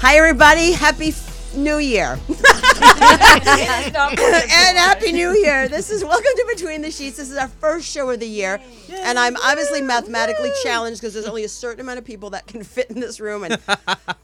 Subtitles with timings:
[0.00, 0.70] Hi, everybody.
[0.70, 2.12] Happy f- New Year.
[2.28, 2.38] and
[4.78, 5.68] Happy New Year.
[5.68, 7.16] This is Welcome to Between the Sheets.
[7.16, 8.60] This is our first show of the year.
[8.92, 12.62] And I'm obviously mathematically challenged because there's only a certain amount of people that can
[12.64, 13.42] fit in this room.
[13.42, 13.58] And,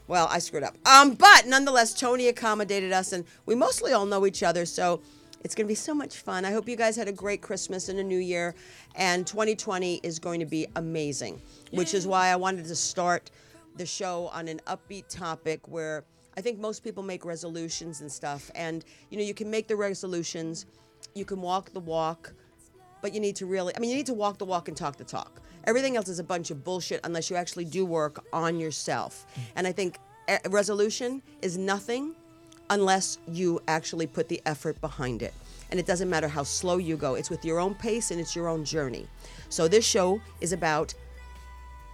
[0.07, 0.77] well, I screwed up.
[0.87, 4.65] Um, but nonetheless, Tony accommodated us, and we mostly all know each other.
[4.65, 5.01] So
[5.43, 6.45] it's going to be so much fun.
[6.45, 8.55] I hope you guys had a great Christmas and a new year.
[8.95, 13.29] And 2020 is going to be amazing, which is why I wanted to start
[13.77, 16.03] the show on an upbeat topic where
[16.37, 18.51] I think most people make resolutions and stuff.
[18.55, 20.65] And, you know, you can make the resolutions,
[21.13, 22.33] you can walk the walk,
[23.01, 24.97] but you need to really, I mean, you need to walk the walk and talk
[24.97, 25.41] the talk.
[25.65, 29.25] Everything else is a bunch of bullshit unless you actually do work on yourself.
[29.31, 29.41] Mm-hmm.
[29.57, 32.15] And I think a resolution is nothing
[32.69, 35.33] unless you actually put the effort behind it.
[35.71, 38.35] And it doesn't matter how slow you go, it's with your own pace and it's
[38.35, 39.07] your own journey.
[39.49, 40.93] So this show is about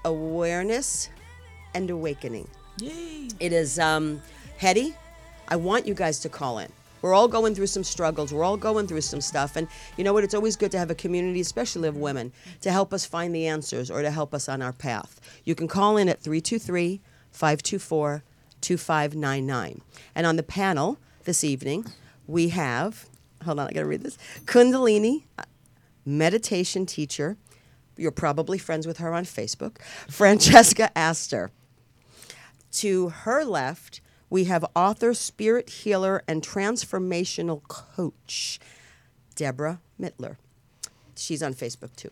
[0.05, 1.09] awareness
[1.73, 2.47] and awakening.
[2.79, 3.29] Yay.
[3.39, 4.21] It is um,
[4.57, 4.95] Hetty.
[5.47, 6.71] I want you guys to call in.
[7.01, 8.33] We're all going through some struggles.
[8.33, 9.55] We're all going through some stuff.
[9.55, 10.23] And you know what?
[10.23, 13.47] It's always good to have a community, especially of women, to help us find the
[13.47, 15.19] answers or to help us on our path.
[15.43, 18.23] You can call in at 323 524
[18.61, 19.81] 2599.
[20.13, 21.85] And on the panel this evening,
[22.27, 23.07] we have,
[23.43, 25.43] hold on, I got to read this Kundalini uh,
[26.05, 27.37] meditation teacher.
[27.97, 31.51] You're probably friends with her on Facebook, Francesca Astor.
[32.73, 38.59] To her left, we have author, spirit healer, and transformational coach,
[39.35, 40.37] Deborah Mittler.
[41.15, 42.11] She's on Facebook too.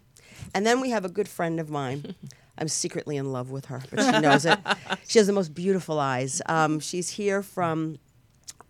[0.53, 2.15] And then we have a good friend of mine.
[2.57, 4.59] I'm secretly in love with her, but she knows it.
[5.07, 6.41] She has the most beautiful eyes.
[6.45, 7.99] Um, she's here from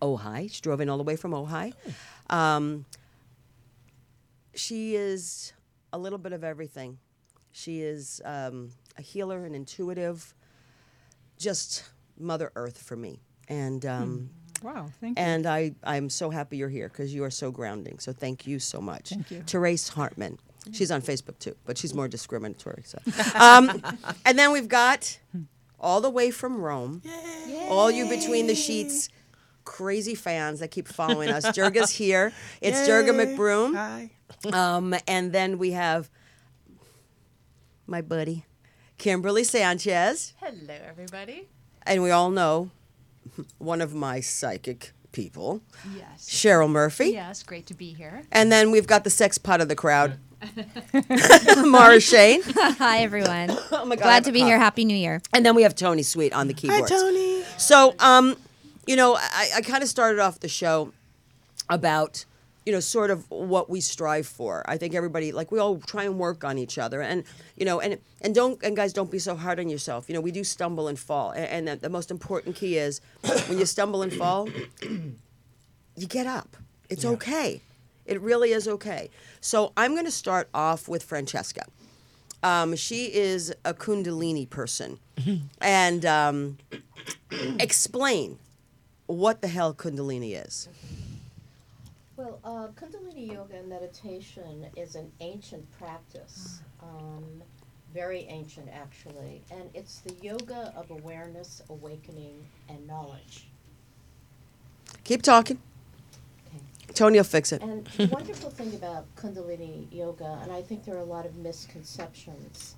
[0.00, 0.48] Ojai.
[0.52, 1.72] She drove in all the way from Ojai.
[2.28, 2.84] Um,
[4.54, 5.52] she is
[5.92, 6.98] a little bit of everything.
[7.50, 10.34] She is um, a healer, an intuitive,
[11.40, 11.82] just
[12.18, 13.20] Mother Earth for me.
[13.48, 14.30] And um,
[14.62, 15.24] Wow, thank you.
[15.24, 17.98] and I, I'm so happy you're here because you are so grounding.
[17.98, 19.08] So thank you so much.
[19.08, 19.42] Thank you.
[19.46, 20.38] Therese Hartman.
[20.72, 22.82] She's on Facebook too, but she's more discriminatory.
[22.84, 22.98] So,
[23.40, 23.82] um,
[24.26, 25.18] and then we've got
[25.80, 27.00] all the way from Rome,
[27.70, 29.08] all you between the sheets,
[29.64, 31.50] crazy fans that keep following us.
[31.56, 32.32] Durga's here.
[32.60, 33.74] It's Durga McBroom.
[33.74, 34.10] Hi.
[34.52, 36.10] Um, and then we have
[37.86, 38.44] my buddy,
[39.00, 40.34] Kimberly Sanchez.
[40.40, 41.48] Hello, everybody.
[41.86, 42.70] And we all know
[43.58, 45.62] one of my psychic people,
[45.96, 46.28] Yes.
[46.28, 47.06] Cheryl Murphy.
[47.12, 48.24] Yes, great to be here.
[48.30, 50.18] And then we've got the sex pot of the crowd,
[51.64, 52.42] Mara Shane.
[52.46, 53.48] Hi, everyone.
[53.72, 54.48] Oh my God, Glad to be cough.
[54.48, 54.58] here.
[54.58, 55.22] Happy New Year.
[55.32, 56.82] And then we have Tony Sweet on the Hi.
[56.82, 57.42] Tony.
[57.56, 58.36] So, um,
[58.86, 60.92] you know, I, I kind of started off the show
[61.70, 62.26] about,
[62.70, 64.62] you know, sort of what we strive for.
[64.64, 67.24] I think everybody, like, we all try and work on each other, and
[67.56, 70.08] you know, and and don't and guys, don't be so hard on yourself.
[70.08, 73.00] You know, we do stumble and fall, and, and the, the most important key is
[73.48, 74.48] when you stumble and fall,
[74.80, 76.56] you get up.
[76.88, 77.60] It's okay.
[78.06, 79.10] It really is okay.
[79.40, 81.64] So I'm going to start off with Francesca.
[82.44, 85.00] Um, she is a Kundalini person,
[85.60, 86.58] and um,
[87.58, 88.38] explain
[89.06, 90.68] what the hell Kundalini is.
[92.20, 97.24] Well, uh, Kundalini Yoga and meditation is an ancient practice, um,
[97.94, 103.48] very ancient actually, and it's the yoga of awareness, awakening, and knowledge.
[105.02, 105.58] Keep talking.
[106.48, 106.92] Okay.
[106.92, 107.62] Tony will fix it.
[107.62, 111.36] And the wonderful thing about Kundalini Yoga, and I think there are a lot of
[111.36, 112.76] misconceptions,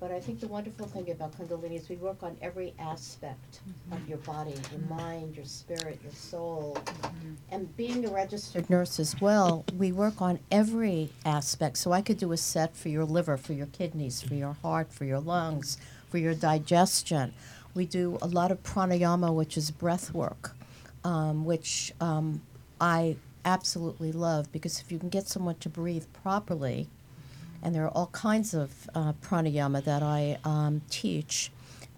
[0.00, 3.60] but I think the wonderful thing about Kundalini is we work on every aspect
[3.90, 6.78] of your body, your mind, your spirit, your soul.
[7.50, 11.78] And being a registered nurse as well, we work on every aspect.
[11.78, 14.92] So I could do a set for your liver, for your kidneys, for your heart,
[14.92, 15.78] for your lungs,
[16.08, 17.34] for your digestion.
[17.74, 20.56] We do a lot of pranayama, which is breath work,
[21.04, 22.42] um, which um,
[22.80, 26.88] I absolutely love because if you can get someone to breathe properly,
[27.62, 31.50] and there are all kinds of uh, pranayama that I um, teach.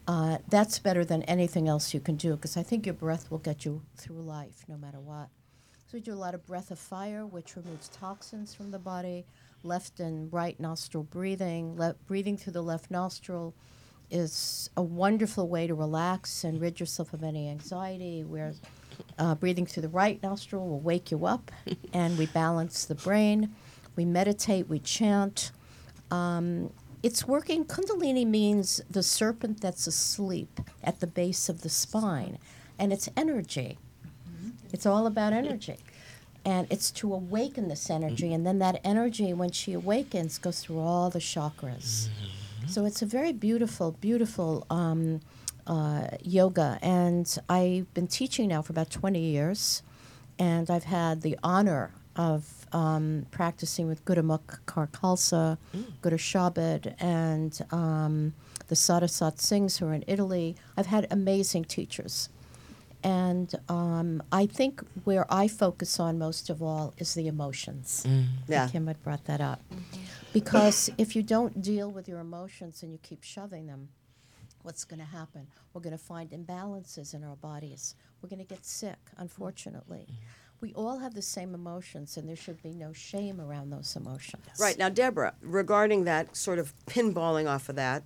[0.08, 3.38] Uh, that's better than anything else you can do because I think your breath will
[3.38, 5.28] get you through life no matter what.
[5.90, 9.26] So we do a lot of breath of fire, which removes toxins from the body.
[9.62, 11.76] Left and right nostril breathing.
[11.76, 13.54] Le- breathing through the left nostril
[14.10, 18.24] is a wonderful way to relax and rid yourself of any anxiety.
[18.24, 18.54] Where
[19.18, 21.50] uh, breathing through the right nostril will wake you up,
[21.92, 23.54] and we balance the brain.
[23.96, 25.52] We meditate, we chant.
[26.10, 26.72] Um,
[27.02, 27.64] it's working.
[27.64, 32.38] Kundalini means the serpent that's asleep at the base of the spine,
[32.78, 33.78] and it's energy.
[34.72, 35.76] It's all about energy.
[36.44, 40.78] And it's to awaken this energy, and then that energy, when she awakens, goes through
[40.78, 42.08] all the chakras.
[42.66, 45.20] So it's a very beautiful, beautiful um,
[45.66, 49.82] uh, yoga, and I've been teaching now for about 20 years,
[50.38, 55.58] and I've had the honor of um, practicing with Gurmukh Kaur Khalsa,
[56.02, 58.34] Guru Shabad, and um,
[58.68, 60.56] the Sarasat Singhs who are in Italy.
[60.76, 62.28] I've had amazing teachers.
[63.02, 68.06] And um, I think where I focus on most of all is the emotions.
[68.46, 68.68] Yeah.
[68.68, 69.62] Kim had brought that up.
[70.32, 73.88] Because if you don't deal with your emotions and you keep shoving them,
[74.62, 75.46] what's going to happen?
[75.72, 77.94] We're going to find imbalances in our bodies.
[78.20, 80.06] We're going to get sick, unfortunately.
[80.60, 84.42] We all have the same emotions, and there should be no shame around those emotions.
[84.58, 88.02] Right now, Deborah, regarding that sort of pinballing off of that,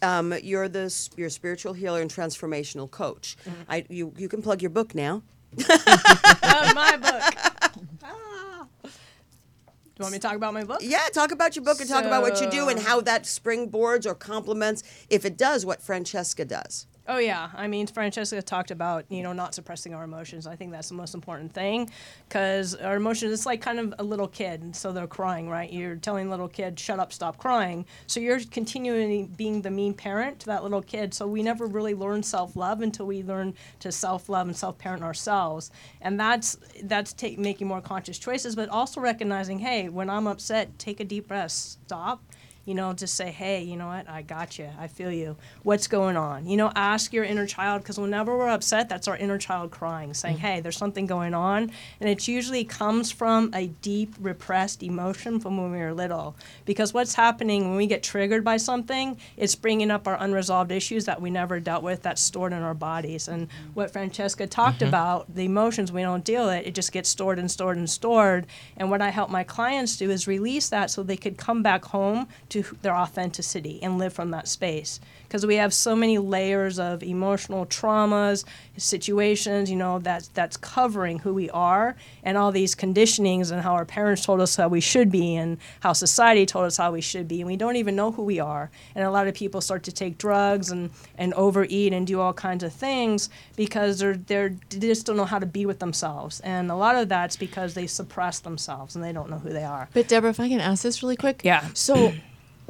[0.00, 3.36] um, you're the s- you're a spiritual healer and transformational coach.
[3.68, 5.22] I you you can plug your book now.
[5.68, 7.22] Uh, my book.
[8.04, 8.66] Ah.
[8.84, 8.88] Do
[9.98, 10.78] you want me to talk about my book?
[10.82, 14.06] Yeah, talk about your book and talk about what you do and how that springboards
[14.06, 16.86] or complements, if it does, what Francesca does.
[17.08, 20.46] Oh yeah, I mean Francesca talked about you know not suppressing our emotions.
[20.46, 21.90] I think that's the most important thing,
[22.28, 24.76] because our emotions it's like kind of a little kid.
[24.76, 25.70] So they're crying, right?
[25.72, 30.38] You're telling little kid, "Shut up, stop crying." So you're continually being the mean parent
[30.40, 31.12] to that little kid.
[31.12, 34.78] So we never really learn self love until we learn to self love and self
[34.78, 40.28] parent ourselves, and that's that's making more conscious choices, but also recognizing, hey, when I'm
[40.28, 42.22] upset, take a deep breath, stop
[42.64, 45.36] you know, just say, hey, you know what, I got you, I feel you.
[45.64, 46.46] What's going on?
[46.46, 50.14] You know, ask your inner child because whenever we're upset, that's our inner child crying,
[50.14, 50.46] saying, mm-hmm.
[50.46, 55.56] hey, there's something going on, and it usually comes from a deep repressed emotion from
[55.56, 56.36] when we were little.
[56.64, 61.04] Because what's happening when we get triggered by something, it's bringing up our unresolved issues
[61.06, 63.26] that we never dealt with that's stored in our bodies.
[63.26, 63.68] And mm-hmm.
[63.74, 64.88] what Francesca talked mm-hmm.
[64.88, 68.46] about, the emotions we don't deal with, it just gets stored and stored and stored.
[68.76, 71.84] And what I help my clients do is release that so they could come back
[71.86, 75.00] home to their authenticity and live from that space.
[75.22, 78.44] Because we have so many layers of emotional traumas,
[78.76, 83.72] situations, you know, that's that's covering who we are and all these conditionings and how
[83.72, 87.00] our parents told us how we should be and how society told us how we
[87.00, 87.40] should be.
[87.40, 88.70] And we don't even know who we are.
[88.94, 92.34] And a lot of people start to take drugs and, and overeat and do all
[92.34, 96.40] kinds of things because they're they're they just don't know how to be with themselves.
[96.40, 99.64] And a lot of that's because they suppress themselves and they don't know who they
[99.64, 99.88] are.
[99.94, 101.40] But Deborah, if I can ask this really quick.
[101.44, 101.66] Yeah.
[101.74, 102.12] So,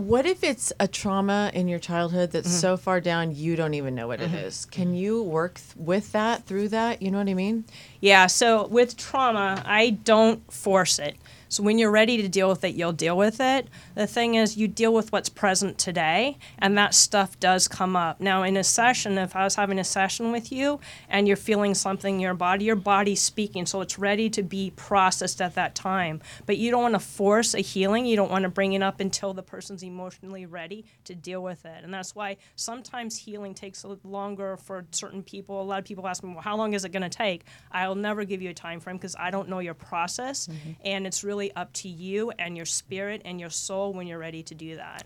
[0.07, 2.57] what if it's a trauma in your childhood that's Mm-hmm.
[2.59, 4.65] so far down you don't even know what it is?
[4.67, 7.01] Can you work th- with that through that?
[7.03, 7.65] You know what I mean?
[8.01, 11.17] Yeah, so with trauma, I don't force it.
[11.53, 13.69] So when you're ready to deal with it, you'll deal with it.
[13.95, 18.23] The thing is, you deal with what's present today, and that stuff does come up.
[18.23, 21.75] Now, in a session, if I was having a session with you and you're feeling
[21.75, 25.75] something in your body, your body's speaking, so it's ready to be processed at that
[25.75, 26.23] time.
[26.47, 28.07] But you don't want to force a healing.
[28.07, 31.67] You don't want to bring it up until the person's emotionally ready to deal with
[31.67, 31.85] it.
[31.85, 35.61] And that's why sometimes healing takes longer for certain people.
[35.61, 37.45] A lot of people ask me, well, how long is it going to take?
[37.71, 40.47] I'll never give you a time frame because I don't know your process.
[40.47, 40.71] Mm-hmm.
[40.87, 44.43] And it's really up to you and your spirit and your soul when you're ready
[44.45, 45.05] to do that.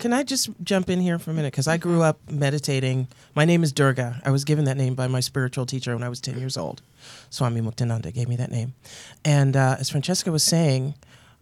[0.00, 1.52] Can I just jump in here for a minute?
[1.52, 3.08] Because I grew up meditating.
[3.34, 4.20] My name is Durga.
[4.24, 6.82] I was given that name by my spiritual teacher when I was 10 years old.
[7.30, 8.74] Swami Muktananda gave me that name.
[9.24, 10.94] And uh, as Francesca was saying,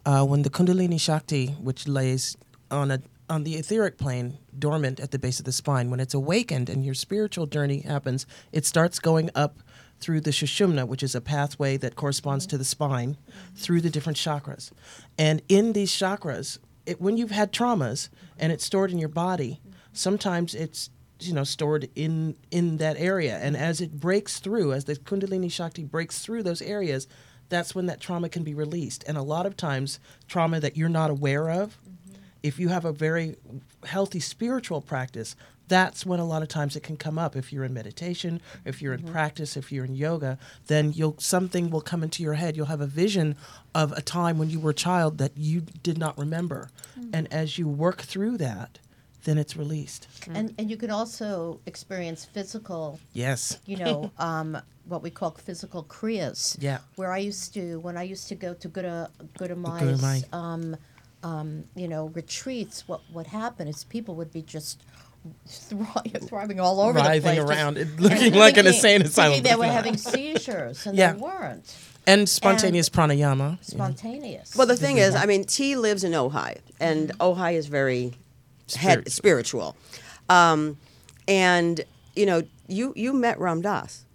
[0.05, 2.37] uh, when the Kundalini Shakti, which lays
[2.69, 6.13] on a on the etheric plane, dormant at the base of the spine, when it's
[6.13, 9.57] awakened and your spiritual journey happens, it starts going up
[9.99, 13.17] through the Sushumna, which is a pathway that corresponds to the spine,
[13.55, 14.71] through the different chakras.
[15.17, 19.61] And in these chakras, it, when you've had traumas and it's stored in your body,
[19.93, 24.83] sometimes it's you know stored in in that area and as it breaks through as
[24.83, 27.07] the kundalini shakti breaks through those areas
[27.47, 29.97] that's when that trauma can be released and a lot of times
[30.27, 31.77] trauma that you're not aware of
[32.43, 33.37] if you have a very
[33.85, 37.35] healthy spiritual practice that's when a lot of times it can come up.
[37.35, 41.69] If you're in meditation if you're in practice if you're in yoga then you'll something
[41.69, 42.55] will come into your head.
[42.55, 43.35] You'll have a vision
[43.73, 46.69] of a time when you were a child that you did not remember.
[47.13, 48.79] And as you work through that
[49.25, 50.07] then it's released.
[50.31, 53.59] And, and you can also experience physical, yes.
[53.65, 56.55] you know, um, what we call physical kriyas.
[56.59, 56.77] Yeah.
[56.95, 59.07] Where I used to, when I used to go to Guru,
[59.37, 60.77] Guru Guru um,
[61.23, 65.04] um, you know, retreats, what would happen is people would be just thri-
[65.47, 67.37] thriving all over the Writhing place.
[67.37, 69.43] just- around, it and looking like an thinking- insane thinking asylum.
[69.43, 71.13] They were having seizures, and Yeah.
[71.13, 71.75] they weren't
[72.07, 74.55] and spontaneous pranayama spontaneous.
[74.55, 78.13] Well, the thing is, I mean, T lives in Ojai, and Ojai is very
[78.75, 79.75] head, spiritual.
[80.29, 80.77] Um,
[81.27, 81.81] and,
[82.15, 84.05] you know, you, you met Ram Dass.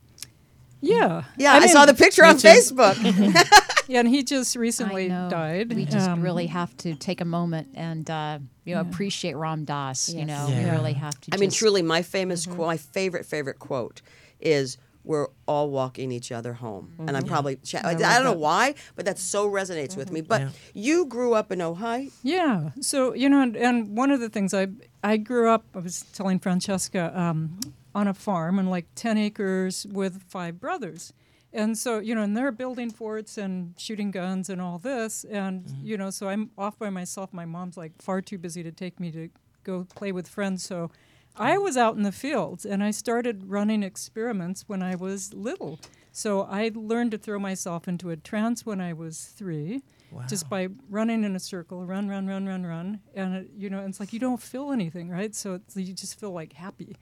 [0.81, 1.25] Yeah.
[1.37, 2.47] Yeah, I, saw the picture on too.
[2.49, 2.95] Facebook.
[3.99, 5.73] and he just recently died.
[5.73, 9.64] We just Um, really have to take a moment and uh, you know appreciate Ram
[9.64, 10.09] Dass.
[10.09, 10.64] You know, Yeah.
[10.64, 11.30] we really have to.
[11.35, 14.02] I mean, truly, my famous quote, my favorite, favorite quote
[14.40, 18.32] is, "We're all walking each other home." And I'm probably, cha- I, love don't know
[18.32, 20.20] why, but that so resonates with me.
[20.20, 20.49] But Yeah.
[20.75, 22.11] you grew up in Ojai.
[22.23, 22.70] Yeah.
[22.80, 24.68] So you know, and, and one of the things I
[25.02, 27.59] I grew up, I was telling Francesca, um,
[27.94, 31.12] on a farm and like ten acres with five brothers,
[31.52, 35.64] and so you know, and they're building forts and shooting guns and all this, and
[35.64, 35.87] mm-hmm.
[35.87, 37.33] you know, so I'm off by myself.
[37.33, 39.28] My mom's like far too busy to take me to
[39.64, 40.90] go play with friends, so.
[41.37, 41.62] I mm-hmm.
[41.62, 45.78] was out in the fields and I started running experiments when I was little.
[46.11, 49.85] So I learned to throw myself into a trance when I was three
[50.28, 53.85] just by running in a circle, run, run, run, run, run, and it, you know,
[53.85, 55.35] it's like you don't feel anything, right?
[55.35, 56.97] So it's, you just feel like happy.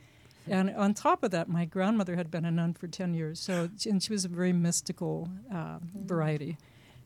[0.51, 3.69] And on top of that, my grandmother had been a nun for ten years, so
[3.87, 6.57] and she was a very mystical uh, variety.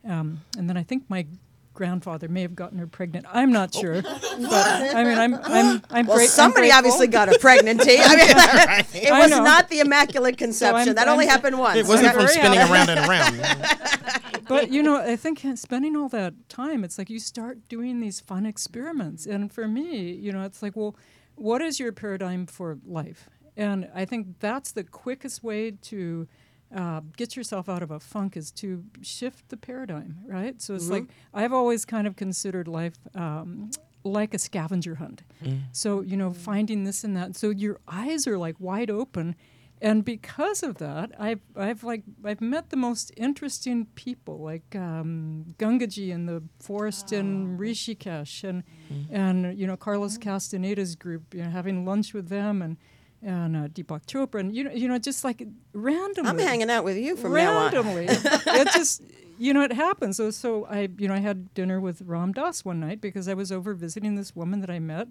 [0.08, 1.26] Um, and then I think my
[1.75, 3.25] grandfather may have gotten her pregnant.
[3.32, 7.34] I'm not sure, but I mean, I'm I'm I'm Well, great- I'm somebody obviously got
[7.34, 7.96] a pregnancy.
[8.00, 9.42] I mean, it was know.
[9.44, 10.88] not the immaculate conception.
[10.88, 11.78] I'm- that only I'm- happened once.
[11.78, 12.72] It wasn't I'm from spinning happy.
[12.72, 14.42] around and around.
[14.49, 18.20] but you know, I think spending all that time, it's like you start doing these
[18.20, 19.25] fun experiments.
[19.26, 20.94] And for me, you know, it's like, well,
[21.42, 23.28] what is your paradigm for life?
[23.56, 26.28] And I think that's the quickest way to
[26.75, 30.62] uh, get yourself out of a funk is to shift the paradigm, right?
[30.62, 33.70] So it's like I've always kind of considered life um,
[34.04, 35.22] like a scavenger hunt.
[35.72, 37.37] So you know, finding this and that.
[37.37, 39.34] So your eyes are like wide open,
[39.82, 45.44] and because of that, I've I've like I've met the most interesting people, like um,
[45.58, 48.62] Gangaji in the forest in Rishikesh, and
[49.10, 52.76] and you know Carlos Castaneda's group, you know, having lunch with them, and
[53.22, 56.30] and uh, Deepak Chopra, and you know you know just like randomly.
[56.30, 57.72] I'm hanging out with you from now on.
[57.72, 58.06] randomly.
[58.08, 59.02] it just
[59.36, 60.16] you know it happens.
[60.16, 63.34] So so I you know I had dinner with Ram Dass one night because I
[63.34, 65.08] was over visiting this woman that I met,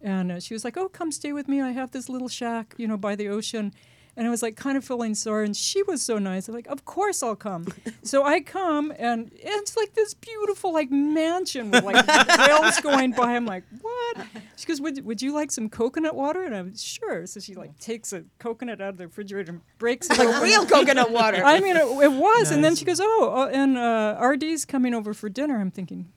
[0.00, 1.60] and uh, she was like, "Oh, come stay with me.
[1.60, 3.74] I have this little shack, you know, by the ocean."
[4.16, 6.48] And I was like kind of feeling sorry, and she was so nice.
[6.48, 7.66] I'm like, of course I'll come.
[8.02, 12.06] so I come, and it's like this beautiful like mansion with like
[12.38, 13.34] rails going by.
[13.34, 14.26] I'm like, what?
[14.56, 16.44] She goes, would, would you like some coconut water?
[16.44, 17.26] And I'm sure.
[17.26, 20.64] So she like takes a coconut out of the refrigerator and breaks it Like real
[20.64, 21.42] coconut water.
[21.44, 22.50] I mean, it, it was.
[22.50, 25.58] And then she goes, oh, uh, and uh, RD's coming over for dinner.
[25.58, 26.12] I'm thinking,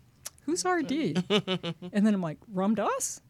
[0.45, 0.91] who's RD?
[1.91, 3.21] and then I'm like, Ram Dass?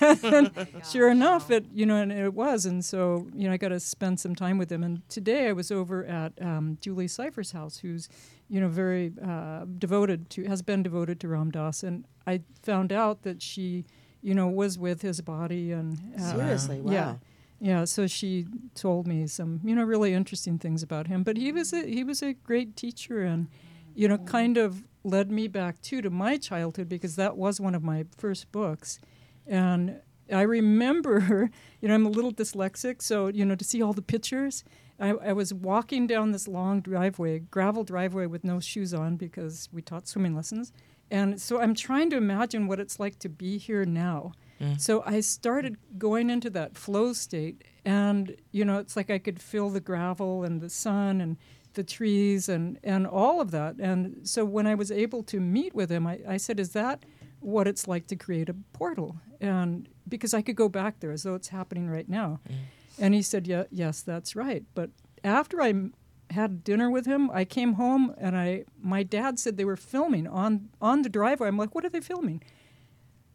[0.00, 0.50] And
[0.90, 3.80] sure enough, it you know, and it was, and so you know, I got to
[3.80, 4.82] spend some time with him.
[4.82, 8.08] And today I was over at um, Julie Cypher's house, who's
[8.48, 12.92] you know very uh, devoted to, has been devoted to Ram Dass, and I found
[12.92, 13.84] out that she,
[14.22, 16.92] you know, was with his body and uh, Seriously, wow.
[16.92, 17.14] yeah.
[17.60, 21.22] Yeah, so she told me some, you know, really interesting things about him.
[21.22, 23.46] But he was a he was a great teacher, and
[23.94, 27.74] you know, kind of led me back too to my childhood because that was one
[27.74, 28.98] of my first books,
[29.46, 30.00] and
[30.32, 34.02] I remember, you know, I'm a little dyslexic, so you know, to see all the
[34.02, 34.64] pictures.
[35.00, 39.68] I, I was walking down this long driveway, gravel driveway with no shoes on because
[39.72, 40.72] we taught swimming lessons.
[41.10, 44.32] And so I'm trying to imagine what it's like to be here now.
[44.60, 44.80] Mm.
[44.80, 49.42] So I started going into that flow state, and you know, it's like I could
[49.42, 51.36] feel the gravel and the sun and
[51.74, 53.76] the trees and, and all of that.
[53.78, 57.04] And so when I was able to meet with him, I, I said, Is that
[57.42, 59.16] what it's like to create a portal?
[59.40, 62.40] And because I could go back there as though it's happening right now.
[62.98, 64.64] And he said, yeah, Yes, that's right.
[64.74, 64.90] But
[65.24, 65.94] after I m-
[66.30, 70.26] had dinner with him, I came home and I my dad said they were filming
[70.26, 71.48] on, on the driveway.
[71.48, 72.42] I'm like, What are they filming?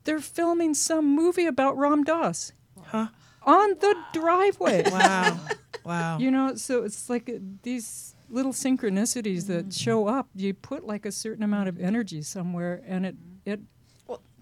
[0.04, 3.08] They're filming some movie about Ram Dass Huh?
[3.44, 4.84] on the driveway.
[4.90, 5.40] Wow.
[5.84, 6.18] Wow.
[6.20, 10.28] You know, so it's like uh, these little synchronicities that show up.
[10.36, 13.60] You put like a certain amount of energy somewhere, and it it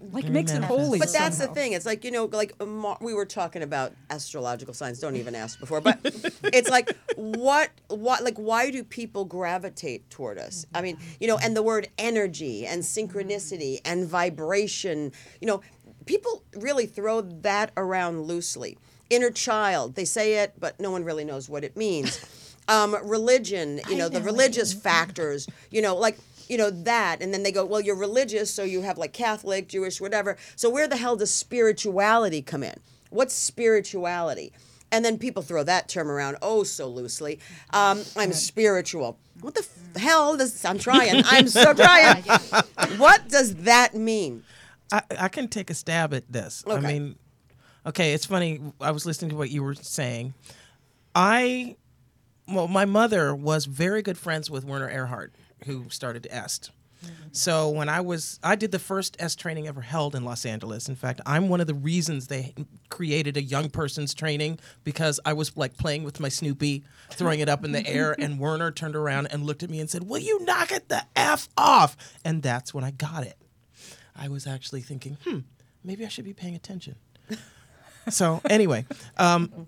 [0.00, 0.98] like Very makes it holy.
[0.98, 1.72] But that's the thing.
[1.72, 2.54] It's like you know, like
[3.00, 4.98] we were talking about astrological signs.
[5.00, 5.80] Don't even ask before.
[5.80, 6.00] But
[6.44, 10.66] it's like what, what, like why do people gravitate toward us?
[10.74, 15.12] I mean, you know, and the word energy and synchronicity and vibration.
[15.40, 15.62] You know,
[16.04, 18.78] people really throw that around loosely.
[19.08, 22.20] Inner child, they say it, but no one really knows what it means.
[22.68, 25.46] Um, religion, you know, the religious factors.
[25.70, 28.82] You know, like you know that and then they go well you're religious so you
[28.82, 32.74] have like catholic jewish whatever so where the hell does spirituality come in
[33.10, 34.52] what's spirituality
[34.92, 37.38] and then people throw that term around oh so loosely
[37.70, 42.22] um, i'm spiritual what the f- hell does i'm trying i'm so trying
[42.98, 44.42] what does that mean
[44.92, 46.62] I, I can take a stab at this.
[46.66, 46.76] okay.
[46.76, 47.16] I mean,
[47.86, 48.60] okay, it's funny.
[48.80, 50.34] I was listening to what you were saying.
[51.14, 51.76] I,
[52.46, 55.30] well, my mother was very good friends with Werner Erhard.
[55.64, 56.70] Who started EST.
[57.32, 60.88] So when I was, I did the first S training ever held in Los Angeles.
[60.88, 62.54] In fact, I'm one of the reasons they
[62.88, 67.48] created a young person's training because I was like playing with my Snoopy, throwing it
[67.48, 70.18] up in the air, and Werner turned around and looked at me and said, "Will
[70.18, 73.36] you knock it the f off?" And that's when I got it.
[74.16, 75.40] I was actually thinking, hmm,
[75.84, 76.96] maybe I should be paying attention.
[78.08, 78.86] so anyway,
[79.18, 79.66] um,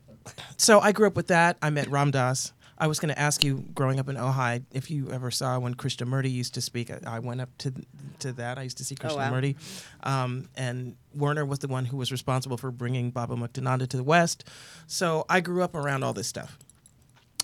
[0.57, 1.59] so I grew up with that.
[1.61, 2.53] I met Ram Dass.
[2.81, 5.75] I was going to ask you, growing up in Ojai, if you ever saw when
[5.75, 6.91] Krishnamurti used to speak.
[6.91, 7.73] I, I went up to
[8.21, 8.59] to that.
[8.59, 9.31] I used to see Oh, wow.
[9.31, 9.57] Krishnamurti,
[10.05, 14.05] um, and Werner was the one who was responsible for bringing Baba Muktananda to the
[14.05, 14.45] West.
[14.87, 16.57] So I grew up around all this stuff,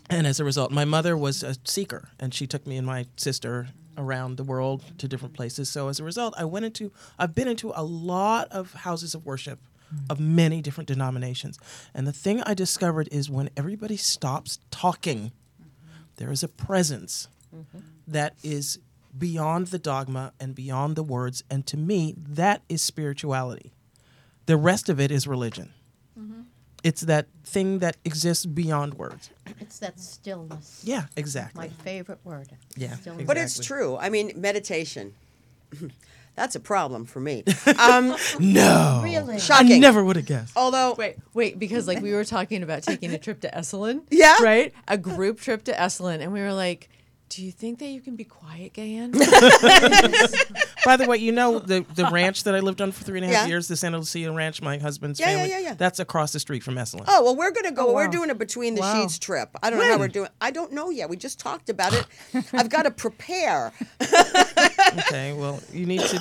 [0.09, 3.07] and as a result, my mother was a seeker, and she took me and my
[3.17, 5.69] sister around the world to different places.
[5.69, 9.25] So as a result, I went into I've been into a lot of houses of
[9.27, 9.59] worship
[10.11, 11.59] of many different denominations.
[11.95, 15.33] And the thing I discovered is when everybody stops talking,
[16.17, 17.29] there is a presence
[18.07, 18.79] that is
[19.17, 21.45] beyond the dogma and beyond the words.
[21.51, 23.73] And to me, that is spirituality.
[24.47, 25.73] The rest of it is religion.
[26.83, 29.31] It's that thing that exists beyond words.
[29.59, 30.83] It's that stillness.
[30.85, 31.59] Yeah, exactly.
[31.59, 32.49] My favorite word.
[32.77, 33.27] Yeah, Stillness.
[33.27, 33.97] But it's true.
[33.97, 35.15] I mean, meditation.
[36.35, 37.45] That's a problem for me.
[37.79, 39.01] Um, no.
[39.05, 39.39] Really?
[39.39, 39.73] shocking.
[39.75, 40.53] I never would have guessed.
[40.57, 44.03] Although, Wait, wait, because like we were talking about taking a trip to Esalen.
[44.11, 44.43] Yeah.
[44.43, 44.73] Right?
[44.89, 46.21] A group trip to Esalen.
[46.21, 46.89] And we were like,
[47.31, 49.13] do you think that you can be quiet, Gayanne?
[50.85, 53.25] By the way, you know the, the ranch that I lived on for three and
[53.25, 53.49] a half Yeah.
[53.49, 55.51] years, the Santa Lucia Ranch, my husband's Yeah, yeah, family.
[55.51, 55.75] yeah, yeah.
[55.75, 57.05] That's across the street from Esalen.
[57.09, 57.93] oh well, we're gonna go.
[57.93, 59.01] We're doing a between the Wow.
[59.03, 59.49] sheets trip.
[59.63, 60.29] I don't know how we're doing.
[60.41, 61.09] I don't know yet.
[61.09, 62.07] We just talked about it.
[62.53, 63.73] I've got to prepare.
[64.93, 66.19] Okay, well, you need to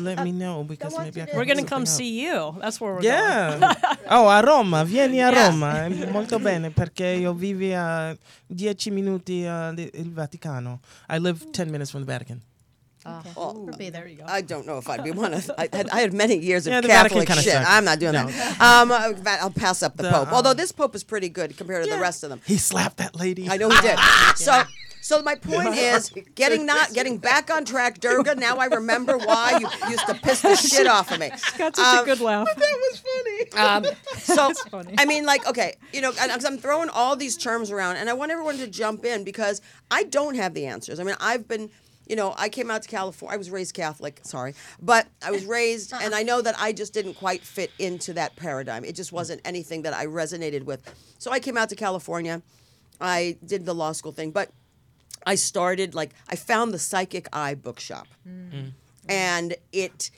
[0.00, 1.88] let me know because maybe I can We're gonna come up.
[1.88, 2.54] see you.
[2.60, 3.60] That's where we're going.
[3.60, 3.74] Yeah.
[4.10, 5.48] oh, a Roma, vieni a Yes.
[5.50, 5.84] Roma.
[5.86, 10.80] È molto bene perché io vivo a 10 minuti uh, il Vaticano.
[11.08, 12.40] I live 10 minutes from the Vatican.
[13.04, 13.30] Okay.
[13.36, 14.02] Oh, We'll be there.
[14.02, 14.24] There you go.
[14.26, 15.50] I don't know if I'd be one of.
[15.58, 17.52] I had, I had many years of Yeah, the Vatican Catholic kinda shit.
[17.52, 17.68] sucks.
[17.68, 18.26] I'm not doing No.
[18.26, 18.60] that.
[18.60, 20.28] Um, uh, va- I'll pass up the, The, Pope.
[20.28, 21.96] um, Although this Pope is pretty good compared to Yeah.
[21.96, 22.40] the rest of them.
[22.46, 23.48] He slapped that lady.
[23.50, 23.98] I know he did.
[24.36, 24.62] So.
[25.04, 28.36] So my point is getting not getting back on track, Durga.
[28.36, 31.28] Now I remember why you used to piss the shit off of me.
[31.58, 32.46] Got such Um, a good laugh.
[32.46, 32.56] That
[32.92, 33.52] was funny.
[33.60, 33.84] Um,
[34.18, 34.94] so funny.
[34.98, 38.08] I mean, like, okay, you know, and 'cause I'm throwing all these terms around, and
[38.08, 39.60] I want everyone to jump in because
[39.90, 41.00] I don't have the answers.
[41.00, 41.68] I mean, I've been,
[42.12, 43.34] you know, I came out to California.
[43.34, 46.02] I was raised Catholic, sorry, but I was raised, uh-uh.
[46.02, 48.84] and I know that I just didn't quite fit into that paradigm.
[48.84, 50.82] It just wasn't anything that I resonated with.
[51.16, 52.42] So I came out to California.
[53.00, 54.50] I did the law school thing, but
[55.24, 58.50] I started like I found the Psychic Eye bookshop, mm.
[58.50, 58.72] Mm.
[59.08, 60.10] and it.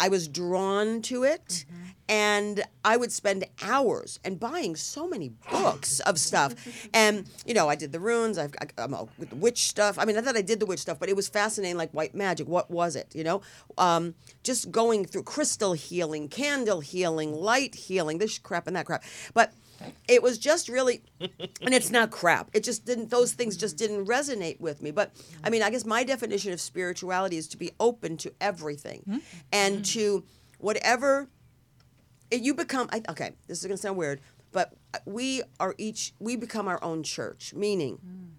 [0.00, 1.66] I was drawn to it,
[2.08, 6.54] and I would spend hours and buying so many books of stuff.
[6.94, 8.38] And you know, I did the runes.
[8.38, 9.98] I've, I, I'm a, with the witch stuff.
[9.98, 12.14] I mean, I thought I did the witch stuff, but it was fascinating, like white
[12.14, 12.48] magic.
[12.48, 13.14] What was it?
[13.14, 13.42] You know,
[13.78, 19.04] um, just going through crystal healing, candle healing, light healing, this crap and that crap.
[19.34, 19.52] But
[20.08, 22.50] it was just really and it's not crap.
[22.52, 24.90] It just didn't those things just didn't resonate with me.
[24.90, 25.12] But
[25.44, 29.18] i mean i guess my definition of spirituality is to be open to everything mm-hmm.
[29.52, 29.82] and mm-hmm.
[29.82, 30.24] to
[30.58, 31.28] whatever
[32.30, 34.20] it- you become I, okay this is going to sound weird
[34.52, 34.72] but
[35.04, 38.30] we are each we become our own church meaning mm.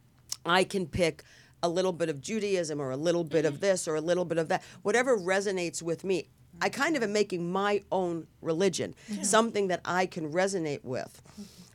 [0.45, 1.23] I can pick
[1.63, 3.62] a little bit of Judaism or a little bit of mm-hmm.
[3.62, 6.27] this or a little bit of that, whatever resonates with me.
[6.62, 8.93] I kind of am making my own religion,
[9.24, 11.21] something that I can resonate with.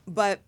[0.07, 0.41] But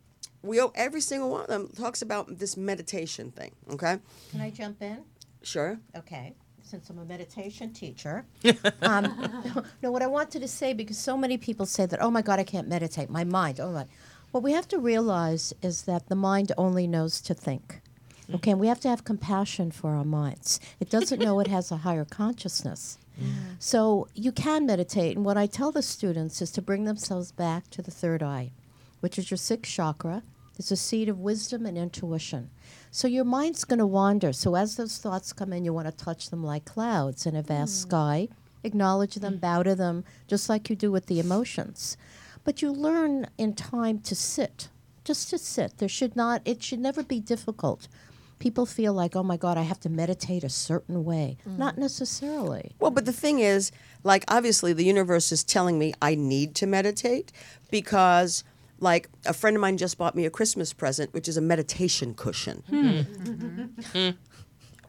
[0.43, 3.53] we all- every single one of them talks about this meditation thing.
[3.71, 3.99] Okay,
[4.31, 4.99] Can I jump in?
[5.43, 5.79] sure.
[5.97, 6.35] Okay.
[6.63, 8.27] Since I'm a meditation teacher,
[8.83, 12.21] um, no, what I wanted to say because so many people say that, oh my
[12.21, 13.09] God, I can't meditate.
[13.09, 13.87] My mind, oh my.
[14.33, 17.81] What we have to realize is that the mind only knows to think.
[18.35, 20.61] Okay, and we have to have compassion for our minds.
[20.79, 22.99] It doesn't know it has a higher consciousness.
[23.59, 27.69] So you can meditate, and what I tell the students is to bring themselves back
[27.71, 28.53] to the third eye,
[29.01, 30.23] which is your sixth chakra.
[30.59, 32.51] It's a seat of wisdom and intuition.
[32.91, 34.33] So your mind's going to wander.
[34.33, 37.43] So as those thoughts come in, you want to touch them like clouds in a
[37.43, 37.83] vast mm.
[37.83, 38.29] sky,
[38.65, 39.41] acknowledge them, mm.
[39.41, 41.97] bow to them, just like you do with the emotions.
[42.45, 44.69] But you learn in time to sit,
[45.05, 45.79] just to sit.
[45.79, 47.89] There should not, it should never be difficult.
[48.39, 51.37] People feel like, oh my God, I have to meditate a certain way.
[51.49, 51.59] Mm.
[51.59, 52.73] Not necessarily.
[52.79, 53.73] Well, but the thing is,
[54.05, 57.33] like, obviously, the universe is telling me I need to meditate
[57.71, 58.45] because,
[58.79, 62.15] like, a friend of mine just bought me a Christmas present, which is a meditation
[62.15, 62.63] cushion.
[62.69, 63.01] Hmm.
[63.93, 64.11] Hmm.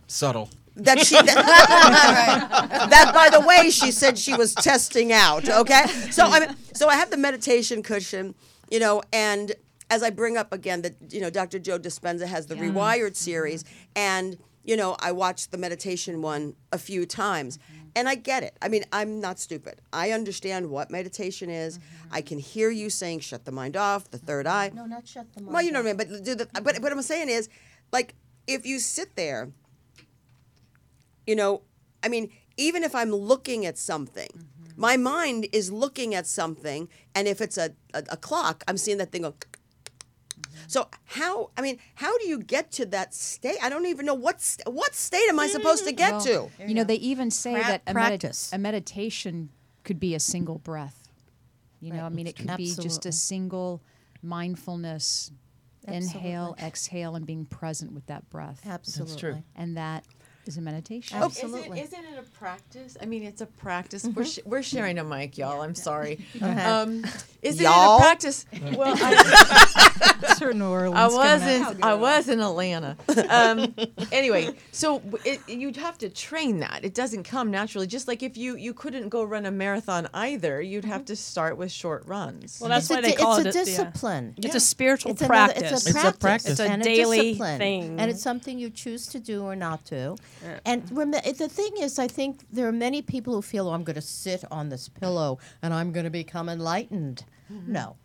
[0.07, 0.49] Subtle.
[0.75, 1.25] that she that,
[2.89, 6.87] that by the way she said she was testing out okay so i mean so
[6.87, 8.33] i have the meditation cushion
[8.71, 9.51] you know and
[9.89, 13.13] as i bring up again that you know dr joe dispenza has the rewired mm-hmm.
[13.13, 13.63] series
[13.95, 14.37] and
[14.69, 17.87] you know, I watched the meditation one a few times mm-hmm.
[17.95, 18.55] and I get it.
[18.61, 19.81] I mean, I'm not stupid.
[19.91, 21.79] I understand what meditation is.
[21.79, 22.07] Mm-hmm.
[22.11, 24.71] I can hear you saying shut the mind off, the third eye.
[24.71, 26.91] No, not shut them Well, you know what I mean, but do the, but what
[26.91, 27.49] I'm saying is,
[27.91, 28.13] like,
[28.45, 29.49] if you sit there,
[31.25, 31.61] you know,
[32.03, 34.29] I mean, even if I'm looking at something,
[34.75, 38.99] my mind is looking at something, and if it's a, a, a clock, I'm seeing
[38.99, 39.33] that thing go.
[40.69, 41.49] So how?
[41.57, 43.57] I mean, how do you get to that state?
[43.63, 46.47] I don't even know what st- what state am I supposed to get to?
[46.63, 48.53] You know, they even say Pra- that a, medi- practice.
[48.53, 49.49] a meditation
[49.83, 51.09] could be a single breath.
[51.81, 53.81] You know, I mean, it could be just a single
[54.21, 55.31] mindfulness,
[55.87, 58.61] inhale, exhale, and being present with that breath.
[58.65, 59.17] Absolutely.
[59.19, 59.43] true.
[59.55, 60.03] And that
[60.45, 61.17] is a meditation.
[61.19, 61.79] Oh, Absolutely.
[61.79, 62.97] Isn't, isn't it a practice?
[63.01, 64.03] I mean, it's a practice.
[64.05, 65.61] We're, sh- we're sharing a mic, y'all.
[65.61, 66.19] I'm sorry.
[66.41, 67.03] Um,
[67.41, 67.95] isn't Y'all?
[67.97, 68.45] it a practice?
[68.75, 70.95] Well, I, Sir New Orleans.
[70.95, 71.75] I coming was out.
[71.75, 72.97] in I was in Atlanta.
[73.29, 73.73] Um,
[74.11, 76.83] anyway, so it, you'd have to train that.
[76.83, 77.87] It doesn't come naturally.
[77.87, 81.57] Just like if you you couldn't go run a marathon either, you'd have to start
[81.57, 82.59] with short runs.
[82.59, 83.65] Well, that's It's a why they di- call it's it a yeah.
[83.65, 84.33] discipline.
[84.37, 85.71] It's a spiritual It's another- practice.
[85.71, 86.19] It's a practice.
[86.19, 86.51] practice.
[86.51, 87.57] It's a and daily discipline.
[87.59, 87.99] thing.
[87.99, 90.15] And it's something you choose to do or not do.
[90.65, 93.83] And rem- the thing is, I think there are many people who feel, oh, I'm
[93.83, 97.23] going to sit on this pillow and I'm going to become enlightened.
[97.51, 97.71] Mm-hmm.
[97.71, 97.95] No.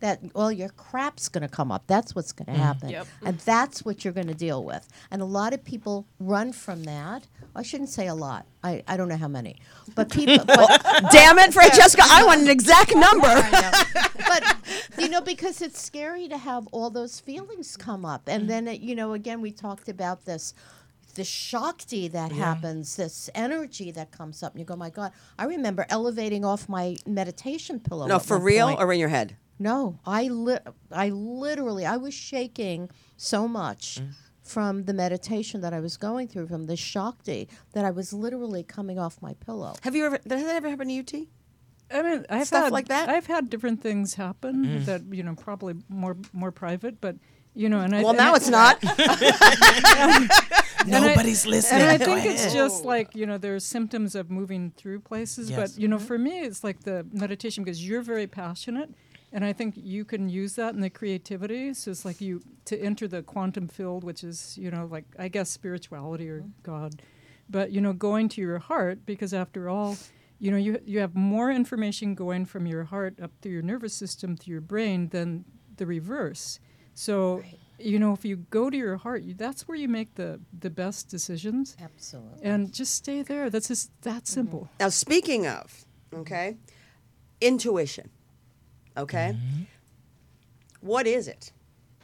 [0.00, 1.84] That all your crap's going to come up.
[1.86, 2.88] That's what's going to happen.
[2.88, 3.06] Yep.
[3.24, 4.88] And that's what you're going to deal with.
[5.12, 7.28] And a lot of people run from that.
[7.54, 8.46] I shouldn't say a lot.
[8.64, 9.60] I, I don't know how many.
[9.94, 12.02] But people but Damn it, Francesca!
[12.04, 13.28] I want an exact number.
[14.26, 14.56] but
[14.98, 18.80] you know because it's scary to have all those feelings come up and then it,
[18.80, 20.54] you know again we talked about this
[21.14, 25.44] the shakti that happens this energy that comes up and you go my god i
[25.44, 28.80] remember elevating off my meditation pillow no, for real point.
[28.80, 29.36] or in your head?
[29.58, 30.58] no i li-
[30.90, 34.12] i literally i was shaking so much mm.
[34.42, 38.62] from the meditation that i was going through from the shakti that i was literally
[38.62, 40.18] coming off my pillow Have you ever?
[40.28, 41.28] Has that ever happened to you, T?
[41.92, 43.08] I mean, I've Stuff had, like that?
[43.10, 44.84] I've had different things happen mm.
[44.86, 47.16] that you know probably more more private, but
[47.54, 48.82] you know, and I Well, and now I- it's not.
[50.86, 51.82] Nobody's listening.
[51.82, 55.58] And I think it's just like you know, there's symptoms of moving through places, Yes.
[55.58, 58.90] but you know, for me, it's like the meditation because you're very passionate,
[59.32, 61.74] and I think you can use that in the creativity.
[61.74, 65.28] So it's like you to enter the quantum field, which is you know, like I
[65.28, 67.02] guess spirituality or God,
[67.48, 69.96] but you know, going to your heart because after all.
[70.38, 73.94] You know, you you have more information going from your heart up through your nervous
[73.94, 75.44] system to your brain than
[75.76, 76.58] the reverse.
[76.94, 77.44] So,
[77.84, 80.70] you know, if you go to your heart, you, that's where you make the the
[80.70, 83.50] best decisions absolutely and just stay there.
[83.50, 84.34] That's just that mm-hmm.
[84.34, 84.70] simple.
[84.80, 86.56] Now, speaking of, okay,
[87.40, 88.10] intuition,
[88.96, 89.62] okay, mm-hmm.
[90.80, 91.52] what is it?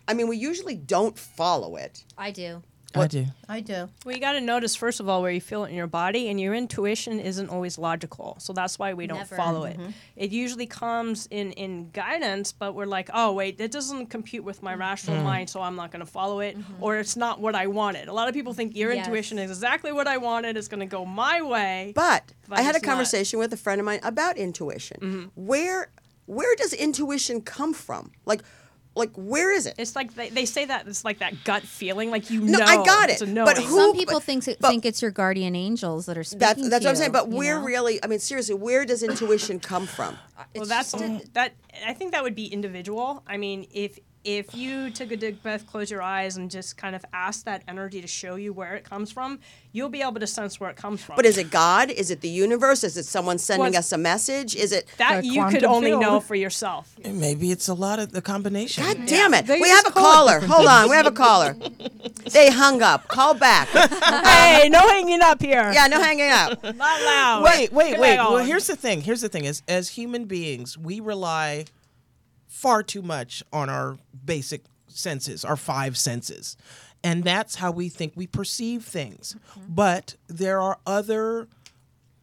[0.06, 2.04] I mean, we usually don't follow it.
[2.16, 2.62] I do.
[2.94, 3.26] I do.
[3.48, 5.74] i do Well, you got to notice first of all where you feel it in
[5.74, 8.36] your body, and your intuition isn't always logical.
[8.40, 9.36] So that's why we don't Never.
[9.36, 9.78] follow it.
[9.78, 9.90] Mm-hmm.
[10.16, 14.62] It usually comes in in guidance, but we're like, oh wait, it doesn't compute with
[14.62, 15.24] my rational mm.
[15.24, 16.82] mind, so I'm not going to follow it, mm-hmm.
[16.82, 18.08] or it's not what I wanted.
[18.08, 19.06] A lot of people think your Yes.
[19.06, 20.56] intuition is exactly what I wanted.
[20.56, 21.92] It's going to go my way.
[21.94, 22.92] But But I had a it's not.
[22.92, 24.98] conversation with a friend of mine about intuition.
[25.00, 25.24] Mm-hmm.
[25.46, 25.90] Where
[26.26, 28.12] where does intuition come from?
[28.26, 28.42] Like
[28.98, 29.74] like where is it?
[29.78, 32.64] It's like they, they say that it's like that gut feeling, like you No, know.
[32.64, 36.06] I got it, but who- Some people but- think but- think it's your guardian angels
[36.06, 37.12] that are speaking That's to that's what I'm saying.
[37.12, 37.64] But you where know?
[37.64, 38.02] really?
[38.04, 40.18] I mean, seriously, where does intuition come from?
[40.54, 40.92] Well, that's
[41.32, 41.54] that.
[41.86, 43.22] I think that would be individual.
[43.26, 43.98] I mean, if
[44.36, 47.62] if you took a deep breath, close your eyes, and just kind of ask that
[47.66, 49.38] energy to show you where it comes from,
[49.72, 51.16] you'll be able to sense where it comes from.
[51.16, 51.90] But is it God?
[51.90, 52.84] Is it the universe?
[52.84, 54.54] Is it someone sending Well, us a message?
[54.54, 54.86] Is it?
[54.98, 56.02] that you could only field.
[56.02, 56.94] know for yourself?
[57.02, 58.84] Maybe it's a lot of the combination.
[58.84, 59.46] God damn it!
[59.46, 60.40] They we have a call caller.
[60.40, 61.56] Hold on, we have a caller.
[62.32, 63.08] they hung up.
[63.08, 63.68] Call back.
[63.68, 65.70] hey, no hanging up here.
[65.72, 66.62] Yeah, no hanging up.
[66.62, 67.44] not loud.
[67.44, 68.18] Wait, wait, Come wait.
[68.18, 68.32] on.
[68.34, 69.00] Well, here's the thing.
[69.00, 71.64] Here's the thing: is as human beings, we rely
[72.58, 76.56] far too much on our basic senses, our five senses,
[77.04, 79.36] and that's how we think we perceive things.
[79.50, 79.74] Mm-hmm.
[79.74, 81.46] But there are other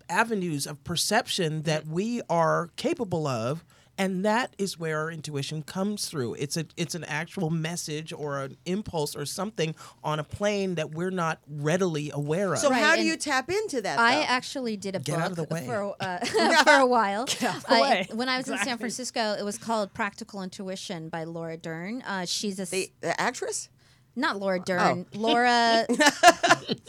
[0.10, 1.91] avenues of perception that mm.
[1.91, 3.63] we are capable of
[3.97, 8.41] and that is where our intuition comes through it's a it's an actual message or
[8.41, 12.81] an impulse or something on a plane that we're not readily aware of So Right,
[12.84, 13.97] how do you tap into that?
[13.99, 14.21] I though?
[14.23, 15.65] actually did a Get book out of the way.
[15.65, 16.19] for uh,
[16.63, 17.21] for a while.
[17.21, 17.27] out
[17.67, 18.08] the way.
[18.13, 22.01] when I was in San Francisco, it was called Practical Intuition by Laura Dern.
[22.01, 23.69] Uh, she's a s- the, the actress.
[24.15, 25.06] Not Laura Dern.
[25.13, 25.86] Laura.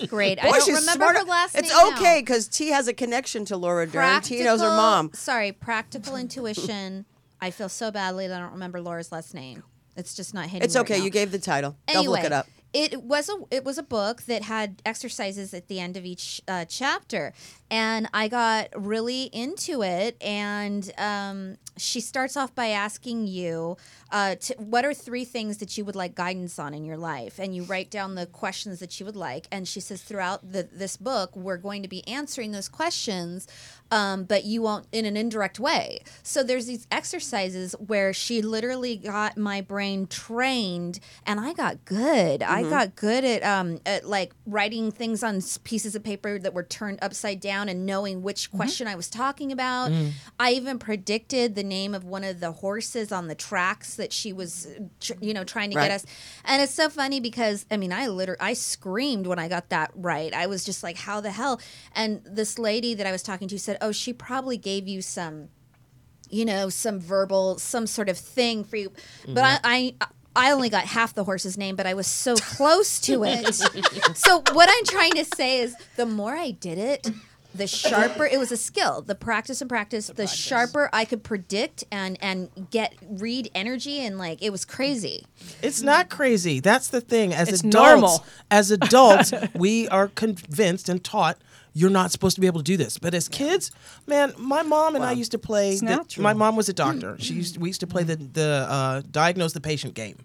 [0.08, 0.38] great.
[0.42, 1.16] I don't she's remember smart.
[1.18, 1.90] her last it's name.
[1.90, 1.96] now.
[1.96, 4.20] okay because T has a connection to Laura Dern.
[4.22, 5.10] T knows her mom.
[5.14, 7.04] Sorry, practical intuition.
[7.40, 9.62] I feel so badly that I don't remember Laura's last name.
[9.96, 10.62] It's just not hitting.
[10.64, 10.98] It's right okay.
[10.98, 11.04] now.
[11.04, 11.76] You gave the title.
[11.88, 12.46] They'll look it up.
[12.72, 16.40] it was a it was a book that had exercises at the end of each
[16.48, 17.32] uh, chapter,
[17.70, 20.16] and I got really into it.
[20.22, 23.76] And um, she starts off by asking you,
[24.12, 27.38] uh, to, "What are three things that you would like guidance on in your life?"
[27.38, 29.48] And you write down the questions that you would like.
[29.50, 33.48] And she says, throughout the, this book, we're going to be answering those questions,
[33.90, 36.00] um, but you won't in an indirect way.
[36.22, 42.42] So there's these exercises where she literally got my brain trained, and I got good.
[42.42, 46.62] I got good at um, at like writing things on pieces of paper that were
[46.62, 48.58] turned upside down and knowing which mm-hmm.
[48.58, 49.90] question I was talking about.
[49.90, 50.12] Mm.
[50.38, 54.32] I even predicted the name of one of the horses on the tracks that she
[54.32, 54.68] was,
[55.00, 55.88] tr- you know, trying to Right.
[55.88, 56.06] get us.
[56.44, 59.90] And it's so funny because I mean, I literally I screamed when I got that
[59.94, 60.32] right.
[60.32, 61.60] I was just like, "How the hell?"
[61.94, 65.48] And this lady that I was talking to said, "Oh, she probably gave you some."
[66.28, 68.90] you know, some verbal, some sort of thing for you.
[69.26, 69.66] But mm-hmm.
[69.66, 73.24] I, I, I only got half the horse's name, but I was so close to
[73.24, 73.54] it.
[74.14, 77.08] so what I'm trying to say is, the more I did it,
[77.56, 79.02] the sharper it was a skill.
[79.02, 84.18] The practice and practice, the, sharper I could predict and and get read energy and
[84.18, 85.24] like it was crazy.
[85.62, 86.60] It's not crazy.
[86.60, 87.32] That's the thing.
[87.32, 88.26] As It's adults, normal.
[88.50, 91.38] as adults, we are convinced and taught
[91.72, 92.98] you're not supposed to be able to do this.
[92.98, 93.70] But as kids,
[94.06, 95.72] man, my mom and I used to play.
[95.72, 96.22] It's the- natural.
[96.24, 97.16] my mom was a doctor.
[97.18, 100.24] She used we used to play the the uh, diagnose the patient game.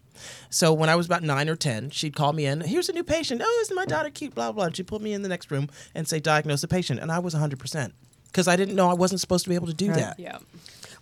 [0.49, 2.61] So when I was about nine or ten, she'd call me in.
[2.61, 3.41] Here's a new patient.
[3.43, 4.35] Oh, isn't my daughter cute?
[4.35, 4.65] Blah blah.
[4.65, 7.19] And she'd put me in the next room and say diagnose the patient, and I
[7.19, 7.93] was 100 percent
[8.27, 10.19] because I didn't know I wasn't supposed to be able to do that.
[10.19, 10.37] Yeah.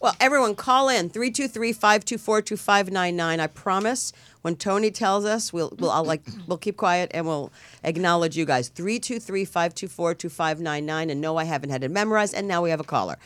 [0.02, 3.40] Well, everyone, call in 323-524-2599.
[3.40, 7.52] I promise when Tony tells us, we'll, we'll I'll like we'll keep quiet and we'll
[7.84, 8.70] acknowledge you guys.
[8.70, 11.12] 323-524-2599.
[11.12, 12.34] And no, I haven't had it memorized.
[12.34, 13.18] And now we have a caller.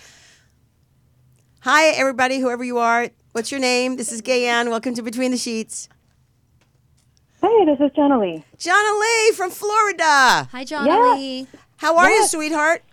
[1.59, 3.09] Hi, everybody, whoever you are.
[3.33, 3.95] What's your name?
[3.97, 4.69] This is Gayanne.
[4.69, 5.89] Welcome to Between the Sheets.
[7.41, 8.43] Hey, this is Jenna Lee.
[8.57, 10.47] Jonna Lee from Florida.
[10.51, 11.13] Hi, John Yeah.
[11.15, 11.47] Lee.
[11.77, 12.31] How are you, Yes.
[12.31, 12.83] sweetheart?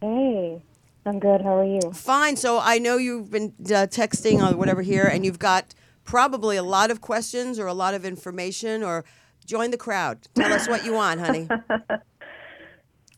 [0.00, 0.62] Hey,
[1.04, 1.42] I'm good.
[1.42, 1.80] How are you?
[1.92, 2.36] Fine.
[2.36, 6.62] So I know you've been uh, texting or whatever here, and you've got probably a
[6.62, 9.04] lot of questions or a lot of information, or
[9.44, 10.26] join the crowd.
[10.34, 11.48] Tell us what you want, honey.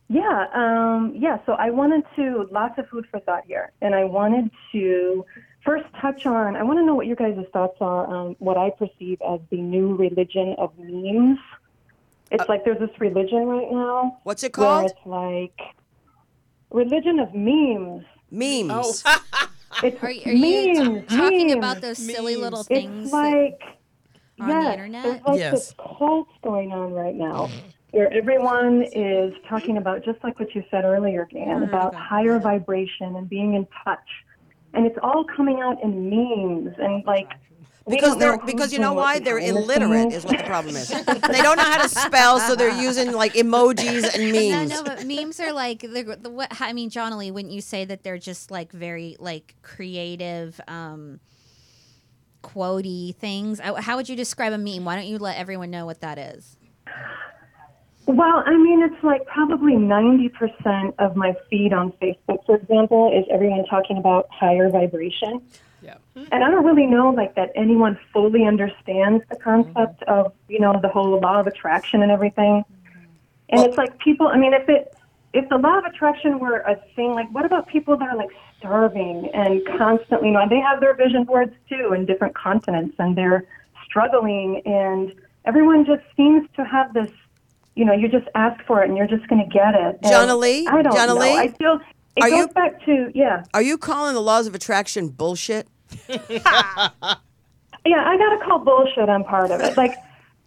[0.09, 1.39] Yeah, um, yeah.
[1.47, 5.25] So I wanted to lots of food for thought here, and I wanted to
[5.65, 6.57] first touch on.
[6.57, 9.59] I want to know what your guys' thoughts are on what I perceive as the
[9.59, 11.39] new religion of memes.
[12.31, 14.91] It's uh, like there's this religion right now What's it where called?
[14.91, 15.59] it's like
[16.71, 18.05] religion of memes.
[18.31, 19.03] Memes.
[19.07, 19.23] Oh.
[19.83, 21.55] It's Are, are you t- memes, talking memes.
[21.55, 23.05] about those silly little things?
[23.05, 23.59] It's like
[24.39, 25.03] on the internet?
[25.03, 25.53] There's like Yes.
[25.53, 27.69] this cult going on right now mm-hmm.
[27.93, 31.63] where everyone is talking about just like what you said earlier, Dan, mm-hmm.
[31.65, 33.99] about higher vibration and being in touch.
[34.75, 37.29] And it's all coming out in memes and like
[37.89, 40.89] Because don't they're because you know why they're illiterate is what the problem is.
[41.05, 44.71] they don't know how to spell, so they're using like emojis and memes.
[44.71, 47.31] no, no, but memes are like the, the what I mean, John Lee.
[47.31, 51.21] Wouldn't you say that they're just like very like creative, um,
[52.43, 53.61] quotey things?
[53.61, 54.85] How would you describe a meme?
[54.85, 56.57] Why don't you let everyone know what that is?
[58.07, 63.25] Well, I mean, it's like probably 90% of my feed on Facebook, for example, is
[63.31, 65.41] everyone talking about higher vibration.
[65.83, 65.97] Yeah.
[66.15, 70.13] And I don't really know like that anyone fully understands the concept mm-hmm.
[70.13, 72.65] of, you know, the whole law of attraction and everything.
[73.51, 74.95] And it's like people, I mean, if it
[75.33, 78.31] if the law of attraction were a thing, like what about people that are like
[78.59, 83.17] starving and constantly, you know, they have their vision boards too in different continents and
[83.17, 83.45] they're
[83.85, 87.11] struggling and everyone just seems to have this,
[87.75, 89.99] you know, you just ask for it and you're just going to get it.
[90.03, 90.67] And Jonna Lee?
[90.67, 91.15] I don't Jonna know.
[91.17, 91.37] Lee?
[91.39, 91.81] I feel
[92.17, 93.45] it Are goes you- back to, yeah.
[93.55, 95.67] Are you calling the laws of attraction bullshit?
[97.85, 99.77] Yeah, I gotta call bullshit on part of it.
[99.77, 99.97] Like,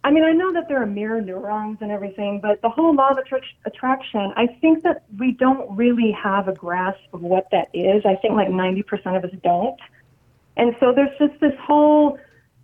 [0.04, 3.10] I mean, I know that there are mirror neurons and everything, but the whole law
[3.10, 7.68] of attra- attraction, I think that we don't really have a grasp of what that
[7.74, 8.06] is.
[8.06, 9.78] I think like 90% of us don't.
[10.56, 12.18] And so there's just this whole,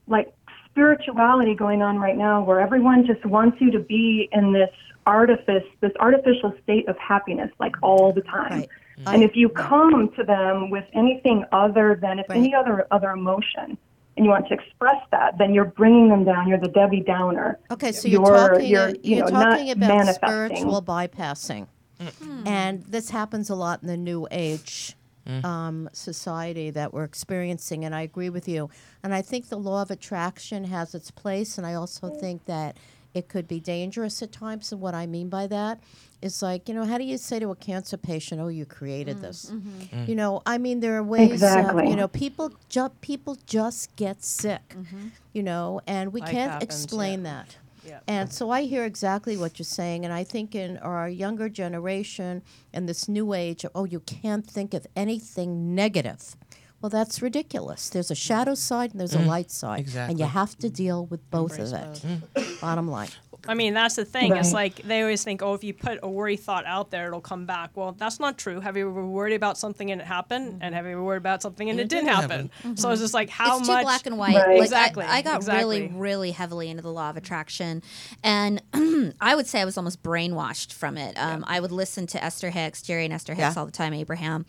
[0.07, 0.33] like,
[0.72, 4.70] spirituality going on right now where everyone just wants you to be in this
[5.06, 8.61] artifice, this artificial state of happiness, like all the time.
[8.61, 8.68] Right.
[8.98, 9.14] Mm.
[9.14, 13.78] And if you come to them with anything other than, if any other other emotion,
[14.16, 16.46] and you want to express that, then you're bringing them down.
[16.46, 17.58] You're the Debbie Downer.
[17.70, 21.66] Okay, so you're, You're- talking you're, you you're know, talking about spiritual bypassing,
[22.00, 22.46] mm.
[22.46, 24.94] and this happens a lot in the new age
[25.26, 25.44] Mm.
[25.44, 27.85] um, society that we're experiencing.
[27.85, 28.70] And I agree with you.
[29.04, 32.20] And I think the law of attraction has its place, and I also mm.
[32.20, 32.76] think that
[33.14, 34.72] it could be dangerous at times.
[34.72, 35.80] And what I mean by that
[36.22, 39.18] is like, you know, how do you say to a cancer patient, "Oh, you created
[39.18, 39.50] mm, this"?
[39.50, 40.04] Mm-hmm.
[40.11, 41.30] You know, I mean, there are ways.
[41.32, 41.85] Exactly.
[41.85, 44.70] Of, you know, people ju- people just get sick.
[44.70, 45.08] Mm-hmm.
[45.32, 47.44] You know, and we Life can't happens, explain yeah.
[47.44, 47.56] that.
[47.87, 48.01] Yeah.
[48.07, 52.42] And so I hear exactly what you're saying, and I think in our younger generation
[52.73, 56.37] and this new age, oh, you can't think of anything negative.
[56.81, 57.88] Well, that's ridiculous.
[57.88, 58.27] There's a mm.
[58.29, 59.29] shadow side and there's a mm-hmm.
[59.29, 60.75] light side, and you have to mm-hmm.
[60.75, 62.61] deal with both of it.
[62.61, 63.09] Bottom line.
[63.48, 64.37] I mean, that's the thing.
[64.37, 67.20] It's like they always think, oh, if you put a worry thought out there, it'll
[67.20, 67.70] come back.
[67.74, 68.61] Well, that's not true.
[68.61, 70.59] Have you ever worried about something and it happened?
[70.61, 72.50] And have you ever worried about something and, it, didn't happen?
[72.76, 73.81] So it's just like how it's much.
[73.81, 74.37] too black and white.
[74.37, 74.59] Right.
[74.59, 75.98] Like, Exactly, I, got really, exactly.
[75.98, 77.83] really heavily into the law of attraction,
[78.22, 78.62] and
[79.20, 81.18] I would say I was almost brainwashed from it.
[81.18, 83.61] Um, I would listen to Esther Hicks, Jerry and Esther Hicks Yeah.
[83.61, 84.46] all the time, Abraham,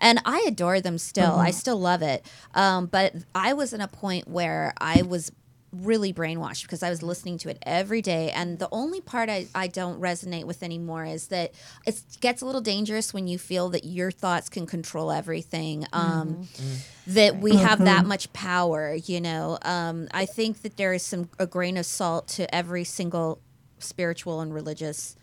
[0.00, 1.32] and I adore them still.
[1.34, 5.30] I still love it, um, but I was in a point where I was
[5.72, 8.30] really brainwashed because I was listening to it every day.
[8.30, 11.52] And the only part I, I don't resonate with anymore is that
[11.86, 15.86] it gets a little dangerous when you feel that your thoughts can control everything.
[15.92, 16.48] Um,
[17.06, 19.58] That we have that much power, you know.
[19.62, 23.40] Um, I think that there is some a grain of salt to every single
[23.78, 25.16] spiritual and religious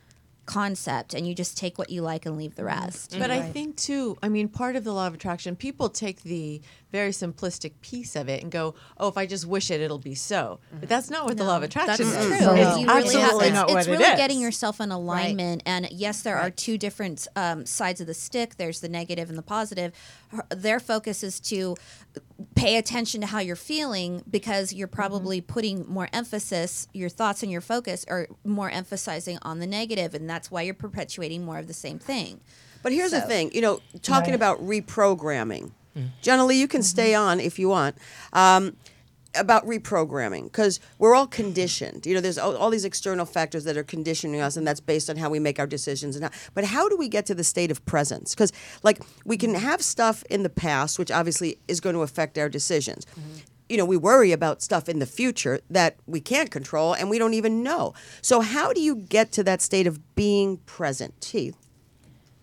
[0.49, 2.85] concept, and you just take what you like and leave the mm-hmm.
[2.85, 3.15] rest.
[3.19, 6.59] But I think too, I mean, part of the law of attraction, people take the
[6.91, 10.15] very simplistic piece of it and go, "Oh, if I just wish it, it'll be
[10.15, 10.87] so." But mm-hmm.
[10.87, 12.37] that's not what the law of attraction That's is.
[12.39, 12.47] true.
[12.47, 12.57] Mm-hmm.
[12.57, 14.17] It's You really have, it's, not it's what really it is.
[14.17, 15.61] getting yourself in alignment.
[15.67, 18.55] And yes, there are two different um, sides of the stick.
[18.55, 19.93] There's the negative and the positive.
[20.29, 21.75] Her- Their focus is to
[22.55, 26.87] pay attention to how you're feeling because you're probably putting more emphasis.
[26.93, 30.73] Your thoughts and your focus are more emphasizing on the negative, and that's why you're
[30.73, 32.41] perpetuating more of the same thing.
[32.81, 35.71] But here's the thing, you know, talking about reprogramming.
[36.21, 37.21] Jenna Lee, you can stay Mm-hmm.
[37.29, 37.97] on if you want.
[38.31, 38.77] Um,
[39.39, 42.05] about reprogramming because we're all conditioned.
[42.05, 45.09] You know, there's all, all these external factors that are conditioning us, and that's based
[45.09, 46.15] on how we make our decisions.
[46.15, 48.35] And how, but how do we get to the state of presence?
[48.35, 48.51] Because
[48.83, 52.49] like we can have stuff in the past, which obviously is going to affect our
[52.49, 53.05] decisions.
[53.05, 53.39] Mm-hmm.
[53.69, 57.19] You know, we worry about stuff in the future that we can't control and we
[57.19, 57.93] don't even know.
[58.21, 61.55] So how do you get to that state of being present, Teeth?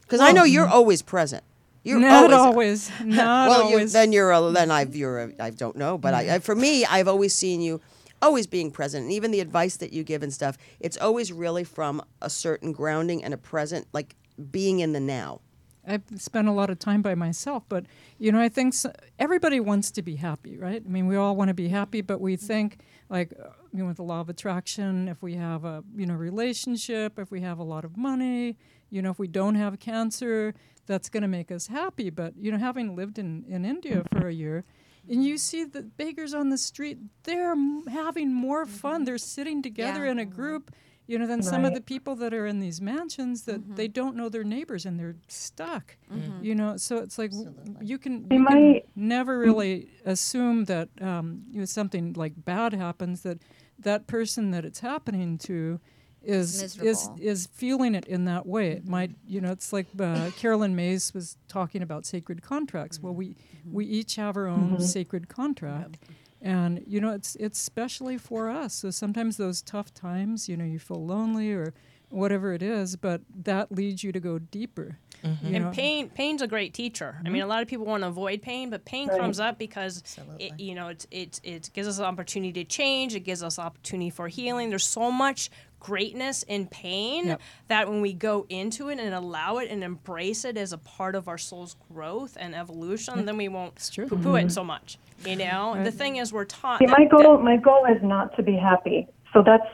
[0.02, 0.74] Because I know you're mm-hmm.
[0.74, 1.42] always present.
[1.86, 2.90] You're Not always.
[2.90, 3.16] always.
[3.16, 3.92] Not well, you, always.
[3.92, 6.30] then you're a, then I've you're a, I don't know, but I, mm.
[6.32, 7.80] I for me I've always seen you
[8.20, 10.56] always being present, and even the advice that you give and stuff.
[10.80, 14.16] It's always really from a certain grounding and a present, like
[14.50, 15.42] being in the now.
[15.86, 17.86] I've spent a lot of time by myself, but
[18.18, 18.86] you know, I think s
[19.18, 20.82] everybody wants to be happy, right?
[20.84, 23.30] I mean, we all want to be happy, but we think like
[23.72, 27.30] you know, with the law of attraction, if we have a you know relationship, if
[27.30, 28.56] we have a lot of money,
[28.90, 30.54] you know, if we don't have cancer,
[30.86, 32.10] that's going to make us happy.
[32.10, 34.18] But you know, having lived in in India mm-hmm.
[34.18, 34.64] for a year.
[35.08, 38.74] And you see the beggars on the street, they're m- having more mm-hmm.
[38.74, 39.04] fun.
[39.04, 40.10] They're sitting together Yeah.
[40.10, 40.74] in a group,
[41.06, 43.76] you know, than some of the people that are in these mansions that mm-hmm.
[43.76, 45.96] they don't know their neighbors and they're stuck.
[46.42, 51.44] You know, so it's like w- you can, you can never really assume that um,
[51.52, 53.38] you know, something like bad happens that
[53.78, 55.78] that person that it's happening to
[56.26, 57.20] is is miserable.
[57.22, 58.70] is feeling it in that way.
[58.72, 63.00] It might, you know, it's like uh, Caroline Myss was talking about sacred contracts.
[63.00, 63.72] Well, we mm-hmm.
[63.72, 64.82] we each have our own mm-hmm.
[64.82, 65.98] sacred contract.
[66.42, 68.74] And you know it's it's specially for us.
[68.74, 71.72] So sometimes those tough times, you know, you feel lonely or
[72.08, 74.98] whatever it is, but that leads you to go deeper.
[75.24, 75.46] Mm-hmm.
[75.46, 75.70] you and know.
[75.70, 78.68] pain pain's a great teacher i mean a lot of people want to avoid pain
[78.68, 80.02] but pain comes up because
[80.38, 83.58] it, you know it's it's it gives us an opportunity to change it gives us
[83.58, 85.48] opportunity for healing there's so much
[85.80, 87.40] greatness in pain Yep.
[87.68, 91.14] that when we go into it and allow it and embrace it as a part
[91.14, 94.06] of our soul's growth and evolution then we won't true.
[94.06, 95.48] poo-poo it so much you mm-hmm.
[95.76, 98.34] know the thing is we're taught See, that- my that- goal, my goal is not
[98.36, 99.06] to be happy.
[99.32, 99.66] So that's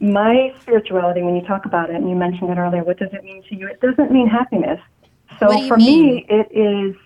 [0.00, 1.22] my spirituality.
[1.22, 3.56] When you talk about it, and you mentioned it earlier, what does it mean to
[3.56, 3.66] you?
[3.68, 4.80] It doesn't mean happiness.
[5.40, 6.14] So What do you for mean?
[6.16, 6.96] me, it is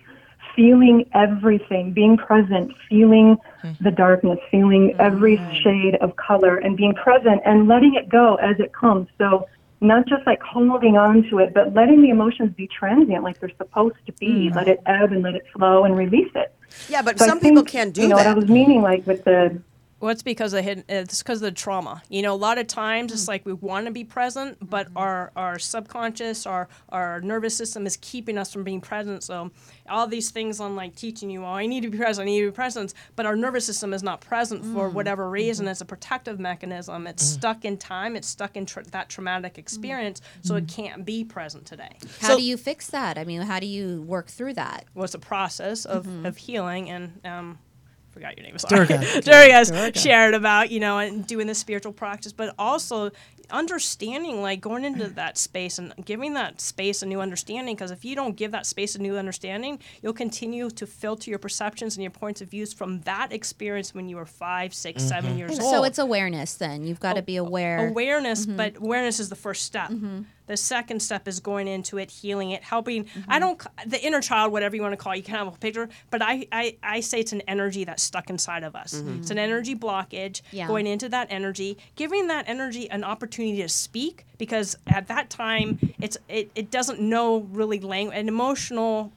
[0.55, 3.37] feeling everything, being present, feeling
[3.81, 5.53] the darkness, feeling every mm-hmm.
[5.63, 9.07] shade of color, and being present and letting it go as it comes.
[9.17, 9.47] So
[9.81, 13.51] not just like holding on to it, but letting the emotions be transient like they're
[13.57, 14.47] supposed to be.
[14.47, 14.55] Mm-hmm.
[14.55, 16.55] Let it ebb and let it flow and release it.
[16.87, 18.25] Yeah, but So some people can't do you know, that.
[18.25, 19.61] what I was meaning, like with the
[20.03, 20.83] Well, it's because of hidden.
[20.89, 22.03] It's because of the trauma.
[22.09, 23.15] You know, a lot of times Hmm.
[23.15, 24.97] it's like we want to be present, but Mm-hmm.
[24.97, 29.23] our our subconscious, our our nervous system is keeping us from being present.
[29.23, 29.51] So
[29.89, 32.41] all these things on like teaching you, oh, I need to be present, I need
[32.41, 34.93] to be present, but our nervous system is not present for Mm.
[34.93, 35.31] whatever Mm-hmm.
[35.31, 35.67] reason.
[35.69, 37.07] It's a protective mechanism.
[37.07, 38.17] It's stuck in time.
[38.17, 41.95] It's stuck in tra- that traumatic experience, so it can't be present today.
[42.19, 43.17] How So- do you fix that?
[43.17, 44.83] I mean, how do you work through that?
[44.93, 46.25] Well, it's a process of, Mm-hmm.
[46.25, 47.59] of healing and um,
[48.13, 48.57] forgot your name.
[48.57, 48.87] Sorry.
[48.87, 49.21] Durga.
[49.21, 53.11] Durga's shared about you know and doing the spiritual practice, but also
[53.49, 58.05] understanding like going into that space and giving that space a new understanding because if
[58.05, 62.03] you don't give that space a new understanding you'll continue to filter your perceptions and
[62.03, 65.39] your points of views from that experience when you were five six, seven mm-hmm.
[65.39, 66.85] years old So it's awareness then.
[66.85, 67.89] You've got to be aware.
[67.89, 68.57] awareness mm-hmm.
[68.57, 70.21] but awareness is the first step mm-hmm.
[70.47, 73.39] The second step is going into it healing it helping i mm-hmm.
[73.39, 75.89] don't the inner child whatever you want to call it you can have a picture
[76.09, 78.93] but i i, I say it's an energy that's stuck inside of us.
[78.93, 79.19] Mm-hmm.
[79.19, 80.67] It's an energy blockage Yeah.
[80.67, 85.79] going into that energy giving that energy an opportunity to speak because at that time
[86.01, 89.11] it's it, it doesn't know really language an emotional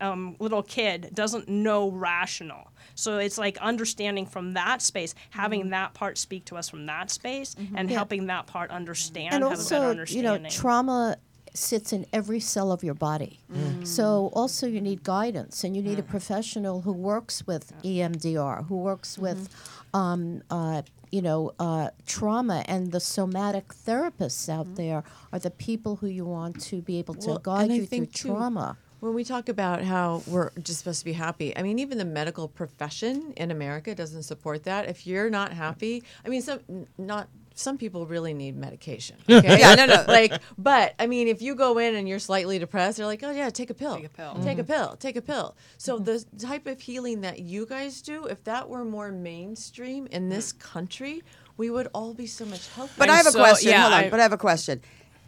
[0.00, 2.70] um, little kid doesn't know rational.
[2.94, 7.10] So it's like understanding from that space, having that part speak to us from that
[7.10, 11.16] space, and helping that part understand, and have a better also, you know, trauma
[11.56, 13.40] sits in every cell of your body.
[13.84, 18.66] So also you need guidance, and you need a professional who works with E EMDR,
[18.66, 19.48] who works with,
[19.92, 25.96] um, uh, you know, uh, trauma, and the somatic therapists out there are the people
[25.96, 28.76] who you want to be able to Well, guide you through too, trauma.
[29.04, 32.06] When we talk about how we're just supposed to be happy, I mean, even the
[32.06, 34.88] medical profession in America doesn't support that.
[34.88, 36.60] If you're not happy, I mean, some
[36.96, 39.18] not some people really need medication.
[39.28, 39.60] Okay?
[39.60, 40.04] Yeah, no, no.
[40.08, 43.30] Like, but I mean, if you go in and you're slightly depressed, they're like, oh
[43.30, 44.34] yeah, take a pill, take a pill.
[44.42, 44.72] take a mm-hmm.
[44.72, 45.54] pill, take a pill.
[45.76, 46.04] So mm-hmm.
[46.04, 50.54] the type of healing that you guys do, if that were more mainstream in this
[50.54, 50.60] mm.
[50.60, 51.22] country,
[51.58, 52.94] we would all be so much healthier.
[52.96, 53.68] But I have a so, question.
[53.68, 54.04] yeah, Hold on.
[54.04, 54.80] I- but I have a question.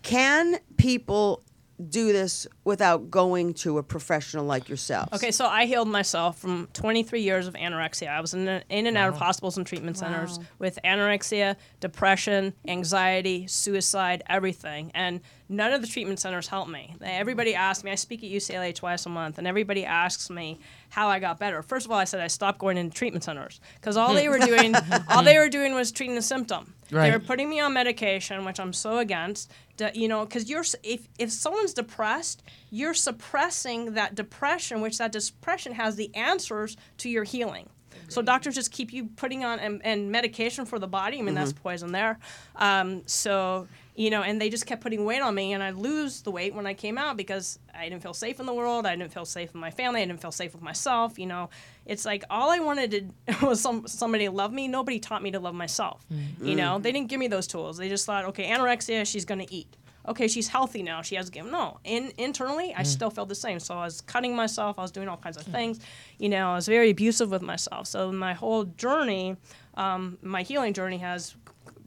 [0.02, 1.42] Can people
[1.88, 5.12] do this without going to a professional like yourself?
[5.12, 8.08] Okay, so I healed myself from 23 years of anorexia.
[8.08, 13.46] I was in, in and out of hospitals and treatment centers with anorexia, depression, anxiety,
[13.46, 14.90] suicide, everything.
[14.94, 16.96] And none of the treatment centers helped me.
[17.02, 20.60] Everybody asked me, I speak at UCLA twice a month, and everybody asks me
[20.96, 21.60] how I got better.
[21.62, 24.38] First of all, I said I stopped going into treatment centers because all they were
[24.38, 24.74] doing,
[25.10, 26.72] all they were doing was treating the symptom.
[26.88, 29.50] They were putting me on medication, which I'm so against.
[29.76, 35.12] d- You know, because you're if if someone's depressed, you're suppressing that depression, which that
[35.12, 37.68] depression has the answers to your healing.
[38.08, 41.18] So doctors just keep you putting on and, and medication for the body.
[41.18, 42.18] I mean, that's poison there.
[42.54, 43.66] Um, so
[43.96, 46.54] you know, and they just kept putting weight on me, and I lose the weight
[46.54, 48.86] when I came out because I didn't feel safe in the world.
[48.86, 50.02] I didn't feel safe with my family.
[50.02, 51.18] I didn't feel safe with myself.
[51.18, 51.48] You know,
[51.86, 54.68] it's like all I wanted to was some somebody to love me.
[54.68, 56.04] Nobody taught me to love myself.
[56.10, 56.56] You mm.
[56.56, 57.78] know, they didn't give me those tools.
[57.78, 59.74] They just thought, okay, anorexia, she's gonna eat.
[60.08, 61.02] Okay, she's healthy now.
[61.02, 61.80] She has given no.
[61.84, 62.86] In internally, I mm.
[62.86, 63.58] still felt the same.
[63.58, 64.78] So I was cutting myself.
[64.78, 65.52] I was doing all kinds of mm.
[65.52, 65.80] things.
[66.18, 67.86] You know, I was very abusive with myself.
[67.86, 69.36] So my whole journey,
[69.74, 71.34] um, my healing journey has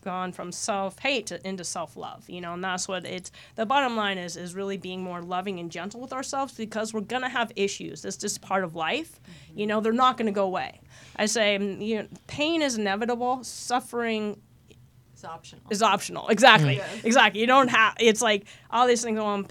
[0.01, 4.17] gone from self-hate to, into self-love you know and that's what it's the bottom line
[4.17, 8.05] is is really being more loving and gentle with ourselves because we're gonna have issues.
[8.05, 9.19] It's just part of life.
[9.55, 10.81] You know they're not gonna go away.
[11.15, 13.43] I say mm, you know, pain is inevitable.
[13.43, 14.39] Suffering
[15.15, 15.63] is optional.
[15.69, 16.27] is optional.
[16.29, 16.81] Exactly.
[17.03, 17.41] Exactly.
[17.41, 19.47] You don't have it's like all these things on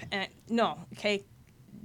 [0.48, 1.24] no okay?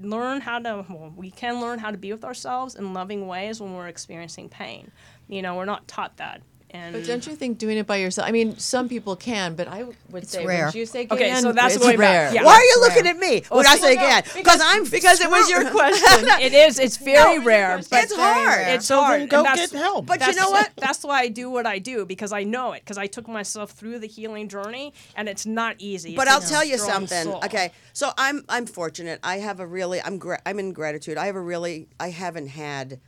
[0.01, 3.61] Learn how to well, we can learn how to be with ourselves in loving ways
[3.61, 4.91] when we're experiencing pain.
[5.27, 6.41] You know we're not taught that
[6.73, 8.27] and But don't you think doing it by yourself?
[8.27, 10.65] I mean, some people can, but I would say, rare.
[10.65, 11.99] would you say, Okay, Gayanne, so that's it's the way back.
[11.99, 12.33] rare.
[12.33, 12.43] Yeah.
[12.43, 14.23] Why are you looking at me when I say well, no, again?
[14.35, 16.27] Because I'm Because it was your question.
[16.41, 18.67] it is it's very rare but It's hard.
[18.69, 20.07] it's So hard go and that's- get help.
[20.07, 20.71] But you that's- know what?
[20.77, 23.71] That's why I do what I do because I know it because I took myself
[23.71, 26.15] through the healing journey and it's not easy.
[26.15, 27.23] But It I'll takes tell you strong something.
[27.31, 27.41] soul.
[27.45, 29.19] Okay, so I'm I'm fortunate.
[29.23, 31.17] I have a really I'm gra- I'm in gratitude.
[31.17, 32.99] I have a really I haven't had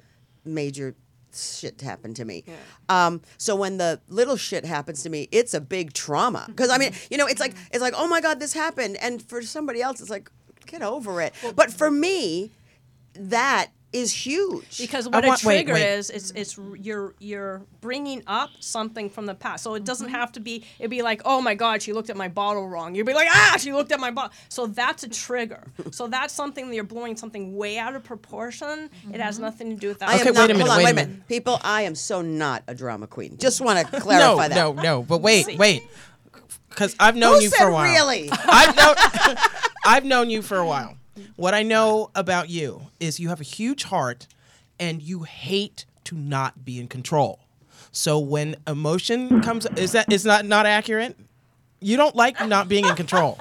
[0.46, 0.96] major
[1.36, 2.44] shit happen to me.
[2.90, 6.46] Um, so when the little shit happens to me, it's a big trauma.
[6.48, 9.22] Because I mean, you know, it's like it's like oh my god, this happened, and
[9.22, 10.30] for somebody else, it's like
[10.66, 11.34] get over it.
[11.56, 12.52] But for me,
[13.14, 14.78] that is huge.
[14.78, 15.94] Because what want- a trigger wait.
[15.98, 19.64] is, it's it's you're you're bringing up something from the past.
[19.64, 20.66] So it doesn't have to be.
[20.80, 22.94] It'd be like, oh my God, she looked at my bottle wrong.
[22.96, 24.32] You'd be like, ah, she looked at my bottle.
[24.50, 25.64] So that's a trigger.
[25.92, 28.90] so that's something that you're blowing something way out of proportion.
[29.14, 30.10] It has nothing to do with that.
[30.10, 31.10] I am Okay, not, wait a minute, Hold on, wait wait a a minute.
[31.10, 31.28] minute.
[31.28, 33.38] People, I am so not a drama queen.
[33.38, 34.56] Just want to no, clarify that.
[34.56, 34.82] no, no.
[34.84, 35.04] No.
[35.04, 35.84] But wait, wait,
[36.70, 37.92] because I've known Who you said for a while.
[37.92, 38.30] really?
[38.32, 38.96] I've known,
[39.86, 40.98] I've known you for a while.
[41.36, 44.28] What I know about you is you have a huge heart,
[44.80, 47.40] and you hate to not be in control.
[47.92, 51.18] So when emotion comes, is that is not not accurate?
[51.80, 53.40] You don't like not being in control.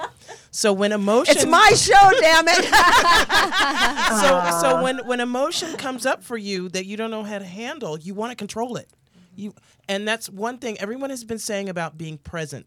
[0.51, 2.65] So when emotion, It's my show, damn it.
[4.21, 7.45] so so when when emotion comes up for you that you don't know how to
[7.45, 8.87] handle, you want to control it.
[9.35, 9.53] You
[9.89, 12.65] and that's one thing everyone has been saying about being present.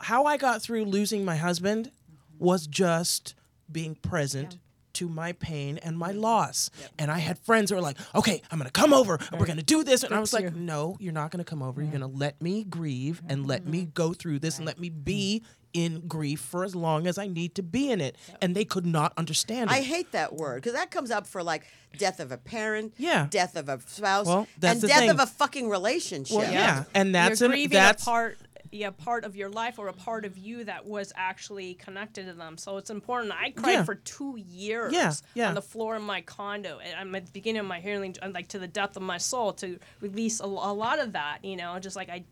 [0.00, 1.90] How I got through losing my husband
[2.38, 3.34] was just
[3.70, 4.58] being present
[4.94, 6.70] to my pain and my loss.
[6.98, 9.46] And I had friends who were like, okay, I'm going to come over and we're
[9.46, 10.02] going to do this.
[10.02, 11.80] And I was like, no, you're not going to come over.
[11.80, 13.90] You're going to let me grieve and let me mm-hmm.
[13.90, 17.54] go through this and let me be in grief for as long as I need
[17.56, 18.16] to be in it.
[18.40, 19.74] And they could not understand it.
[19.74, 21.66] I hate that word because that comes up for like
[21.96, 23.26] death of a parent, Yeah.
[23.30, 25.10] death of a spouse, Well, that's and death thing.
[25.10, 26.36] of a fucking relationship.
[26.36, 26.84] well, yeah.
[26.94, 28.34] And that's You're an, grieving that's a
[28.70, 32.26] part, yeah, part of your life or a part of you that was actually connected
[32.26, 32.56] to them.
[32.56, 33.32] So it's important.
[33.32, 33.84] I cried Yeah.
[33.84, 35.48] for two years Yeah, yeah.
[35.48, 36.78] on the floor of my condo.
[36.78, 39.52] And I'm at the beginning of my healing, like to the depth of my soul,
[39.54, 41.44] to release a, a lot of that.
[41.44, 42.24] You know, just like I,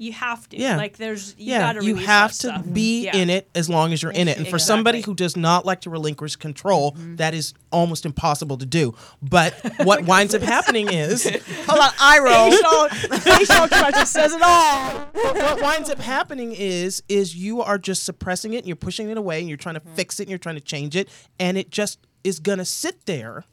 [0.00, 0.56] you have to.
[0.56, 0.76] Yeah.
[0.76, 2.64] Like there's, you yeah, gotta you have to stuff.
[2.72, 3.16] be Yeah.
[3.16, 4.38] in it as long as you're in it.
[4.38, 7.16] And for somebody who does not like to relinquish control, Mm-hmm.
[7.16, 8.94] that is almost impossible to do.
[9.22, 9.52] But
[9.84, 11.24] what winds up happening is
[11.66, 12.50] Hold on, I roll.
[12.50, 14.90] Facial, facial expression says it all.
[15.12, 19.18] what winds up happening is is you are just suppressing it and you're pushing it
[19.18, 19.94] away and you're trying to Mm-hmm.
[19.96, 23.44] fix it and you're trying to change it and it just is gonna sit there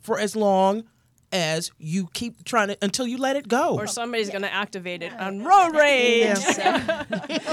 [0.00, 0.84] for as long
[1.32, 3.74] as you keep trying to until you let it go.
[3.76, 6.38] Or somebody's gonna activate it on road rage.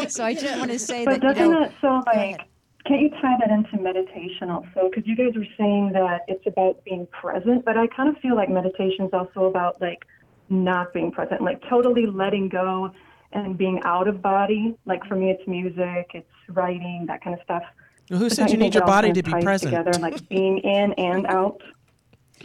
[0.09, 2.41] So I just want to say But that you doesn't know, it so like?
[2.85, 4.89] Can't you tie that into meditation also?
[4.89, 8.35] Because you guys were saying that it's about being present, but I kind of feel
[8.35, 10.03] like meditation is also about like
[10.49, 12.91] not being present, like totally letting go
[13.31, 14.75] and being out of body.
[14.85, 17.63] Like for me, it's music, it's writing, that kind of stuff.
[18.09, 19.73] Well, who But said you need your body to be present?
[19.73, 21.61] Together, like being in and out.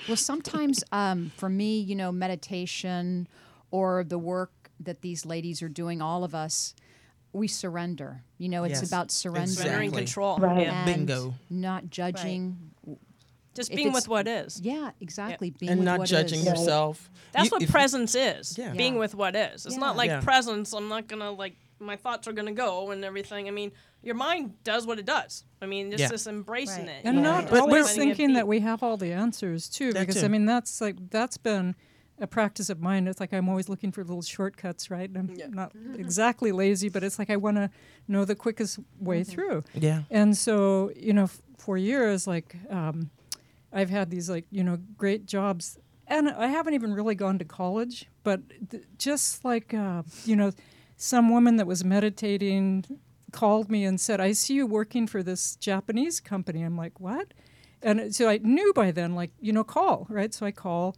[0.07, 3.28] Well, sometimes um, for me, you know, meditation
[3.70, 6.74] or the work that these ladies are doing, all of us,
[7.32, 8.22] we surrender.
[8.39, 9.49] You know, it's Yes, about surrendering.
[9.49, 10.39] Surrendering control.
[10.39, 10.62] Right.
[10.62, 10.86] Yeah.
[10.89, 11.34] and Bingo.
[11.51, 12.70] Not judging.
[13.55, 14.61] Just If being with what is.
[14.62, 15.51] Yeah, exactly.
[15.51, 16.47] Being and with not what judging is.
[16.47, 17.11] yourself.
[17.32, 18.57] That's You- what if- presence is.
[18.57, 18.72] Yeah.
[18.72, 19.01] Being Yeah.
[19.01, 19.66] with what is.
[19.66, 20.20] It's not like Yeah.
[20.20, 20.72] presence.
[20.72, 23.49] I'm not gonna like my thoughts are gonna go and everything.
[23.49, 23.72] I mean,
[24.03, 25.45] your mind does what it does.
[25.62, 26.09] I mean, just Yeah.
[26.09, 26.97] just embracing Right.
[26.97, 27.03] it.
[27.05, 29.68] and you not just, like, always letting it thinking that we have all the answers
[29.68, 30.26] too That because too.
[30.26, 31.74] i mean that's like that's been
[32.20, 35.72] a practice of mine it's like i'm always looking for little shortcuts right i'm not
[35.97, 37.70] exactly lazy but it's like i want to
[38.09, 40.03] know the quickest way through Yeah.
[40.11, 43.11] and so you know f- for years like um,
[43.72, 47.45] i've had these like you know great jobs and i haven't even really gone to
[47.45, 50.51] college but th- just like uh, you know
[50.99, 52.84] some woman that was meditating
[53.30, 56.62] called me and said i see you working for this japanese company.
[56.62, 57.32] I'm like what?
[57.80, 60.34] And so i knew by then like you know call right?
[60.34, 60.96] So i call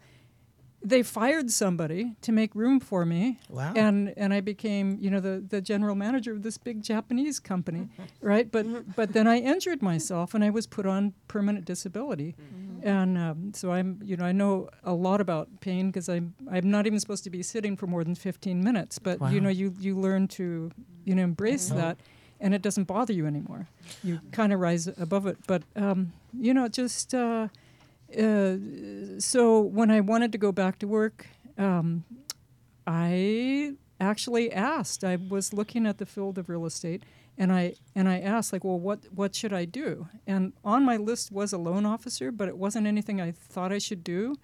[0.82, 3.38] they fired somebody to make room for me.
[3.48, 3.72] Wow.
[3.76, 7.88] and and i became you know the the general manager of this big japanese company
[8.20, 8.50] right?
[8.50, 12.34] But but then i injured myself and i was put on permanent disability.
[12.82, 16.70] And um, so i'm you know i know a lot about pain because i'm i'm
[16.70, 18.98] not even supposed to be sitting for more than 15 minutes.
[18.98, 20.70] But you know you you learn to
[21.04, 21.98] you know embrace that
[22.40, 23.68] and it doesn't bother you anymore.
[24.02, 25.36] You kind of rise above it.
[25.46, 27.48] But um, you know just uh,
[28.18, 31.26] uh, so when I wanted to go back to work,
[31.58, 32.04] um,
[32.86, 35.04] I actually asked.
[35.04, 37.04] I was looking at the field of real estate,
[37.36, 40.08] and I and I asked like, well, what what should I do?
[40.26, 43.78] And on my list was a loan officer, but it wasn't anything I thought I
[43.78, 44.36] should do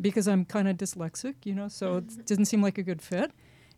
[0.00, 1.68] because I'm kind of dyslexic, you know.
[1.68, 3.32] So it didn't seem like a good fit.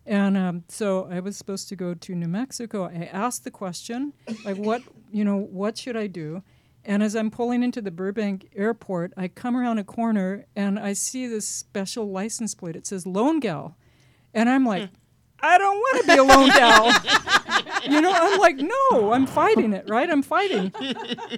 [0.05, 2.85] And um, so I was supposed to go to New Mexico.
[2.85, 6.43] I asked the question, like, what you know, what should I do?
[6.85, 10.93] And as I'm pulling into the Burbank airport, I come around a corner and I
[10.93, 12.75] see this special license plate.
[12.75, 13.75] It says Lone Gal.
[14.33, 14.95] And I'm like, hmm.
[15.39, 16.85] I don't want to be a lone gal.
[17.89, 20.09] you know, I'm like, no, I'm fighting it, right?
[20.09, 20.71] I'm fighting.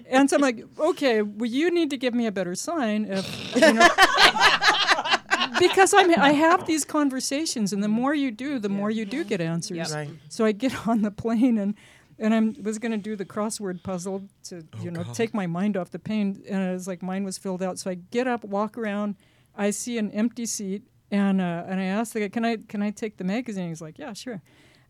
[0.09, 3.55] And so I'm like, okay, well, you need to give me a better sign if,
[3.55, 3.87] you know.
[5.59, 9.23] because I'm, I have these conversations, and the more you do, the more you do
[9.23, 9.93] get answers.
[9.93, 10.09] Right.
[10.29, 11.75] So I get on the plane and
[12.20, 15.78] and I was going to do the crossword puzzle to you know take my mind
[15.78, 17.80] off the pain, and it was like mine was filled out.
[17.80, 19.15] So I get up, walk around,
[19.55, 22.82] I see an empty seat, and uh, and I asked the guy, "Can I can
[22.82, 24.41] I take the magazine?" He's like, "Yeah, sure."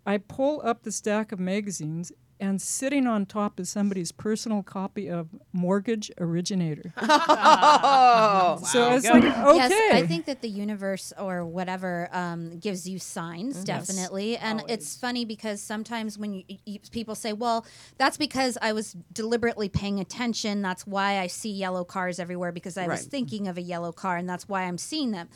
[0.06, 5.10] I pull up the stack of magazines, and sitting on top is somebody's personal copy
[5.10, 6.94] of Mortgage Originator.
[7.50, 9.56] Oh, So it's like, okay.
[9.56, 14.38] Yes, I think that the universe or whatever um, gives you signs, definitely.
[14.38, 17.66] And it's funny because sometimes when you, you, people say, well,
[17.98, 20.62] that's because I was deliberately paying attention.
[20.62, 24.18] That's why I see yellow cars everywhere because I was thinking of a yellow car
[24.18, 25.30] and that's why I'm seeing them.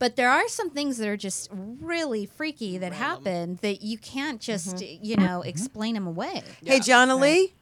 [0.00, 4.40] But there are some things that are just really freaky that happen that you can't
[4.40, 5.04] just, mm-hmm.
[5.04, 5.48] you know, mm-hmm.
[5.48, 6.42] explain them away.
[6.64, 7.52] Hey, John Lee.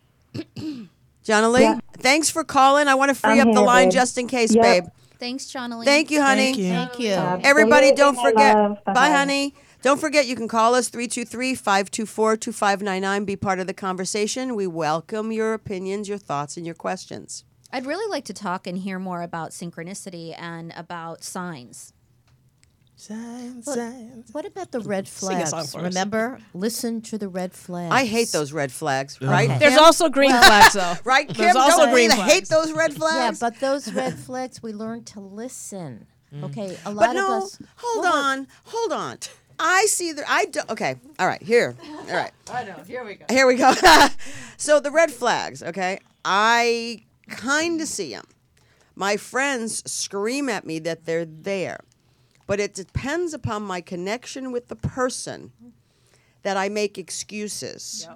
[1.25, 1.81] John Lee, Yeah.
[1.99, 2.87] thanks for calling.
[2.87, 3.93] I want to free I'm up the line babe.
[3.93, 4.63] just in case, Yep.
[4.63, 4.85] babe.
[5.19, 5.85] Thanks, Jonathan.
[5.85, 6.55] Thank you, honey.
[6.55, 7.15] Thank you.
[7.15, 7.49] Thank you.
[7.49, 8.55] Everybody, don't forget.
[8.55, 9.11] Bye, Bye-bye.
[9.11, 9.55] honey.
[9.83, 13.25] Don't forget, you can call us 323 524 2599.
[13.25, 14.55] Be part of the conversation.
[14.55, 17.45] We welcome your opinions, your thoughts, and your questions.
[17.73, 21.95] I'd really like to talk and hear more about synchronicity and about signs.
[23.01, 24.29] Signs, Well, signs.
[24.33, 25.51] What about the red flags?
[25.51, 25.85] song for us.
[25.85, 27.93] Remember, listen to the red flags.
[27.95, 29.49] I hate those red flags, right?
[29.49, 29.59] Okay.
[29.61, 29.85] There's Kim?
[29.85, 30.95] also green flags though.
[31.05, 31.37] right, Kim.
[31.37, 32.49] There's also Don't we green hate flags.
[32.49, 33.41] those red flags.
[33.41, 36.09] Yeah, but those red flags, we learn to listen.
[36.35, 36.43] Mm.
[36.47, 37.59] Okay, a lot But of no, us.
[37.77, 39.19] hold Well, on, hold on.
[39.61, 40.25] I see the.
[40.29, 40.61] I do.
[40.69, 41.41] Okay, all right.
[41.43, 41.77] Here,
[42.09, 42.33] all right.
[42.53, 42.83] I know.
[42.85, 43.27] Here we go.
[43.31, 43.73] Here we go.
[44.57, 46.01] so the red flags, okay?
[46.25, 48.25] I kind of see them.
[48.97, 51.79] My friends scream at me that they're there,
[52.49, 55.53] but it depends upon my connection with the person
[56.43, 58.09] that I make excuses.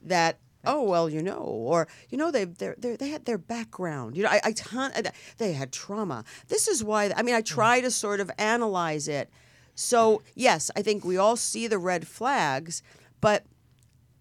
[0.00, 4.16] That oh well, you know, or you know they they they they had their background.
[4.16, 6.24] You know, I I ton- uh, they had trauma.
[6.46, 7.12] This is why.
[7.16, 9.30] I mean, I try to sort of analyze it.
[9.74, 12.82] So yes, I think we all see the red flags,
[13.20, 13.44] but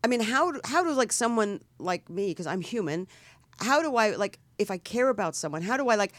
[0.03, 3.07] I mean, how how does like someone like me, because I'm human,
[3.59, 5.61] how do I like if I care about someone?
[5.61, 6.13] How do I like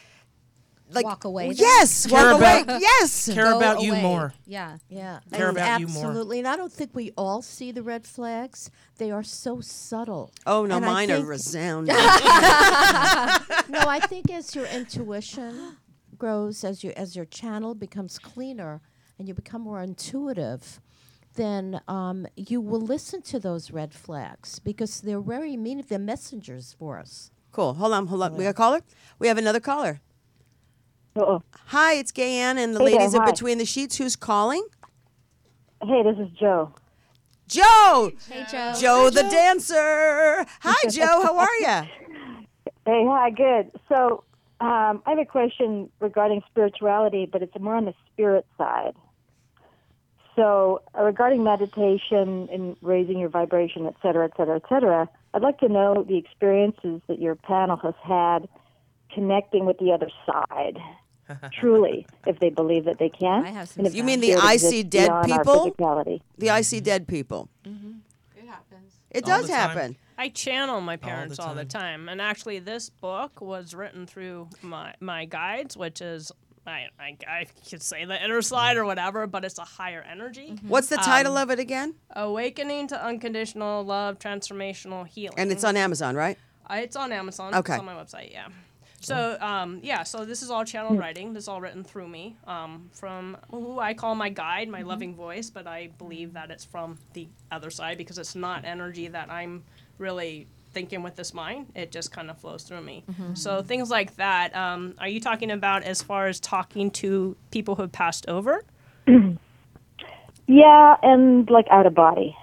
[0.90, 1.56] like Walk away then?
[1.58, 2.60] Yes, Care walk away.
[2.62, 3.28] about- Yes.
[3.32, 4.02] Care Go about you away.
[4.02, 4.32] more.
[4.46, 4.78] Yeah.
[4.88, 6.06] Yeah, Care and about you more.
[6.06, 6.38] absolutely.
[6.38, 8.70] And I don't think we all see the red flags.
[8.96, 10.30] They are so subtle.
[10.46, 11.94] Oh no, And I mine are resounding.
[13.68, 15.76] no, I think as your intuition
[16.16, 18.80] grows, as your as your channel becomes cleaner,
[19.18, 20.80] and you become more intuitive,
[21.34, 25.84] then um, you will listen to those red flags because they're very mean.
[25.88, 27.30] They're messengers for us.
[27.52, 27.74] cool.
[27.74, 28.34] Hold on, hold on.
[28.36, 28.80] We got a caller.
[29.18, 30.00] We have another caller.
[31.18, 31.42] Uh-oh.
[31.66, 33.26] Hi, it's Gayanne and the Hey there, ladies of.
[33.26, 33.96] Between the Sheets.
[33.96, 34.64] Who's calling?
[35.82, 36.72] Hey, this is Joe.
[37.48, 38.12] Joe.
[38.28, 38.74] Hey, Joe.
[38.80, 40.46] Joe the dancer.
[40.60, 41.22] Hi, Joe.
[41.22, 41.88] How are you?
[42.84, 43.72] Hey, hi, good.
[43.88, 44.22] So,
[44.60, 48.94] um, I have a question regarding spirituality, but it's more on the spirit side.
[50.36, 55.42] So, uh, regarding meditation and raising your vibration, et cetera, et cetera, et cetera, I'd
[55.42, 58.48] like to know the experiences that your panel has had
[59.12, 60.78] connecting with the other side.
[61.52, 63.46] Truly, if they believe that they can.
[63.46, 65.74] I have some and if You mean the spirit I see dead people?
[66.38, 67.48] The I see dead people.
[67.64, 68.94] It happens.
[69.10, 69.96] It All does happen.
[70.16, 71.80] I channel my parents all the, time.
[71.80, 72.08] time.
[72.08, 76.32] and actually, this book was written through my my guides, which is
[76.66, 80.50] I I, I could say the inner side or whatever, but it's a higher energy.
[80.52, 80.68] Mm-hmm.
[80.68, 81.94] What's the title um, of it again?
[82.16, 85.38] Awakening to unconditional love, transformational healing.
[85.38, 86.36] And it's on Amazon, right?
[86.68, 87.54] Uh, it's on Amazon.
[87.54, 87.74] Okay.
[87.74, 88.32] It's on my website.
[88.32, 88.48] Yeah.
[89.00, 91.32] So um, yeah, so this is all channel writing.
[91.32, 95.14] This is all written through me um, from who I call my guide, my loving
[95.14, 99.30] voice, but I believe that it's from the other side because it's not energy that
[99.30, 99.62] I'm
[99.98, 101.66] really thinking with this mind.
[101.74, 103.04] It just kind of flows through me.
[103.34, 104.54] So things like that.
[104.54, 108.64] Um, are you talking about as far as talking to people who have passed over?
[110.46, 112.34] Yeah, and like out of body,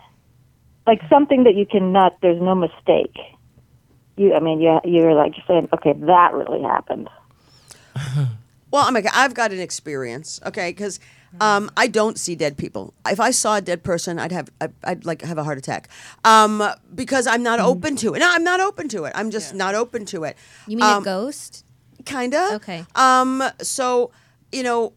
[0.85, 2.17] like something that you cannot.
[2.21, 3.15] There's no mistake.
[4.17, 7.09] You, I mean, you you're like saying, okay, that really happened.
[8.71, 10.99] Well, I'm like, I've got an experience, okay, because
[11.39, 12.93] um, I don't see dead people.
[13.07, 15.87] If I saw a dead person, I'd have, I'd, I'd like have a heart attack,
[16.25, 16.61] um,
[16.93, 18.19] because I'm not open to it.
[18.19, 19.13] No, I'm not open to it.
[19.15, 20.35] I'm just not open to it.
[20.67, 21.63] You mean Um, a ghost?
[22.03, 22.55] Kinda.
[22.55, 22.83] Okay.
[22.95, 23.41] Um.
[23.61, 24.11] So,
[24.51, 24.91] you know,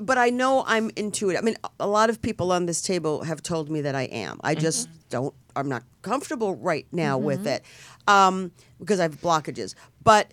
[0.00, 1.40] but I know I'm intuitive.
[1.40, 4.40] I mean, a lot of people on this table have told me that I am.
[4.42, 5.34] I just don't.
[5.54, 7.62] I'm not comfortable right now with it,
[8.08, 8.50] um,
[8.80, 9.74] because I have blockages.
[10.02, 10.32] But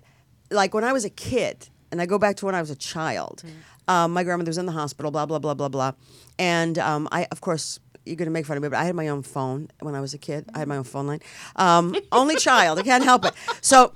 [0.49, 2.75] like when I was a kid, and I go back to when I was a
[2.75, 3.43] child,
[3.87, 5.11] um, my grandmother was in the hospital.
[5.11, 5.91] Blah blah blah blah blah,
[6.39, 7.79] and um, I of course.
[8.05, 10.15] You're gonna make fun of me, but I had my own phone when I was
[10.15, 10.49] a kid.
[10.55, 11.19] I had my own phone line.
[11.57, 13.33] Um, only child, I can't help it.
[13.61, 13.93] So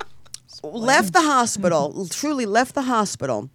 [0.61, 3.49] left the hospital, truly left the hospital,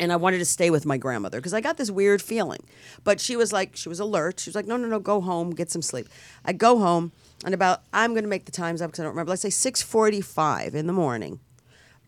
[0.00, 2.60] and I wanted to stay with my grandmother because I got this weird feeling.
[3.04, 4.40] But she was like, she was alert.
[4.40, 6.08] She was like, no, no, no, go home, get some sleep.
[6.44, 7.12] I go home,
[7.44, 9.30] and about I'm going to make the times up because I don't remember.
[9.30, 11.40] Let's say 6:45 in the morning,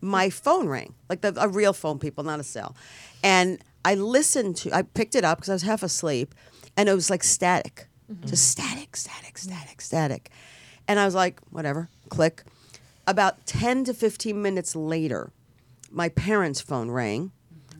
[0.01, 2.75] my phone rang, like the a real phone, people, not a cell,
[3.23, 4.75] and I listened to.
[4.75, 6.35] I picked it up because I was half asleep,
[6.77, 8.27] and it was like static, mm-hmm.
[8.27, 10.29] just static, static, static, static,
[10.87, 12.43] and I was like, whatever, click.
[13.07, 15.31] About 10 to 15 minutes later,
[15.89, 17.31] my parents' phone rang.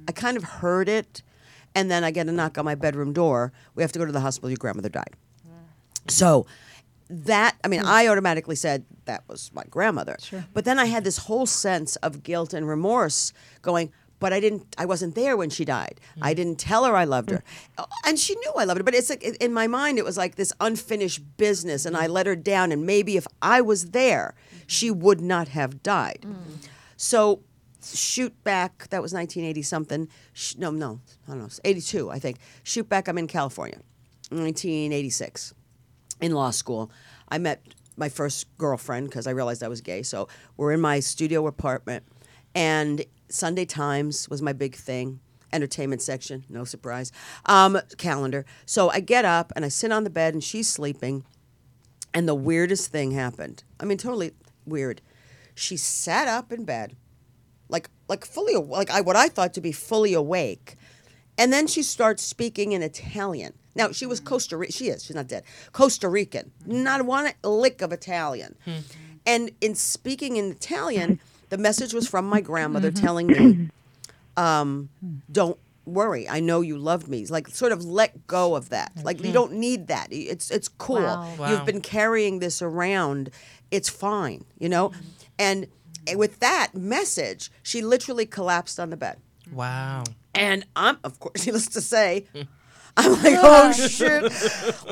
[0.07, 1.23] I kind of heard it,
[1.75, 3.51] and then I get a knock on my bedroom door.
[3.75, 4.49] We have to go to the hospital.
[4.49, 5.15] Your grandmother died.
[6.07, 6.47] So
[7.09, 10.17] that, I mean, I automatically said that was my grandmother.
[10.53, 14.75] But then I had this whole sense of guilt and remorse going, but I didn't,
[14.77, 15.99] I wasn't there when she died.
[16.21, 16.35] I mm-hmm.
[16.37, 17.37] didn't tell her I loved her.
[17.37, 17.43] Mm.
[17.79, 18.83] Oh, and she knew I loved her.
[18.83, 22.11] But it's like, in my mind, it was like this unfinished business, and I mm.
[22.11, 22.71] let her down.
[22.71, 24.63] And maybe if I was there, mm-hmm.
[24.67, 26.25] she would not have died.
[26.27, 26.67] Mm.
[26.97, 27.41] So
[27.83, 30.07] shoot back, that was 1980 something.
[30.33, 32.37] Sh- no, no, I don't know, 82, I think.
[32.63, 33.79] Shoot back, I'm in California,
[34.29, 35.53] 1986,
[36.21, 36.91] in law school.
[37.29, 37.61] I met
[37.97, 40.03] my first girlfriend because I realized I was gay.
[40.03, 40.27] So
[40.57, 42.03] we're in my studio apartment.
[42.55, 45.19] and Sunday Times was my big thing.
[45.53, 47.11] Entertainment section, no surprise.
[47.45, 48.45] Um, calendar.
[48.65, 51.23] So I get up and I sit on the bed and she's sleeping,
[52.13, 53.63] and the weirdest thing happened.
[53.79, 54.31] I mean, totally
[54.65, 55.01] weird.
[55.55, 56.95] She sat up in bed,
[57.71, 60.75] like like fully like I what I thought to be fully awake,
[61.37, 63.53] and then she starts speaking in Italian.
[63.73, 64.25] Now she was mm.
[64.25, 64.73] Costa Rican.
[64.73, 65.05] She is.
[65.05, 65.43] She's not dead.
[65.71, 66.51] Costa Rican.
[66.65, 68.55] Not one lick of Italian.
[68.65, 68.79] Hmm.
[69.25, 71.23] And in speaking in Italian, hmm.
[71.49, 73.05] the message was from my grandmother mm-hmm.
[73.05, 73.69] telling me,
[74.37, 75.15] um, hmm.
[75.31, 76.27] "Don't worry.
[76.27, 78.91] I know you loved me." Like sort of let go of that.
[79.03, 80.07] Like you don't need that.
[80.11, 80.97] It's it's cool.
[80.97, 81.33] Wow.
[81.39, 81.49] Wow.
[81.49, 83.29] You've been carrying this around.
[83.69, 84.43] It's fine.
[84.59, 84.91] You know,
[85.39, 85.67] and
[86.15, 89.17] with that message, she literally collapsed on the bed.
[89.51, 90.03] Wow.
[90.33, 92.41] And I'm, of course, needless to say, hmm.
[92.97, 94.31] I'm like, oh shit,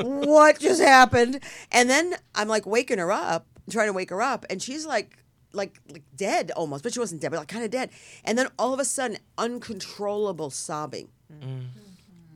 [0.04, 1.40] what just happened?
[1.70, 5.16] And then I'm like waking her up, trying to wake her up, and she's like,
[5.52, 7.90] like, like dead almost, but she wasn't dead, but like kind of dead.
[8.24, 11.08] And then all of a sudden, uncontrollable sobbing.
[11.32, 11.66] Mm.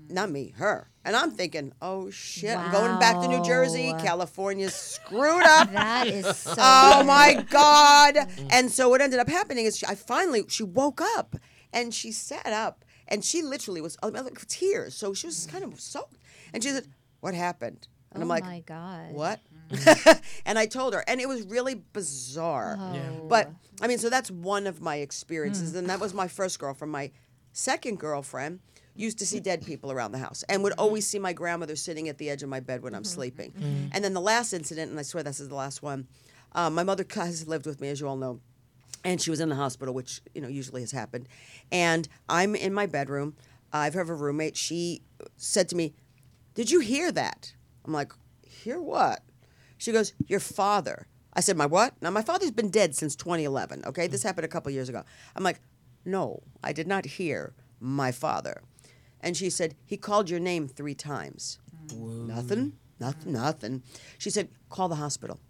[0.08, 0.88] Not me, her.
[1.04, 3.92] And I'm thinking, oh shit, I'm going back to New Jersey.
[3.92, 3.98] Wow.
[3.98, 5.70] California's screwed up.
[5.72, 6.54] That is so.
[6.56, 8.16] Oh my God!
[8.50, 11.36] And so what ended up happening is she, I finally she woke up
[11.72, 14.94] and she sat up and she literally was like, tears.
[14.94, 16.16] So she was kind of soaked.
[16.52, 16.86] And she said,
[17.20, 19.12] "What happened?" And oh I'm like, my god.
[19.12, 19.40] "What?"
[20.46, 22.76] and I told her, and it was really bizarre.
[22.78, 23.26] Oh.
[23.28, 23.50] But
[23.82, 26.92] I mean, so that's one of my experiences, and that was my first girlfriend.
[26.92, 27.10] My
[27.52, 28.60] second girlfriend
[28.94, 32.08] used to see dead people around the house and would always see my grandmother sitting
[32.08, 33.08] at the edge of my bed when I'm mm-hmm.
[33.08, 33.52] sleeping.
[33.52, 33.64] Mm-hmm.
[33.64, 33.88] Mm-hmm.
[33.92, 36.06] And then the last incident, and I swear this is the last one,
[36.54, 38.40] um, my mother has lived with me, as you all know,
[39.04, 41.28] and she was in the hospital, which you know usually has happened.
[41.72, 43.34] And I'm in my bedroom.
[43.72, 44.56] I have a roommate.
[44.56, 45.02] She
[45.36, 45.94] said to me,
[46.54, 48.12] "Did you hear that?" I'm like,
[48.46, 49.22] "Hear what?"
[49.76, 53.84] She goes, "Your father." I said, "My what?" Now my father's been dead since 2011.
[53.86, 55.02] Okay, this happened a couple years ago.
[55.34, 55.60] I'm like,
[56.04, 58.62] "No, I did not hear my father."
[59.24, 61.58] And she said, "He called your name three times."
[61.94, 63.82] Nothing, nothing, nothing.
[64.18, 65.40] She said, "Call the hospital."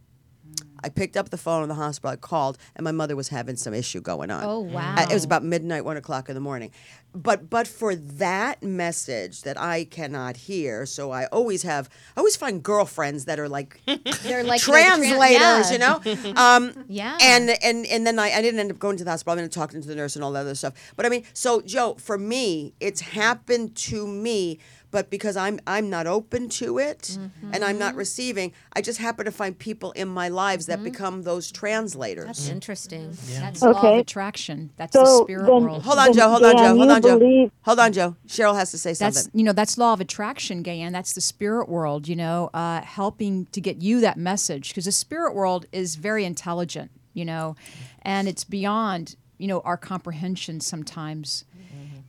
[0.85, 2.11] I picked up the phone in the hospital.
[2.11, 4.45] I called, and my mother was having some issue going on.
[4.45, 4.95] Oh, wow.
[4.99, 6.71] Uh, It was about midnight, one o'clock in the morning.
[7.17, 11.89] But but for that message that I cannot hear, so I always have.
[12.17, 13.81] I always find girlfriends that are like
[14.25, 16.01] They're like translators, you know.
[16.37, 17.17] Um, Yeah.
[17.21, 19.39] And and and then I, I didn't end up going to the hospital.
[19.39, 20.75] I ended up talking to the nurse and all that other stuff.
[20.97, 24.59] But I mean, so Joe, for me, it's happened to me.
[24.95, 27.19] But because I'm I'm not open to it
[27.53, 31.25] and I'm not receiving, I just happen to find people in my lives that become
[31.25, 32.27] those translators.
[32.27, 33.17] That's interesting.
[33.41, 34.71] That's law of attraction.
[34.77, 35.83] That's the So spirit then- world.
[35.83, 36.29] Hold on, Joe.
[36.31, 36.77] Hold on, Joe.
[36.77, 37.19] Hold on, Joe.
[37.19, 38.15] believe- Hold on, Joe.
[38.29, 39.37] Cheryl has to say That's something.
[39.37, 40.93] you know that's law of attraction, Gayanne.
[40.93, 42.07] That's the spirit world.
[42.07, 46.25] You know, uh, helping to get you that message because the spirit world is very
[46.25, 46.93] intelligent.
[47.15, 47.57] You know,
[48.03, 51.45] and it's beyond you know our comprehension sometimes.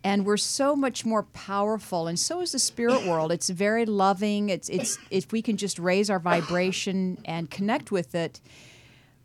[0.05, 3.31] And we're so much more powerful, and so is the spirit world.
[3.31, 4.49] It's very loving.
[4.49, 8.39] It's it's if we can just raise our vibration and connect with it,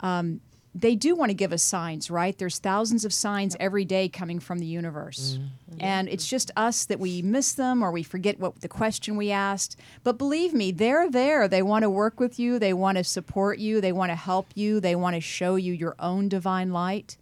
[0.00, 0.40] um,
[0.74, 2.36] they do want to give us signs, right?
[2.38, 5.34] There's thousands of signs every day coming from the universe.
[5.34, 5.44] Mm-hmm.
[5.44, 5.84] Mm-hmm.
[5.84, 9.30] And it's just us that we miss them or we forget what the question we
[9.30, 9.76] asked.
[10.04, 11.48] But believe me, they're there.
[11.48, 14.46] They want to work with you, they want to support you, they want to help
[14.54, 17.16] you, they want to show you your own divine light.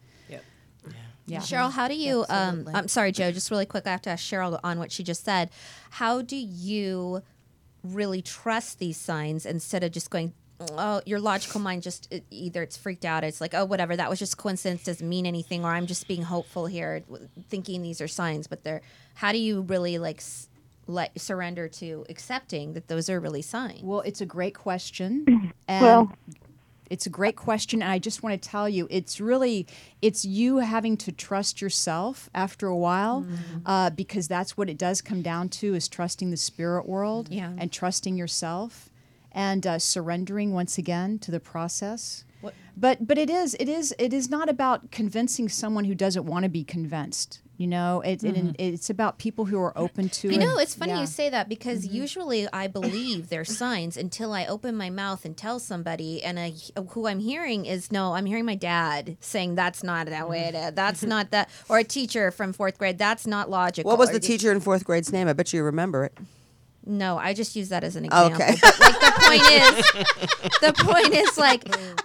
[1.29, 1.43] Yep.
[1.43, 1.47] Yeah.
[1.61, 2.25] Cheryl, how do you?
[2.29, 3.31] Um, I'm sorry, Joe.
[3.33, 5.51] Just really quick, I have to ask Cheryl on what she just said.
[5.91, 7.23] How do you
[7.85, 10.33] really trust these signs instead of just going?
[10.73, 13.23] Oh, your logical mind just it, either it's freaked out.
[13.23, 13.95] It's like, oh, whatever.
[13.95, 14.83] That was just coincidence.
[14.85, 15.65] Doesn't mean anything.
[15.65, 18.47] Or I'm just being hopeful here, w- thinking these are signs.
[18.49, 18.81] But they're.
[19.15, 20.49] How do you really like s-
[20.89, 23.83] let surrender to accepting that those are really signs?
[23.83, 25.53] Well, it's a great question.
[25.69, 26.13] And Well-
[26.91, 29.67] it's a great question and I just want to tell you it's really
[30.03, 33.27] it's you having to trust yourself after a while
[33.67, 37.53] uh, because that's what it does come down to is trusting the spirit world Yeah.
[37.59, 38.91] and trusting yourself
[39.33, 42.25] and uh, surrendering once again to the process.
[42.77, 46.45] But but it is it is it is not about convincing someone who doesn't want
[46.45, 47.41] to be convinced.
[47.59, 48.51] You know, it, it, mm-hmm.
[48.57, 50.33] it's about people who are open to it.
[50.35, 51.01] You know, it's funny Yeah.
[51.01, 51.97] you say that because mm-hmm.
[51.97, 56.55] usually I believe there's signs until I open my mouth and tell somebody, and I,
[56.91, 60.49] who I'm hearing is no, I'm hearing my dad saying that's not that way mm.
[60.51, 60.75] it is.
[60.75, 62.97] That's not that, or a teacher from fourth grade.
[62.97, 63.91] That's not logical.
[63.91, 65.27] what was the teacher in fourth grade's name?
[65.27, 66.17] I bet you remember it.
[66.87, 68.45] No, I just use that as an oh, example.
[68.45, 68.57] Okay.
[68.63, 71.65] But like the point is, the point is like.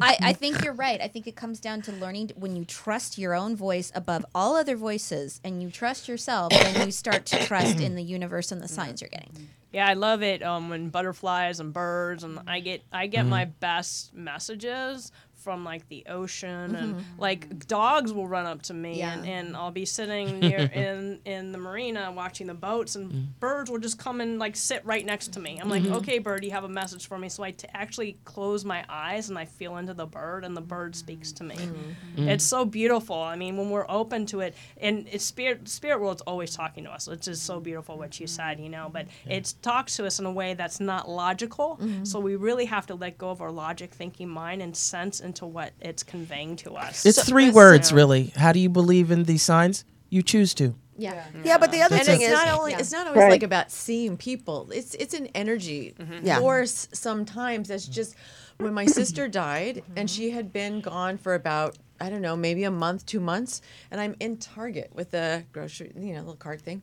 [0.00, 1.00] I, I think you're right.
[1.00, 4.24] I think it comes down to learning to, when you trust your own voice above
[4.34, 8.52] all other voices and you trust yourself, then you start to trust in the universe
[8.52, 9.48] and the signs you're getting.
[9.72, 13.46] Yeah, I love it um, when butterflies and birds and I get I get my
[13.46, 15.10] best messages
[15.44, 17.20] from like the ocean and mm-hmm.
[17.20, 19.32] like dogs will run up to me and, Yeah.
[19.32, 23.26] and I'll be sitting near in in the marina watching the boats and mm.
[23.40, 25.58] birds will just come and like sit right next to me.
[25.60, 25.94] I'm like, mm-hmm.
[25.96, 27.28] okay, bird, you have a message for me.
[27.28, 30.62] So I t- actually close my eyes and I feel into the bird and the
[30.62, 31.56] bird speaks to me.
[31.56, 32.22] Mm-hmm.
[32.22, 32.28] Mm.
[32.28, 33.20] It's so beautiful.
[33.20, 36.90] I mean, when we're open to it, and it's spirit spirit world's always talking to
[36.90, 37.06] us.
[37.06, 38.88] It's just so beautiful what you said, you know.
[38.90, 41.78] But it talks to us in a way that's not logical.
[42.04, 45.46] So we really have to let go of our logic thinking mind and sense into
[45.46, 47.04] what it's conveying to us.
[47.04, 48.32] It's three So- words, really.
[48.36, 49.84] How do you believe in these signs?
[50.08, 50.76] You choose to.
[50.96, 51.24] Yeah.
[51.42, 52.78] Yeah, but the other and thing it's is, not only Yeah.
[52.78, 53.30] it's not always Right.
[53.32, 54.70] like about seeing people.
[54.70, 56.24] It's it's an energy mm-hmm.
[56.24, 56.38] Yeah.
[56.38, 58.14] force sometimes that's just
[58.58, 59.98] when my sister died mm-hmm.
[59.98, 63.60] and she had been gone for about I don't know, maybe a month, two months,
[63.90, 66.82] and I'm in Target with a grocery, you know, little cart thing.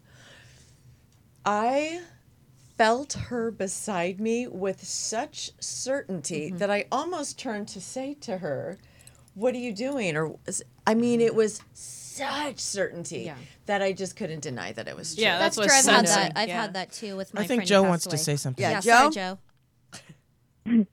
[1.46, 2.02] I
[2.82, 8.80] felt her beside me with such certainty that I almost turned to say to her,
[9.36, 10.36] "What are you doing?" Or
[10.88, 13.36] I mean, it was such certainty Yeah.
[13.68, 15.24] that I just couldn't deny that it was true.
[15.24, 15.78] Yeah, That's, that's true.
[15.78, 16.32] I've had that.
[16.36, 16.62] I've yeah.
[16.62, 18.64] had that too with my I think friend Joe passed wants to say something.
[18.64, 19.22] Yeah, sorry, Joe?
[19.22, 19.38] Joe.
[20.66, 20.86] I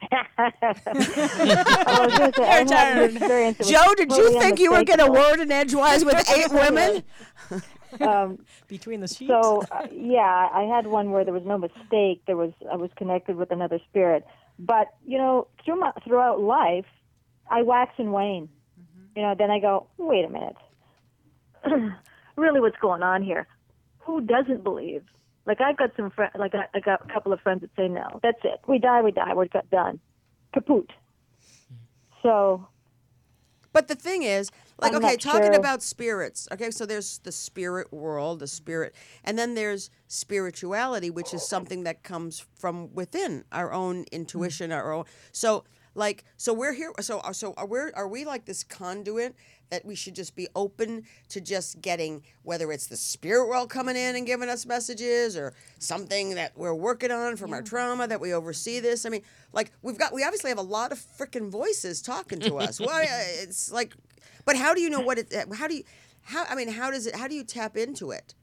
[2.05, 3.61] was gonna say, I had an experience.
[3.61, 5.31] It was Joe, did you think you were going to unmistakable.
[5.31, 7.03] word in edgewise with eight women?
[8.01, 9.31] Um, between the sheets.
[9.31, 12.23] so uh, yeah, I had one where there was no mistake.
[12.27, 14.25] There was I was connected with another spirit.
[14.59, 16.87] But you know, through my, throughout life,
[17.51, 18.49] I wax and wane.
[19.17, 20.57] You know, then I go, wait a minute.
[22.37, 23.47] really, what's going on here?
[24.01, 25.03] Who doesn't believe?
[25.47, 27.89] Like I've got some friends, like I, I got a couple of friends that say,
[27.89, 28.61] no, that's it.
[28.69, 29.33] We die, we die.
[29.35, 29.99] We're done.
[30.55, 30.91] Kaput.
[32.23, 32.67] So
[33.73, 34.51] But the thing is,
[34.81, 35.53] like, I'm okay, talking sure.
[35.53, 36.49] about spirits.
[36.53, 38.95] Okay, so there's the spirit world, the spirit,
[39.25, 44.13] and then there's spirituality, which is something that comes from within our own mm.
[44.13, 45.05] intuition, our own.
[45.33, 45.65] So,
[45.95, 46.93] like, so we're here.
[47.01, 47.79] So, so are we?
[47.95, 49.35] Are we like this conduit
[49.71, 53.97] that we should just be open to just getting whether it's the spirit world coming
[53.97, 58.21] in and giving us messages or something that we're working on from our trauma that
[58.21, 59.05] we oversee this.
[59.05, 62.57] I mean, like we've got we obviously have a lot of freaking voices talking to
[62.57, 62.81] us.
[62.81, 63.07] Why
[63.43, 63.95] it's like
[64.45, 65.85] but how do you know what it how do you
[66.23, 68.35] how I mean how does it how do you tap into it?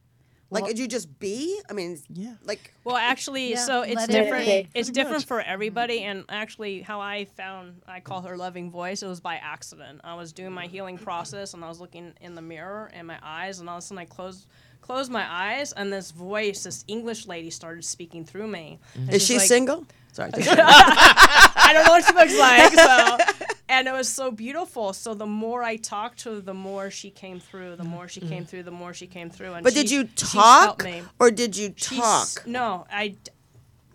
[0.51, 1.59] Like did you just be?
[1.69, 2.33] I mean Yeah.
[2.43, 4.45] like Well, actually, Yeah, so it's let different.
[4.45, 4.69] be.
[4.73, 9.01] It's different for everybody, and actually, how I found I call her loving voice.
[9.03, 10.01] It was by accident.
[10.03, 13.17] I was doing my healing process, and I was looking in the mirror and my
[13.23, 14.45] eyes, and all of a sudden, I closed
[14.81, 18.77] closed my eyes, and this voice, this English lady, started speaking through me.
[18.91, 19.01] Mm-hmm.
[19.07, 19.85] And is she like- single?
[20.11, 20.29] Sorry.
[20.35, 22.71] I don't know what she looks like.
[22.73, 23.17] So,
[23.67, 24.93] and it was so beautiful.
[24.93, 27.75] So the more I talked to her, the more she came through.
[27.77, 28.63] The more she came through.
[28.63, 29.53] The more she came through.
[29.53, 31.01] And but did you talk me.
[31.19, 32.47] or did you She's- talk?
[32.47, 33.15] No, I,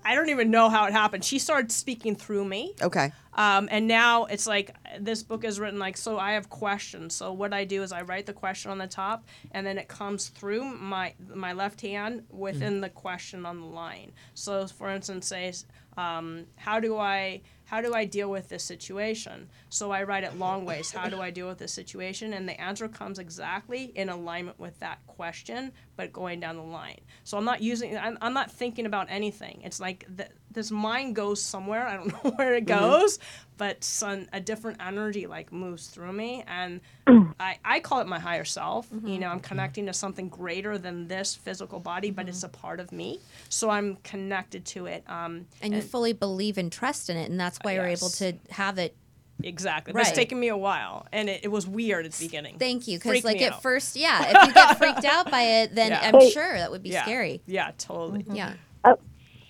[0.04, 1.24] I don't even know how it happened.
[1.24, 2.74] She started speaking through me.
[2.82, 3.12] Okay.
[3.34, 7.14] Um, and now it's like this book is written like so I have questions.
[7.14, 9.86] So what I do is I write the question on the top and then it
[9.86, 14.10] comes through my my left hand within the question on the line.
[14.34, 15.52] So for instance say,
[15.96, 19.48] um, how do I how do I deal with this situation?
[19.68, 20.90] So I write it long ways.
[20.90, 22.32] How do I deal with this situation?
[22.32, 26.98] And the answer comes exactly in alignment with that question, but going down the line.
[27.22, 29.60] So I'm not using, I'm, I'm not thinking about anything.
[29.62, 31.86] It's like th- this mind goes somewhere.
[31.86, 32.80] I don't know where it mm-hmm.
[32.80, 33.20] goes,
[33.60, 36.42] but some, a different energy like moves through me.
[36.48, 37.34] And mm.
[37.38, 38.88] I, I call it my higher self.
[38.88, 39.06] Mm-hmm.
[39.06, 39.48] You know, I'm mm-hmm.
[39.48, 42.56] connecting to something greater than this physical body, but it's mm-hmm.
[42.56, 43.20] a part of me.
[43.50, 45.04] So I'm connected to it.
[45.06, 48.32] Um, And you fully believe and trust in it, and that's why you're able to
[48.48, 48.96] have it.
[49.42, 49.92] Exactly.
[49.92, 52.56] But It's taken me a while, and it, it was weird at the beginning.
[52.56, 53.62] Thank you, because like at out.
[53.62, 56.00] first, yeah, if you get freaked out by it, then Yeah.
[56.02, 56.30] I'm Hey.
[56.30, 57.02] sure that would be yeah.
[57.02, 57.42] scary.
[57.44, 58.24] Yeah, totally.
[58.32, 58.54] Yeah.
[58.84, 58.94] I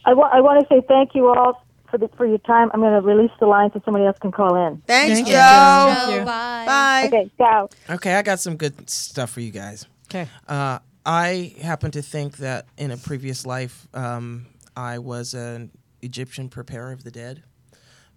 [0.04, 2.70] I want to say thank you all for the, for your time.
[2.72, 4.82] I'm going to release the line so somebody else can call in.
[4.86, 6.06] Thanks, Thank Joe.
[6.12, 6.18] you.
[6.20, 6.24] You.
[6.24, 6.64] bye.
[6.66, 7.04] Bye.
[7.06, 7.68] Okay, ciao.
[7.88, 9.86] Okay, I got some good stuff for you guys.
[10.08, 10.28] Okay.
[10.48, 15.70] Uh, I happen to think that in a previous life, um, I was an
[16.02, 17.42] Egyptian preparer of the dead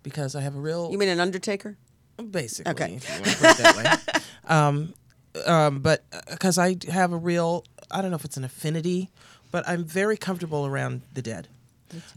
[0.03, 1.77] because I have a real You mean an undertaker?
[2.29, 2.71] basically.
[2.71, 2.93] Okay.
[2.95, 4.21] If you want to put it that way.
[4.55, 4.93] um,
[5.45, 9.09] um, but because I have a real, I don't know if it's an affinity,
[9.51, 11.47] but I'm very comfortable around the dead.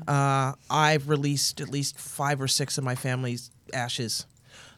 [0.06, 4.26] Uh, I've released at least five or six of my family's ashes.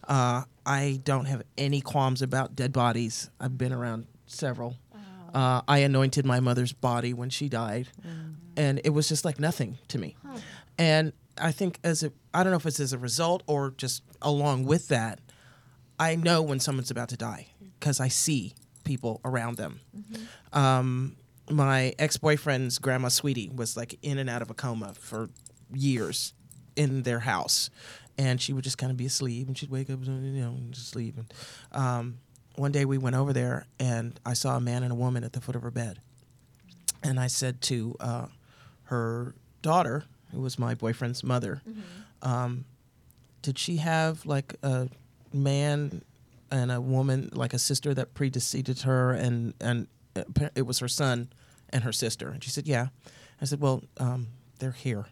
[0.06, 3.30] Uh, I don't have any qualms about dead bodies.
[3.40, 4.76] I've been around several.
[5.34, 7.88] Uh, I anointed my mother's body when she died,
[8.56, 10.16] and it was just like nothing to me.
[10.78, 14.02] And I think as a, I don't know if it's as a result or just
[14.22, 15.20] along with that,
[16.00, 19.80] I know when someone's about to die because I see people around them.
[20.54, 21.16] Um,
[21.50, 25.30] my ex-boyfriend's grandma sweetie was like in and out of a coma for
[25.72, 26.34] years
[26.76, 27.70] in their house.
[28.16, 30.72] And she would just kind of be asleep, and she'd wake up, you know, and
[30.72, 31.16] just sleep.
[31.16, 31.32] And
[31.70, 32.18] um,
[32.56, 35.32] one day we went over there, and I saw a man and a woman at
[35.34, 36.00] the foot of her bed,
[37.04, 38.26] and I said to uh,
[38.84, 41.62] her daughter, who was my boyfriend's mother,
[42.22, 42.64] um,
[43.40, 44.88] did she have like a
[45.32, 46.02] man
[46.50, 49.86] and a woman, like a sister that predeceded her, and and
[50.56, 51.28] it was her son
[51.70, 52.28] and her sister?
[52.28, 52.88] And she said, yeah.
[53.40, 55.06] I said, well, um, they're here,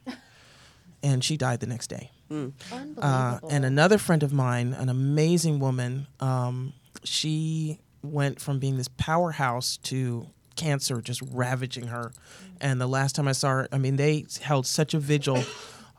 [1.02, 2.10] and she died the next day.
[2.30, 3.48] Uh, Unbelievable.
[3.50, 6.72] and another friend of mine, an amazing woman, um,
[7.04, 10.26] she went from being this powerhouse to
[10.56, 12.12] cancer just ravaging her.
[12.60, 15.44] And the last time I saw her, I mean, they held such a vigil.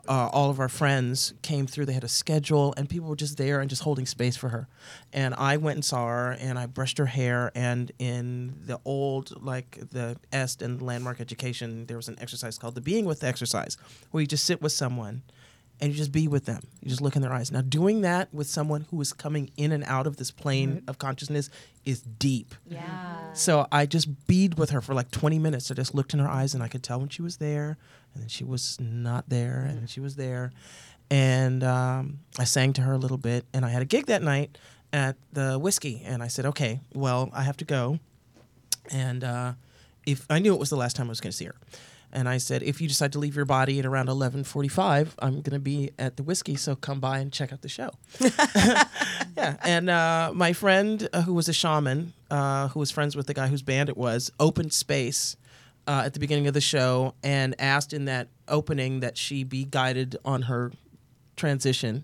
[0.08, 1.86] Uh, all of our friends came through.
[1.86, 4.68] They had a schedule, and people were just there and just holding space for her.
[5.12, 7.52] And I went and saw her, and I brushed her hair.
[7.56, 12.76] And in the old, like the EST and landmark education, there was an exercise called
[12.76, 13.78] the being with exercise,
[14.12, 15.24] where you just sit with someone
[15.80, 16.62] and you just be with them.
[16.82, 17.52] You just look in their eyes.
[17.52, 20.98] Now, doing that with someone who is coming in and out of this plane of
[20.98, 21.50] consciousness
[21.86, 22.56] is deep.
[22.68, 23.32] yeah.
[23.34, 25.70] So I just bead with her for like 20 minutes.
[25.70, 27.78] I just looked in her eyes and I could tell when she was there,
[28.20, 30.52] and she was not there, and then she was there.
[31.10, 34.22] And um, I sang to her a little bit, and I had a gig that
[34.22, 34.58] night
[34.92, 38.00] at the Whisky, and I said, okay, well, I have to go.
[38.92, 39.54] And uh,
[40.06, 41.56] if I knew it was the last time I was going to see her.
[42.12, 45.54] And I said, if you decide to leave your body at around 11:45, I'm going
[45.54, 47.92] to be at the Whisky, so come by and check out the show.
[49.38, 53.28] yeah, and uh, my friend uh, who was a shaman, uh, who was friends with
[53.28, 55.36] the guy whose band it was, opened space
[55.88, 59.64] uh, at the beginning of the show and asked in that opening that she be
[59.66, 60.72] guided on her
[61.36, 62.04] transition.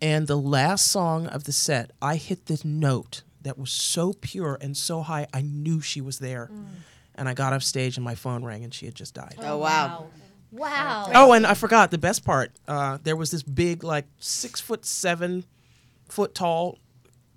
[0.00, 4.58] And the last song of the set, I hit this note that was so pure
[4.60, 6.50] and so high, I knew she was there.
[7.14, 9.36] And I got off stage and my phone rang and she had just died.
[9.40, 10.08] Oh wow.
[10.52, 11.10] Wow.
[11.14, 12.52] Oh, and I forgot the best part.
[12.68, 15.44] Uh, there was this big, like six foot seven
[16.08, 16.78] foot tall,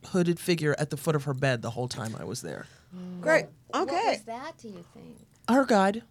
[0.08, 2.66] hooded figure at the foot of her bed the whole time I was there.
[3.22, 3.46] Great.
[3.46, 3.48] Okay.
[3.70, 4.10] What Okay.
[4.12, 5.18] was that, do you think?
[5.54, 6.04] Her guide,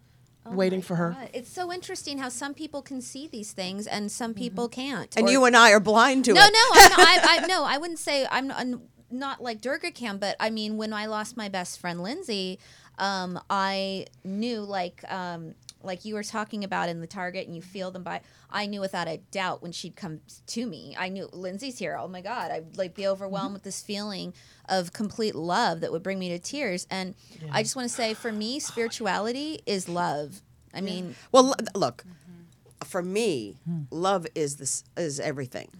[0.46, 1.10] Oh waiting my for her.
[1.18, 1.30] God.
[1.34, 5.14] It's so interesting how some people can see these things and some people can't.
[5.16, 6.52] And Or- you and I are blind to no, it.
[6.52, 10.18] no, I'm not, I, I, no, I wouldn't say I'm, I'm not like Durga can,
[10.18, 12.58] but I mean, when I lost my best friend Lindsay,
[12.98, 17.62] um, I knew like um, like you were talking about in the Target, and you
[17.62, 17.70] mm-hmm.
[17.70, 18.20] feel them by.
[18.50, 20.96] I knew without a doubt when she'd come to me.
[20.98, 21.96] I knew Lindsay's here.
[21.98, 23.54] Oh my God, I'd like be overwhelmed mm-hmm.
[23.54, 24.34] with this feeling
[24.68, 26.86] of complete love that would bring me to tears.
[26.90, 27.14] And
[27.52, 30.42] I just want to say, for me, spirituality is love.
[30.74, 32.84] I mean, Well, l- look, mm-hmm.
[32.84, 33.82] for me, hmm.
[33.90, 35.70] love is this is everything.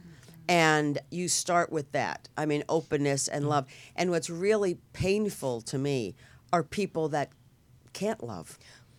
[0.49, 2.29] And you start with that.
[2.37, 3.67] I mean, openness and love.
[3.95, 6.15] And what's really painful to me
[6.53, 7.31] are people that
[7.93, 8.59] can't love.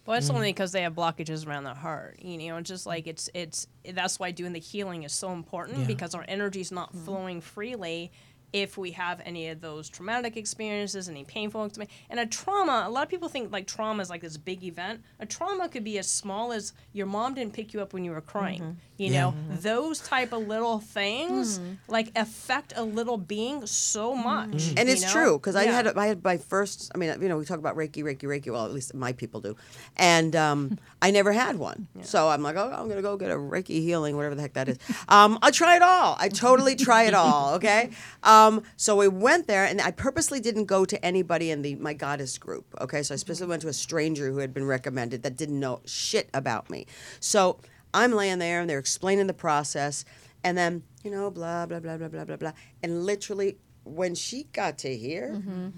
[0.09, 0.55] Well, it's only mm.
[0.55, 2.17] because they have blockages around the heart.
[2.19, 5.77] You know, it's just like it's it's that's why doing the healing is so important
[5.77, 5.85] Yeah.
[5.85, 7.05] because our energy is not mm-hmm.
[7.05, 8.11] flowing freely
[8.51, 11.93] if we have any of those traumatic experiences, any painful experience.
[12.09, 15.03] And a trauma, a lot of people think like trauma is like this big event.
[15.19, 18.09] A trauma could be as small as your mom didn't pick you up when you
[18.09, 18.61] were crying.
[18.61, 18.71] Mm-hmm.
[18.99, 19.21] You Yeah.
[19.21, 24.73] know, those type of little things like affect a little being so much.
[24.75, 25.11] And it's know?
[25.11, 26.91] true because I had I had my first.
[26.93, 28.51] I mean, you know, we talk about Reiki, Reiki, Reiki.
[28.51, 29.55] Well, at least my people do,
[29.95, 31.87] and um, I never had one.
[32.01, 34.67] So I'm like, oh, I'm gonna go get a Reiki healing, whatever the heck that
[34.67, 34.77] is.
[35.07, 36.17] Um, I try it all.
[36.19, 37.39] I totally try it all.
[37.59, 37.89] Okay.
[38.23, 41.93] Um, so we went there, and I purposely didn't go to anybody in the my
[41.93, 42.65] goddess group.
[42.81, 43.01] Okay.
[43.03, 46.29] So I specifically went to a stranger who had been recommended that didn't know shit
[46.33, 46.85] about me.
[47.19, 47.59] So
[47.93, 50.05] I'm laying there, and they're explaining the process,
[50.43, 52.51] and then you know, blah blah blah blah blah blah blah,
[52.83, 55.69] and literally when she got to here, mm-hmm.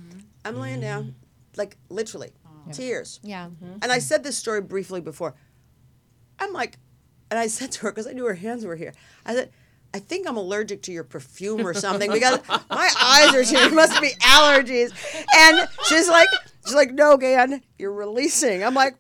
[0.44, 0.82] I'm laying mm-hmm.
[0.82, 1.16] down,
[1.56, 2.32] like literally,
[2.72, 3.20] tears.
[3.24, 3.48] yeah.
[3.48, 3.78] Mm-hmm.
[3.82, 5.36] And I said this story briefly before.
[6.40, 6.78] I'm like,
[7.30, 8.94] and I said to her because I knew her hands were here.
[9.26, 9.52] I said,
[9.94, 13.74] I think I'm allergic to your perfume or something because my eyes are tearing.
[13.74, 14.92] It must be allergies.
[15.36, 16.30] And she's like,
[16.66, 18.64] she's like, no, Gan, you're releasing.
[18.64, 18.96] I'm like.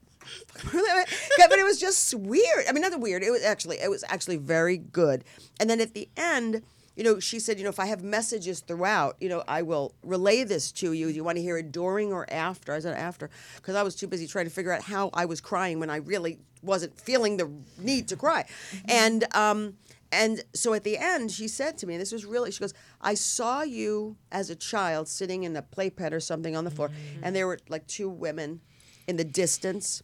[0.73, 2.65] but it was just weird.
[2.67, 3.23] I mean, not weird.
[3.23, 5.23] It was actually, it was actually very good.
[5.59, 6.61] And then at the end,
[6.95, 9.95] you know, she said, you know, if I have messages throughout, you know, I will
[10.03, 11.07] relay this to you.
[11.07, 12.73] Do you want to hear it during or after?
[12.73, 15.39] I said after because I was too busy trying to figure out how I was
[15.39, 17.49] crying when I really wasn't feeling the
[17.79, 18.45] need to cry.
[18.85, 19.77] And um,
[20.11, 23.13] and so at the end, she said to me, this was really, she goes, I
[23.13, 26.91] saw you as a child sitting in a playpen or something on the floor,
[27.23, 28.59] and there were like two women
[29.07, 30.03] in the distance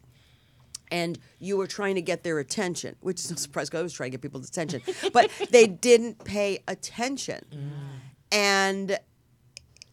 [0.91, 3.93] and you were trying to get their attention, which is no surprise because I was
[3.93, 4.81] trying to get people's attention,
[5.13, 7.69] but they didn't pay attention, mm.
[8.31, 8.99] and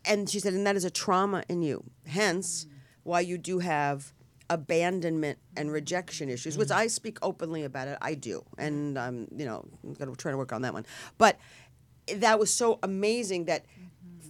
[0.04, 1.84] and she said, and that is a trauma in you.
[2.06, 2.66] Hence,
[3.02, 4.12] why you do have
[4.50, 6.76] abandonment and rejection issues, which mm.
[6.76, 7.98] I speak openly about it.
[8.02, 10.86] I do, and I'm you know I'm gonna try to work on that one.
[11.18, 11.38] But
[12.16, 13.64] that was so amazing that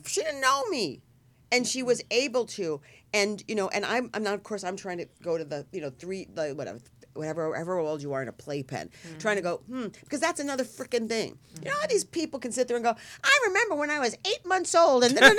[0.07, 1.03] she didn't know me
[1.51, 2.81] and she was able to
[3.15, 5.65] and you know and i'm i'm not of course i'm trying to go to the
[5.73, 6.79] you know three the whatever
[7.15, 8.91] whatever however old you are in a playpen
[9.21, 11.39] trying to go hmm because that's another freaking thing.
[11.63, 14.15] You know how these people can sit there and go i remember when i was
[14.27, 15.25] eight months old and then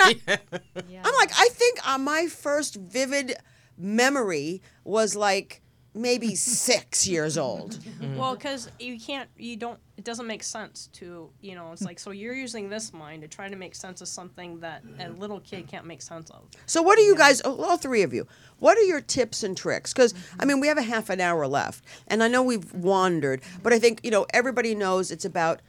[1.05, 3.35] i'm like i think uh, my first vivid
[3.77, 5.61] memory was like
[5.95, 7.79] maybe six years old
[8.17, 11.99] Well, because you can't, you don't, it doesn't make sense to, you know, it's like,
[11.99, 15.39] so you're using this mind to try to make sense of something that a little
[15.39, 16.43] kid can't make sense of.
[16.65, 18.27] So, what are you guys, oh, all three of you,
[18.59, 19.93] what are your tips and tricks?
[19.93, 23.41] Because, I mean, we have a half an hour left, and I know we've wandered,
[23.63, 25.61] but I think, you know, everybody knows it's about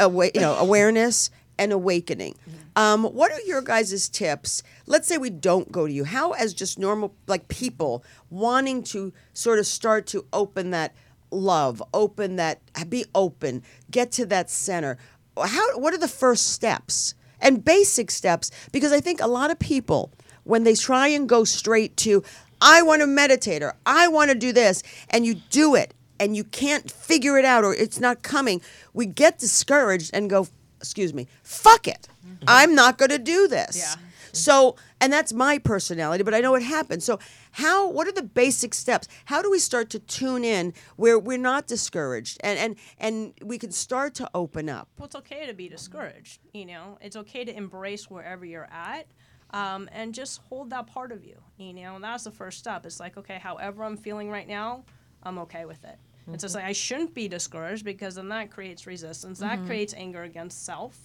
[0.00, 2.34] awa- you know, awareness and awakening.
[2.76, 4.62] Um, what are your guys' tips?
[4.86, 6.04] Let's say we don't go to you.
[6.04, 10.94] How, as just normal, like people, wanting to sort of start to open that
[11.30, 14.98] love, open that, be open, get to that center,
[15.42, 17.14] how, what are the first steps?
[17.40, 20.12] And basic steps, because I think a lot of people,
[20.44, 22.22] when they try and go straight to,
[22.60, 26.36] I want to meditate or I want to do this, and you do it and
[26.36, 28.62] you can't figure it out or it's not coming,
[28.94, 30.46] we get discouraged and go,
[30.80, 32.08] excuse me, fuck it.
[32.46, 33.78] I'm not going to do this.
[33.78, 33.94] Yeah.
[34.32, 37.04] So, and that's my personality, but I know it happens.
[37.04, 37.18] So,
[37.52, 37.88] how?
[37.88, 39.08] What are the basic steps?
[39.24, 43.58] How do we start to tune in where we're not discouraged and and and we
[43.58, 44.88] can start to open up?
[44.98, 46.40] Well, it's okay to be discouraged.
[46.52, 49.06] You know, it's okay to embrace wherever you're at,
[49.50, 51.40] um, and just hold that part of you.
[51.56, 52.84] You know, and that's the first step.
[52.84, 54.84] It's like, okay, however I'm feeling right now,
[55.22, 55.98] I'm okay with it.
[56.32, 59.38] It's just like I shouldn't be discouraged because then that creates resistance.
[59.38, 59.66] That mm-hmm.
[59.66, 60.98] creates anger against self.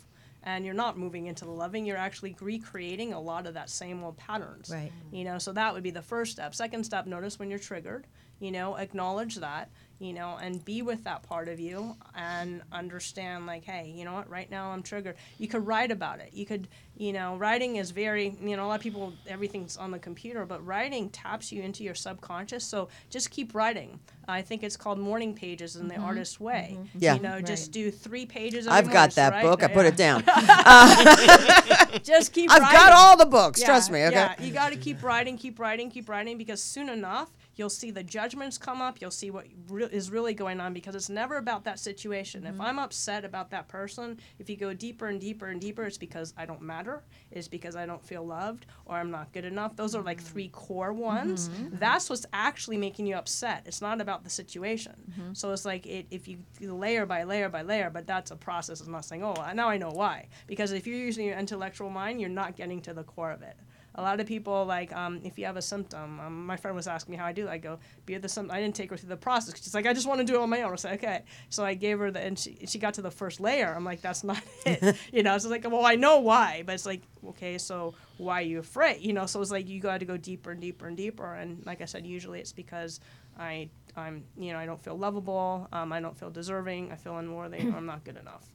[0.43, 1.85] And you're not moving into the loving.
[1.85, 4.71] You're actually recreating a lot of that same old patterns.
[4.71, 4.91] Right.
[5.11, 6.55] You know, so that would be the first step.
[6.55, 8.07] Second step, notice when you're triggered.
[8.39, 9.69] You know, acknowledge that.
[10.01, 14.13] You know, and be with that part of you and understand, like, hey, you know
[14.13, 14.27] what?
[14.27, 15.15] Right now I'm triggered.
[15.37, 16.31] You could write about it.
[16.33, 19.91] You could, you know, writing is very, you know, a lot of people everything's on
[19.91, 22.63] the computer, but writing taps you into your subconscious.
[22.63, 23.99] So just keep writing.
[24.27, 26.03] I think it's called morning pages in the mm-hmm.
[26.03, 26.45] artist's mm-hmm.
[26.45, 26.77] way.
[26.97, 27.13] Yeah.
[27.13, 28.65] You know, just do three pages.
[28.65, 29.61] Every I've got so that write- book.
[29.63, 30.23] I put it down.
[32.03, 32.49] Just keep.
[32.49, 32.77] I've writing.
[32.77, 33.59] got all the books.
[33.59, 34.05] Yeah, Trust me.
[34.05, 34.15] Okay.
[34.15, 37.29] Yeah, you got to keep writing, keep writing, keep writing because soon enough
[37.61, 38.99] you'll see the judgments come up.
[38.99, 42.41] You'll see what re- is really going on because it's never about that situation.
[42.41, 42.55] Mm-hmm.
[42.55, 45.99] If I'm upset about that person, if you go deeper and deeper and deeper, it's
[45.99, 47.03] because I don't matter.
[47.29, 49.75] It's because I don't feel loved or I'm not good enough.
[49.75, 50.33] Those are like Mm-hmm.
[50.33, 51.49] three core ones.
[51.73, 53.61] That's what's actually making you upset.
[53.67, 54.95] It's not about the situation.
[55.11, 55.33] Mm-hmm.
[55.33, 58.35] So it's like it, if you you layer by layer by layer, but that's a
[58.35, 58.79] process.
[58.81, 60.27] It's not saying, oh, now I know why.
[60.47, 63.55] Because if you're using your intellectual mind, you're not getting to the core of it.
[63.95, 66.19] A lot of people like um, if you have a symptom.
[66.19, 67.47] Um, my friend was asking me how I do.
[67.47, 67.49] it.
[67.49, 68.55] I go, be the symptom.
[68.55, 69.55] I didn't take her through the process.
[69.57, 70.71] She's like, I just want to do it on my own.
[70.71, 71.23] I said, okay.
[71.49, 73.73] So I gave her the, and she, she got to the first layer.
[73.75, 74.95] I'm like, that's not it.
[75.11, 78.39] you know, so it's like, well, I know why, but it's like, okay, so why
[78.39, 79.01] are you afraid?
[79.01, 81.33] You know, so it's like you got to go deeper and deeper and deeper.
[81.33, 82.99] And like I said, usually it's because
[83.37, 85.67] I, I'm, you know, I don't feel lovable.
[85.73, 86.91] Um, I don't feel deserving.
[86.91, 87.67] I feel unworthy.
[87.67, 88.51] or I'm not good enough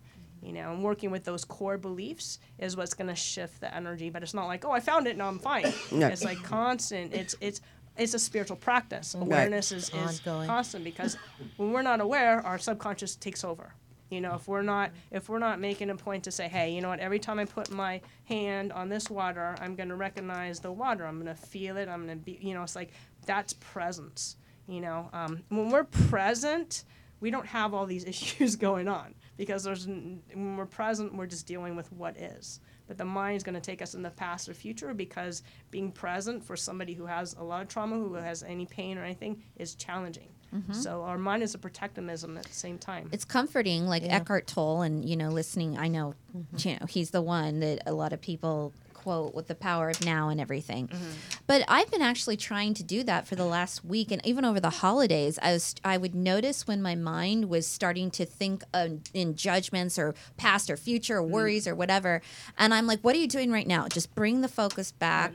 [0.46, 4.08] you know and working with those core beliefs is what's going to shift the energy
[4.10, 5.72] but it's not like oh i found it now i'm fine.
[5.90, 6.06] No.
[6.06, 7.60] it's like constant it's it's
[7.98, 9.14] it's a spiritual practice.
[9.14, 10.46] Awareness is, is Ongoing.
[10.46, 11.16] constant because
[11.56, 13.72] when we're not aware our subconscious takes over.
[14.10, 16.80] You know if we're not if we're not making a point to say hey you
[16.80, 17.00] know what?
[17.00, 21.04] Every time i put my hand on this water i'm going to recognize the water.
[21.04, 21.88] I'm going to feel it.
[21.88, 22.92] I'm going to be you know it's like
[23.24, 24.36] that's presence
[24.68, 25.08] you know?
[25.12, 26.84] Um, when we're present
[27.20, 31.46] we don't have all these issues going on because there's when we're present we're just
[31.46, 32.60] dealing with what is.
[32.86, 35.90] But the mind is going to take us in the past or future because being
[35.90, 39.42] present for somebody who has a lot of trauma who has any pain or anything
[39.56, 40.28] is challenging.
[40.54, 40.72] Mm-hmm.
[40.72, 43.08] So our mind is a protectivism at the same time.
[43.12, 46.68] It's comforting like eckhart tolle and you know listening i know mm-hmm.
[46.68, 48.72] you know he's the one that a lot of people
[49.06, 50.88] quote with the power of now and everything.
[50.88, 51.10] Mm-hmm.
[51.46, 54.58] But i've been actually trying to do that for the last week and even over
[54.58, 59.02] the holidays i was i would notice when my mind was starting to think um,
[59.14, 61.30] in judgments or past or future or mm.
[61.30, 62.20] worries or whatever.
[62.58, 63.86] And i'm like what are you doing right now?
[63.86, 65.32] Just bring the focus back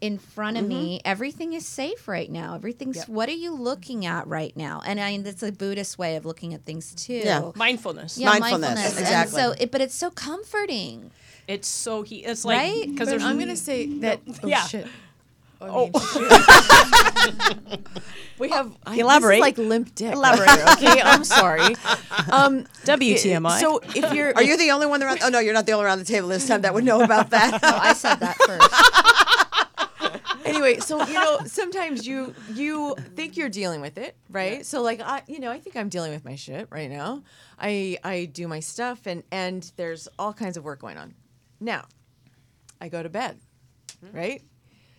[0.00, 0.98] in front of me.
[0.98, 1.10] Mm-hmm.
[1.10, 2.54] Everything is safe right now.
[2.54, 4.80] Everything's what are you looking at right now?
[4.86, 7.20] And i mean that's a buddhist way of looking at things too.
[7.24, 7.52] Yeah.
[7.54, 8.16] mindfulness.
[8.16, 9.00] Yeah, Mindfulness, mindfulness.
[9.00, 9.42] exactly.
[9.42, 11.10] And so, it, but it's so comforting.
[11.48, 12.86] It's so he it's like Right?
[12.88, 14.20] because But I'm gonna say that.
[14.44, 14.66] Oh, Yeah.
[14.66, 14.86] Shit.
[15.60, 15.86] I Oh.
[15.86, 15.92] mean,
[18.38, 19.40] we have I, this is Elaborate.
[19.40, 20.12] like limp dick.
[20.12, 20.48] Elaborate.
[20.78, 21.74] Okay, I'm sorry.
[22.30, 23.58] Um, WTMI.
[23.58, 25.18] So if you're, Are you the only one around?
[25.24, 27.00] Oh no, you're not the only one around the table this time that would know
[27.02, 27.54] about that.
[27.60, 28.70] Oh, I said that first.
[30.46, 34.64] anyway, so you know, sometimes you you think you're dealing with it, right?
[34.64, 37.22] So like I, you know, I think I'm dealing with my shit right now.
[37.58, 41.14] I I do my stuff, and and there's all kinds of work going on.
[41.60, 41.84] Now,
[42.80, 43.38] I go to bed,
[44.12, 44.42] right?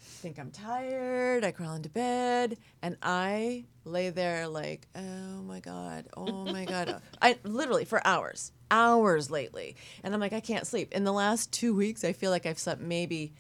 [0.02, 1.46] Think I'm tired.
[1.46, 7.02] I crawl into bed, and I lay there like, oh my god, oh my god.
[7.22, 10.92] I literally for hours, hours lately, and I'm like, I can't sleep.
[10.92, 13.34] In the last two weeks, I feel like I've slept maybe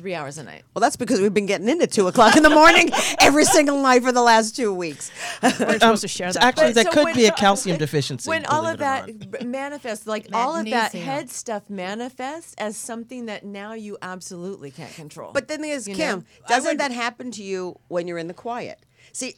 [0.00, 0.62] three hours a night.
[0.74, 2.90] Well, that's because we've been getting in at two o'clock in the morning
[3.20, 5.10] every single night for the last two weeks.
[5.42, 6.42] We're supposed to share that.
[6.42, 8.28] Actually, But that so could when- be a calcium deficiency.
[8.28, 9.46] when all of that not.
[9.46, 14.94] manifests, like all of that head stuff manifests as something that now you absolutely can't
[14.94, 15.32] control.
[15.32, 16.24] But then there's You Kim, know?
[16.48, 18.80] doesn't that happen to you when you're in the quiet?
[19.12, 19.34] See,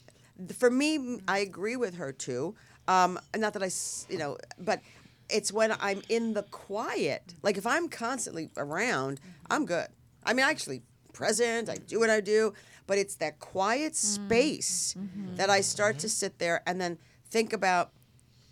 [0.56, 2.54] for me, I agree with her too.
[2.86, 3.70] Um, not I,
[4.08, 4.80] you know, but
[5.28, 7.34] it's when I'm in the quiet.
[7.42, 9.20] Like if I'm constantly around,
[9.50, 9.88] I'm good.
[10.24, 10.82] I mean, actually
[11.12, 11.68] present.
[11.68, 12.54] I do what I do,
[12.86, 13.96] but it's that quiet mm.
[13.96, 15.36] space mm-hmm.
[15.36, 16.10] that I start to mm-hmm.
[16.10, 16.98] sit there and then
[17.30, 17.90] think about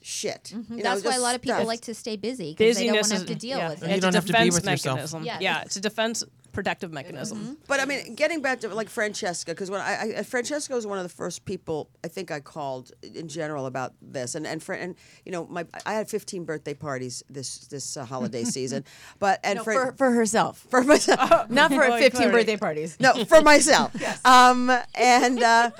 [0.02, 0.52] shit.
[0.54, 0.78] Mm-hmm.
[0.78, 1.68] You know, That's why a lot of people stuff.
[1.68, 3.88] like to stay busy because they don't want to have to deal yeah, with it.
[3.88, 4.96] you It's don't a have to be defense with yourself.
[4.96, 5.24] mechanism.
[5.24, 5.38] Yeah.
[5.40, 7.56] Yeah, it's a defense protective mechanism.
[7.68, 10.98] But I mean, getting back to like Francesca, because when I, I Francesca was one
[10.98, 14.80] of the first people I think I called in general about this, and and, Fran,
[14.80, 14.94] and
[15.24, 18.84] you know, my I had 15 birthday parties this this uh, holiday season,
[19.18, 22.32] but and No, Fran- for, for herself, for myself, not for Well, 15 clearly.
[22.32, 22.96] birthday parties.
[23.00, 23.90] no, for myself.
[24.26, 25.70] Um, and uh,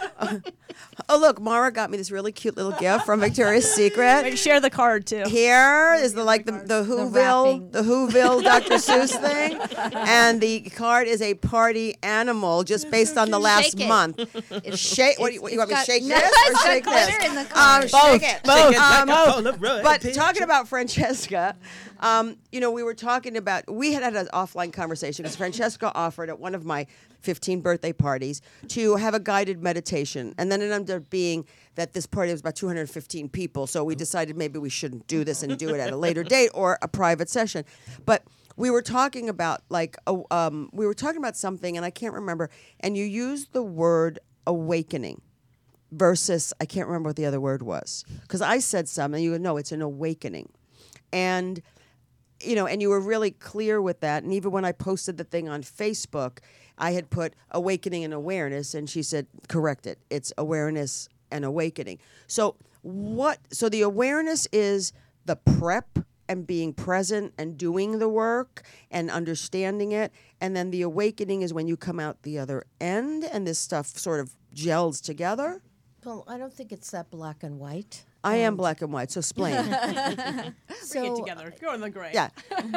[1.09, 4.22] oh look, Mara got me this really cute little gift from Victoria's Secret.
[4.24, 5.24] Wait, share the card too.
[5.26, 7.70] Here is the like the, the Whoville wrapping.
[7.70, 8.74] the, Whoville Dr.
[8.74, 9.59] Seuss thing,
[9.94, 13.89] and the card is a party animal just based on the last Shake it.
[13.89, 14.19] month.
[14.78, 15.19] Shake.
[15.19, 16.66] What do you, it's- you want me to it's shake got- this or it's got
[16.66, 17.07] shake this?
[17.16, 18.23] glitter in the Um, shake it.
[18.23, 21.57] Shake it Um, like a Polaroid but talking about Francesca,
[22.01, 25.93] um, you know, we were talking about we had had an offline conversation because Francesca
[25.95, 26.87] offered at one of my
[27.23, 31.93] 15 birthday parties to have a guided meditation, and then it ended up being that
[31.93, 35.59] this party was about 215 people, so we decided maybe we shouldn't do this and
[35.59, 37.65] do it at a later date or a private session,
[38.07, 38.23] but.
[38.61, 39.97] We were talking about like
[40.31, 42.51] um, we were talking about something, and I can't remember.
[42.81, 45.23] And you used the word awakening
[45.93, 49.24] versus I can't remember what the other word was because I said something.
[49.24, 50.51] You go, no, it's an awakening,
[51.11, 51.62] and
[52.43, 54.24] you know, and you were really clear with that.
[54.24, 56.41] And even when I posted the thing on Facebook,
[56.77, 59.99] I had put awakening and awareness, and she said, correct it.
[60.11, 61.99] It's awareness and awakening.
[62.27, 63.39] So what?
[63.51, 64.93] So the awareness is
[65.24, 66.01] the prep
[66.31, 71.52] and being present and doing the work and understanding it, and then the awakening is
[71.52, 75.61] when you come out the other end, and this stuff sort of gels together.
[76.05, 78.05] Well, I don't think it's that black and white.
[78.23, 79.57] I am black and white, so explain.
[80.93, 81.52] Bring it together.
[81.61, 82.12] Go in the gray.
[82.15, 82.28] yeah,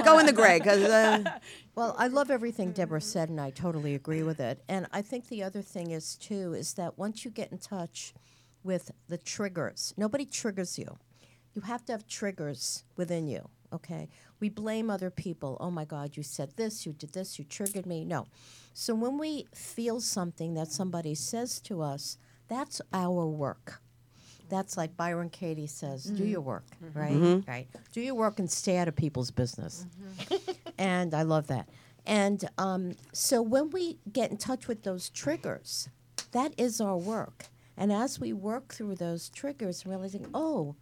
[0.04, 1.24] go in the gray because uh,
[1.76, 4.64] well, I love everything Deborah said, and I totally agree with it.
[4.68, 8.16] And I think the other thing is too is that once you get in touch
[8.64, 10.98] with the triggers, nobody triggers you.
[11.54, 13.50] You have to have triggers within you.
[13.72, 14.08] Okay,
[14.40, 15.58] we blame other people.
[15.60, 18.06] Oh my God, you said this, you did this, you triggered me.
[18.06, 18.28] No.
[18.74, 22.18] So when we feel something that somebody says to us,
[22.48, 23.82] that's our work.
[24.50, 26.50] That's like Byron Katie says, do your mm-hmm.
[26.50, 27.00] work, mm-hmm.
[27.00, 27.14] right?
[27.14, 27.50] Mm-hmm.
[27.50, 27.68] Right.
[27.92, 29.88] Do your work and stay out of people's business.
[30.78, 31.70] and I love that.
[32.06, 35.90] And um, so when we get in touch with those triggers,
[36.32, 37.46] that is our work.
[37.78, 40.76] And as we work through those triggers, realizing, oh,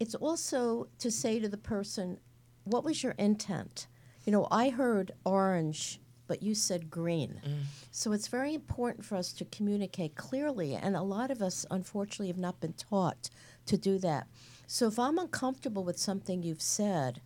[0.00, 2.18] it's also to say to the person,
[2.64, 3.86] what was your intent?
[4.24, 7.40] You know, I heard orange, but you said green.
[7.44, 7.62] Mm.
[7.90, 10.74] So it's very important for us to communicate clearly.
[10.74, 13.30] And a lot of us, unfortunately, have not been taught
[13.66, 14.26] to do that.
[14.66, 17.22] So if I'm uncomfortable with something you've said,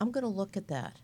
[0.00, 0.98] I'm going to look at that.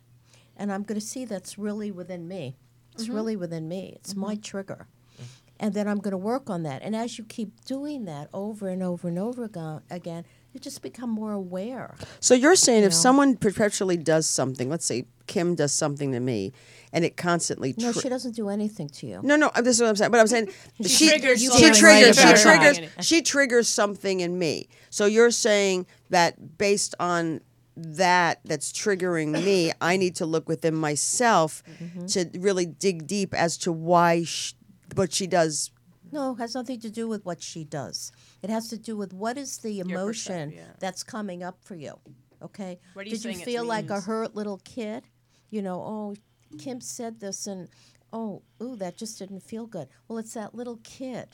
[0.56, 2.56] And I'm going to see that's really within me.
[2.94, 3.14] It's mm-hmm.
[3.14, 3.92] really within me.
[3.94, 4.42] It's my mm-hmm.
[4.42, 4.88] trigger.
[5.20, 5.24] Mm.
[5.60, 6.82] And then I'm going to work on that.
[6.82, 10.24] And as you keep doing that over and over and over aga- again,
[10.58, 11.94] you just become more aware.
[12.20, 12.96] So you're saying if know.
[12.96, 16.52] someone perpetually does something, let's say Kim does something to me,
[16.92, 19.20] and it constantly No, she doesn't do anything to you.
[19.22, 20.10] no, no, this is what I'm saying.
[20.10, 20.48] But I'm saying
[20.84, 24.68] she triggers she something triggers she right about triggers she triggers something in me.
[24.90, 27.40] So you're saying that based on
[27.76, 32.06] that that's triggering me, I need to look within myself Mm-hmm.
[32.06, 34.54] to really dig deep as to why sh-
[34.96, 35.70] what she does.
[36.10, 38.10] No, it has nothing to do with what she does.
[38.42, 40.62] It has to do with what is the emotion yeah.
[40.78, 41.94] that's coming up for you.
[42.42, 42.78] Okay?
[42.94, 45.04] What are you Did you feel like a hurt little kid?
[45.50, 46.14] You know, oh,
[46.58, 47.68] Kim said this and
[48.12, 49.88] oh, ooh, that just didn't feel good.
[50.06, 51.28] Well, it's that little kid.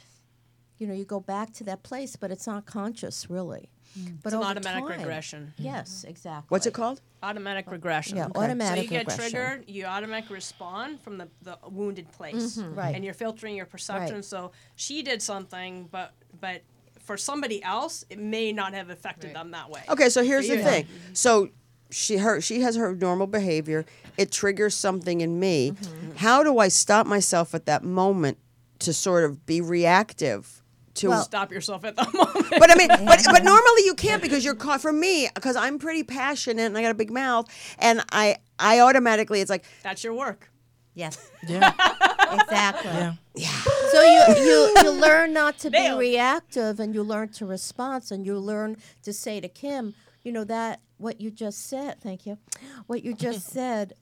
[0.79, 3.71] you know, you go back to that place, but it's not conscious really.
[3.97, 5.55] But It's an automatic time- regression.
[5.57, 6.47] Yes, exactly.
[6.49, 7.01] What's it called?
[7.23, 8.17] Automatic regression.
[8.17, 12.57] Yeah, So automatic you get triggered, you automatically respond from the, the wounded place.
[12.57, 12.77] Mhm.
[12.77, 12.95] Right.
[12.95, 14.17] And you're filtering your perception.
[14.17, 14.25] Right.
[14.25, 16.63] So she did something, but but
[17.05, 19.83] for somebody else, it may not have affected them that way.
[19.89, 20.65] Okay, so here's the Yeah.
[20.65, 20.87] thing.
[21.13, 21.51] So
[21.91, 23.85] she her she has her normal behavior.
[24.17, 25.73] It triggers something in me.
[25.73, 26.17] Mm-hmm.
[26.17, 28.39] How do I stop myself at that moment
[28.81, 30.63] to sort of be reactive
[30.95, 32.51] to Stop yourself at that moment.
[32.51, 34.81] but I mean, but but normally you can't because you're caught.
[34.81, 37.47] For me, because I'm pretty passionate and I got a big mouth,
[37.79, 40.51] and I I automatically it's like That's your work.
[40.95, 41.31] Yes.
[41.47, 41.73] Yeah.
[42.33, 42.91] Exactly.
[43.35, 43.51] Yeah.
[43.91, 46.01] So you, you you learn not to be Nailed it.
[46.01, 50.45] reactive and you learn to respond and you learn to say to Kim, you know
[50.45, 52.39] that what you just said, thank you.
[52.87, 53.93] What you just said,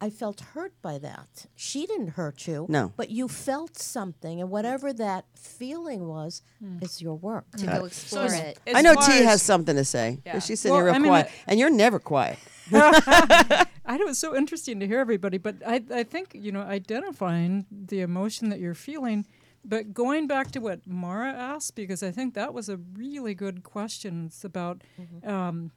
[0.00, 1.46] I felt hurt by that.
[1.56, 2.66] She didn't hurt you.
[2.68, 2.92] No.
[2.96, 6.78] But you felt something and whatever that feeling was hmm.
[6.80, 7.46] is your work.
[7.58, 8.58] To go explore as- it.
[8.74, 10.18] I know T has something to say.
[10.24, 10.38] Yeah.
[10.38, 12.38] She's sitting Well, here real I mean, quiet, and you're never quiet.
[13.84, 17.66] I know it's so interesting to hear everybody, but I, I think, you know, identifying
[17.70, 19.26] the emotion that you're feeling,
[19.64, 23.62] but going back to what Mara asked, because I think that was a really good
[23.62, 24.26] question.
[24.26, 24.82] It's about,
[25.24, 25.72] um,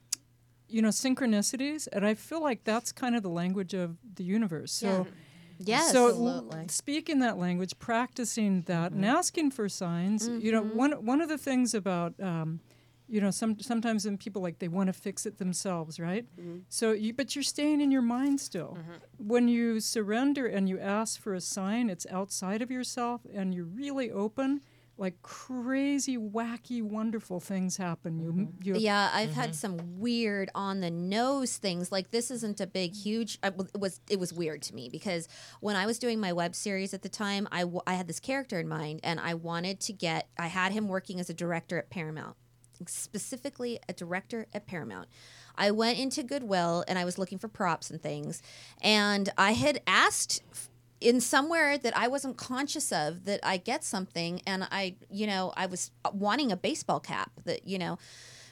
[0.68, 1.88] you know, synchronicities.
[1.92, 4.72] And I feel like that's kind of the language of the universe.
[4.72, 5.06] So,
[5.58, 5.92] Yes.
[5.92, 6.64] so Absolutely.
[6.68, 10.26] speaking that language, practicing that, and asking for signs.
[10.28, 12.60] You know, one one of the things about um,
[13.12, 16.24] you know, some sometimes when people like they want to fix it themselves, right?
[16.40, 16.60] Mm-hmm.
[16.70, 18.78] So you, but you're staying in your mind still.
[18.80, 19.28] Mm-hmm.
[19.28, 23.66] When you surrender and you ask for a sign, it's outside of yourself, and you're
[23.66, 24.62] really open.
[24.96, 28.18] Like crazy, wacky, wonderful things happen.
[28.18, 28.62] You, mm-hmm.
[28.62, 31.92] you Yeah, I've had some weird on the nose things.
[31.92, 33.38] Like this isn't a big, huge.
[33.42, 35.28] I, w- it was it was weird to me because
[35.60, 38.20] when I was doing my web series at the time, I, w- I had this
[38.20, 40.28] character in mind, and I wanted to get.
[40.38, 42.36] I had him working as a director at Paramount,
[42.86, 45.08] specifically a director at Paramount.
[45.56, 48.42] I went into Goodwill and I was looking for props and things,
[48.80, 50.42] and I had asked
[51.02, 55.52] in somewhere that I wasn't conscious of that I get something and I, you know,
[55.56, 57.98] I was wanting a baseball cap that, you know,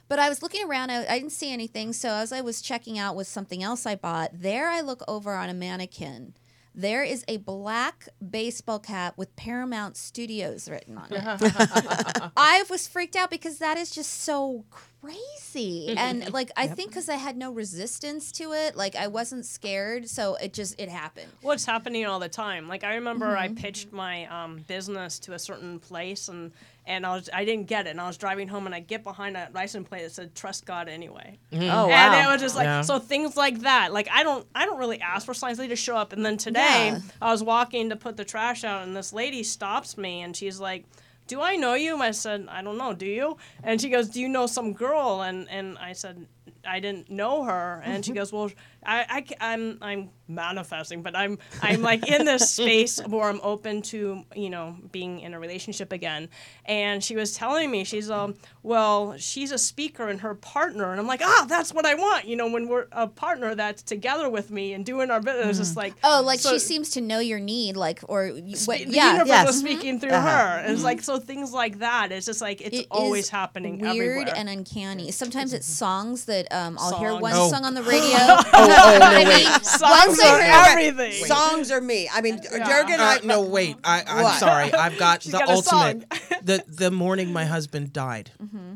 [0.09, 1.93] but I was looking around, I, I didn't see anything.
[1.93, 5.35] So as I was checking out with something else I bought, there I look over
[5.35, 6.35] on a mannequin.
[6.75, 11.23] There is a black baseball cap with Paramount Studios written on it.
[12.37, 15.95] I was freaked out because that is just so crazy.
[15.97, 20.09] And like I think cuz I had no resistance to it, like I wasn't scared,
[20.09, 21.33] so it just it happened.
[21.43, 22.69] what's happening all the time.
[22.69, 23.57] Like I remember I Mm-hmm.
[23.57, 26.53] pitched my um, business to a certain place and
[26.91, 29.03] and I was I didn't get it and I was driving home and I get
[29.05, 31.39] behind a license plate that said trust God anyway.
[31.53, 31.63] Mm-hmm.
[31.71, 32.13] Oh wow!
[32.13, 32.83] And it was just like Yeah.
[32.83, 33.93] so things like that.
[33.93, 36.13] Like I don't I don't really ask for signs; they just show up.
[36.13, 37.01] And then today Yeah.
[37.23, 40.59] I was walking to put the trash out, and this lady stops me, and she's
[40.61, 40.85] like,
[41.27, 42.93] "Do I know you?" I said, "I don't know.
[42.93, 46.27] Do you?" And she goes, "Do you know some girl?" And and I said,
[46.67, 48.51] "I didn't know her." And she goes, "Well,
[48.85, 53.83] I, I am I'm manifesting, but I'm I'm like in this space where I'm open
[53.83, 56.29] to you know being in a relationship again."
[56.65, 61.01] And she was telling me, she's um, well, she's a speaker and her partner, and
[61.01, 62.27] I'm like, ah, that's what I want.
[62.27, 65.77] You know, when we're a partner that's together with me and doing our business, it's
[65.77, 68.79] like Oh, like so- she seems to know your need, like or y- Spe- what?
[68.79, 69.47] the Yeah, universe yes.
[69.47, 70.29] was speaking through Uh-huh.
[70.29, 70.59] her.
[70.61, 72.13] And it's like so things like that.
[72.13, 74.35] It's just like it's It always is happening weird everywhere.
[74.37, 75.11] and uncanny.
[75.11, 77.23] Sometimes it's songs that um, I'll hear Songs.
[77.23, 77.51] one Oh.
[77.51, 78.19] song on the radio.
[78.21, 79.47] oh, oh no, wait.
[79.65, 81.13] Songs are everything.
[81.27, 82.09] Songs are me.
[82.13, 83.01] I mean, Jurgen.
[83.01, 83.77] Uh, I, no, wait.
[83.85, 84.39] I, I'm What?
[84.39, 84.73] sorry.
[84.73, 86.09] I've got She's the got ultimate.
[86.43, 88.75] the the morning my husband died, Mm-hmm.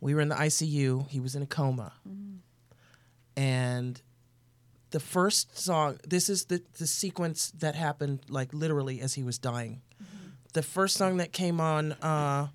[0.00, 1.08] we were in the ICU.
[1.08, 2.36] He was in a coma, Mm-hmm.
[3.36, 4.00] and
[4.90, 5.98] the first song.
[6.06, 9.82] This is the the sequence that happened like literally as he was dying.
[10.02, 10.28] Mm-hmm.
[10.54, 12.48] The first song that came on uh,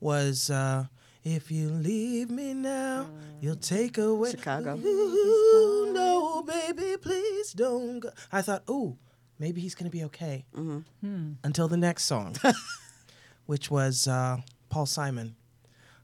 [0.00, 0.50] was.
[0.50, 0.86] Uh,
[1.26, 4.78] if you leave me now, you'll take away Chicago.
[4.78, 8.10] Ooh, no, baby, please don't go.
[8.30, 8.96] I thought, ooh,
[9.36, 10.44] maybe he's gonna be okay.
[11.42, 12.36] Until the next song,
[13.46, 14.36] which was uh,
[14.68, 15.34] Paul Simon.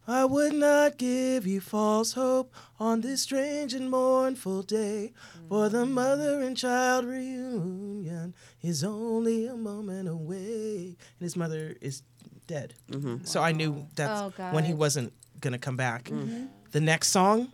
[0.09, 5.13] I would not give you false hope on this strange and mournful day,
[5.49, 10.97] for the mother and child reunion is only a moment away.
[10.97, 12.03] And his mother is
[12.47, 12.75] dead.
[12.91, 13.25] Mm-hmm.
[13.25, 16.05] So I knew that's Oh, when he wasn't going to come back.
[16.05, 16.47] Mm-hmm.
[16.73, 17.53] The next song.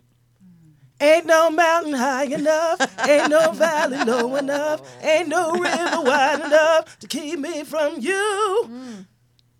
[1.01, 6.99] Ain't no mountain high enough, ain't no valley low enough, ain't no river wide enough
[6.99, 8.63] to keep me from you.
[8.67, 9.05] Mm.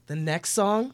[0.07, 0.93] The next song,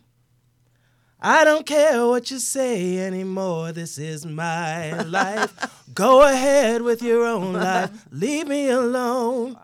[1.20, 3.72] I don't care what you say anymore.
[3.72, 5.52] This is my life.
[5.96, 7.90] Go ahead with your own life.
[8.12, 9.58] Leave me alone.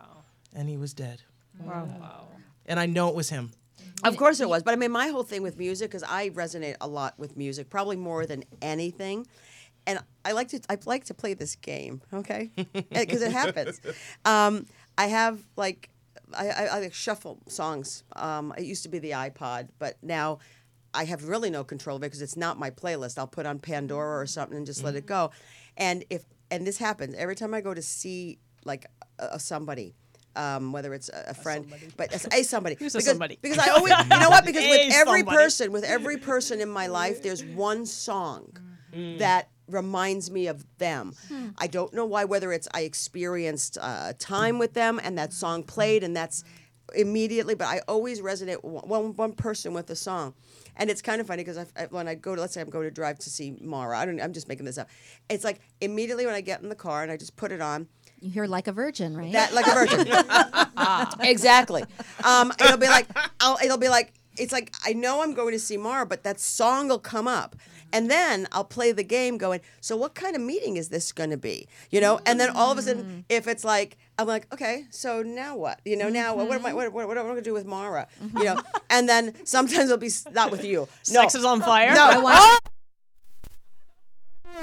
[0.55, 1.21] And he was dead.
[1.59, 2.25] wow.
[2.65, 3.51] And I know it was him.
[4.03, 6.75] Of course it was, but I mean, my whole thing with music because I resonate
[6.81, 9.27] a lot with music, probably more than anything.
[9.87, 12.51] And I like to I like to play this game, okay?
[12.89, 13.81] Because it happens.
[14.25, 14.65] Um,
[14.97, 15.89] I have like
[16.33, 18.03] I, I, I like shuffle songs.
[18.15, 20.39] Um, it used to be the iPod, but now
[20.93, 23.17] I have really no control of it because it's not my playlist.
[23.17, 25.31] I'll put on Pandora or something and just let it go.
[25.77, 28.85] And if and this happens every time I go to see like
[29.19, 29.95] a somebody.
[30.35, 31.65] Um, whether it's a, a friend,
[31.97, 32.75] but a, a somebody.
[32.79, 33.37] Who's a because, somebody?
[33.41, 34.45] Because I always, you know what?
[34.51, 35.37] Because A with every somebody.
[35.37, 38.57] person, with every person in my life, there's one song
[38.93, 41.13] that reminds me of them.
[41.57, 42.25] I don't know why.
[42.25, 46.43] Whether it's I experienced uh, time with them and that song played, and that's
[46.95, 47.55] immediately.
[47.55, 50.33] But I always resonate with one one person with a song.
[50.77, 52.85] And it's kind of funny because I, when I go to, let's say I'm going
[52.85, 54.89] to drive to see Mara, I don't, I'm just making this up.
[55.29, 57.87] It's like immediately when I get in the car and I just put it on,
[58.19, 59.31] You hear like a virgin, right?
[59.33, 60.07] that like a virgin.
[61.29, 61.83] exactly.
[62.23, 63.07] Um, it'll be like
[63.39, 66.39] I'll, it'll be like it's like I know I'm going to see Mara, but that
[66.39, 67.55] song will come up,
[67.93, 69.61] and then I'll play the game, going.
[69.79, 71.67] So what kind of meeting is this going to be?
[71.89, 73.23] You know, and then all of a sudden, mm.
[73.29, 75.79] if it's like I'm like, okay, so now what?
[75.85, 76.69] You know, now what, what am I?
[76.69, 76.77] Mm-hmm.
[76.77, 78.07] What, what, what am I going to do with Mara?
[78.23, 78.37] Mm-hmm.
[78.37, 80.79] You know, and then sometimes it'll be s- not with you.
[80.79, 80.87] No.
[81.03, 81.93] Sex is on fire.
[81.93, 82.05] No.
[82.05, 82.59] I want- Oh!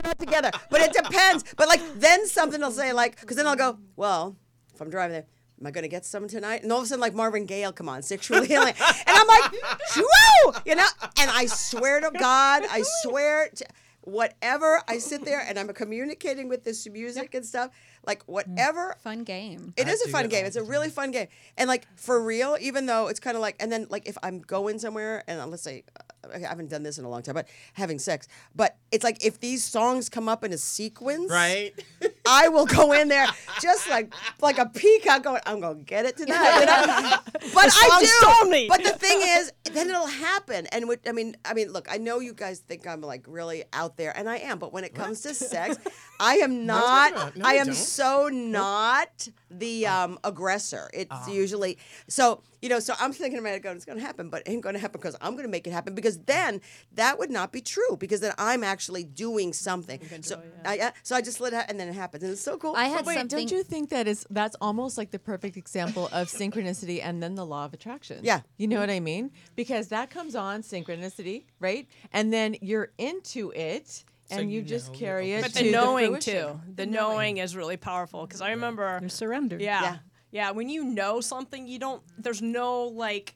[0.05, 1.45] Not together, but it depends.
[1.57, 4.37] But like then something will say like, because then I'll go, well,
[4.73, 5.27] if I'm driving there,
[5.61, 6.63] am I gonna get some tonight?
[6.63, 9.55] And all of a sudden like Marvin Gaye come on, sexually healing, and I'm like,
[9.97, 10.87] whoa, you know.
[11.21, 13.65] And I swear to God, I swear to
[14.03, 14.81] whatever.
[14.89, 17.71] I sit there and I'm communicating with this music and stuff.
[18.07, 19.75] Like whatever Fun game.
[19.77, 20.47] it I is a fun game.
[20.47, 21.27] It's a really fun game.
[21.59, 24.41] And like for real, even though it's kind of like, and then like if I'm
[24.41, 25.85] going somewhere and uh, let's say
[26.25, 28.27] uh, I haven't done this in a long time, but having sex,
[28.57, 31.73] but it's like if these songs come up in a sequence, Right?
[32.29, 33.27] I will go in there
[33.61, 36.61] just like like a peacock going, I'm gonna get it tonight.
[36.61, 37.17] You know?
[37.55, 38.07] But I do.
[38.07, 38.69] stole me.
[38.69, 40.67] But the thing is, then it'll happen.
[40.67, 43.65] And what, I mean, I mean, look, I know you guys think I'm like really
[43.73, 44.59] out there, and I am.
[44.59, 45.77] But when it comes to sex,
[46.21, 47.15] I am not.
[47.15, 47.37] not.
[47.37, 47.75] No, I am don't.
[47.75, 50.91] so not the um, aggressor.
[50.93, 51.29] It's Ah.
[51.31, 51.79] usually
[52.09, 52.43] so.
[52.61, 54.63] You know, so I'm thinking about it going, it's going to happen, but it ain't
[54.65, 55.95] going to happen because I'm going to make it happen.
[55.95, 56.61] Because then
[56.95, 57.97] that would not be true.
[57.97, 60.01] Because then I'm actually doing something.
[60.23, 62.41] So, I, yeah, so I just let it, ha- and then it happens, and it's
[62.41, 62.75] so cool.
[62.77, 63.39] I had Wait, something.
[63.39, 67.35] don't you think that is that's almost like the perfect example of synchronicity and then
[67.35, 68.21] the law of attraction?
[68.23, 68.41] Yeah.
[68.57, 69.31] You know what I mean?
[69.57, 71.87] Because that comes on synchronicity, right?
[72.13, 75.71] And then you're into it and you you, just know carry it But to the
[75.73, 76.35] knowing fruition.
[76.55, 76.61] too.
[76.75, 78.99] The knowing is really powerful because I remember.
[79.01, 79.61] You're surrendered.
[79.63, 79.97] Yeah, Yeah.
[80.31, 80.51] yeah.
[80.51, 82.03] When you know something, you don't.
[82.19, 83.35] There's no like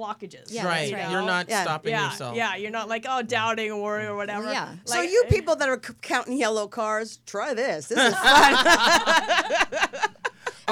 [0.00, 0.46] blockages.
[0.48, 0.90] Yeah, right.
[0.90, 1.10] that's right.
[1.12, 1.62] You're not Yeah.
[1.62, 2.36] stopping Yeah, yourself.
[2.36, 2.56] yeah.
[2.56, 4.50] You're not like oh doubting or worry or whatever.
[4.50, 4.74] yeah.
[4.84, 7.86] so you uh, people that are c- counting yellow cars, try this.
[7.88, 8.54] This is fun.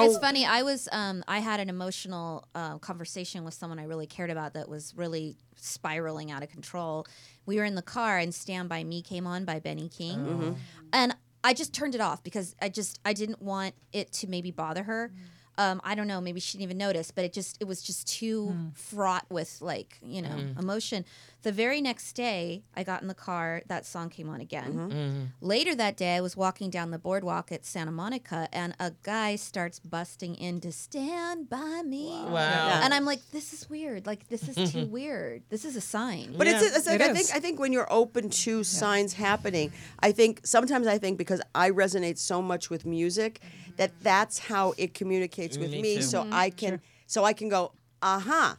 [0.01, 0.19] It's Oh.
[0.21, 0.45] funny.
[0.45, 4.53] I was um, I had an emotional uh, conversation with someone I really cared about
[4.53, 7.05] that was really spiraling out of control.
[7.45, 10.51] We were in the car and "Stand by Me" came on by Benny King, Mm-hmm.
[10.93, 14.51] and I just turned it off because I just I didn't want it to maybe
[14.51, 15.11] bother her.
[15.59, 16.21] Um, I don't know.
[16.21, 19.97] Maybe she didn't even notice, but it just it was just too fraught with like
[20.01, 21.03] you know emotion.
[21.41, 23.61] The very next day, I got in the car.
[23.67, 24.73] That song came on again.
[24.73, 24.91] Mm-hmm.
[24.91, 25.23] mm-hmm.
[25.41, 29.37] Later that day, I was walking down the boardwalk at Santa Monica, and a guy
[29.37, 32.09] starts busting in to stand by me.
[32.27, 32.81] Wow.
[32.83, 34.05] And I'm like, this is weird.
[34.05, 35.43] Like, this is too weird.
[35.49, 36.35] This is a sign.
[36.37, 37.29] But it's, Yeah, it's like it I think.
[37.33, 39.71] I think when you're open to signs happening,
[40.01, 43.39] I think sometimes I think because I resonate so much with music
[43.77, 44.03] that mm-hmm.
[44.03, 46.01] that's how it communicates with Me me, too.
[46.01, 46.33] so mm-hmm.
[46.33, 47.71] I can so I can go,
[48.01, 48.55] uh-huh.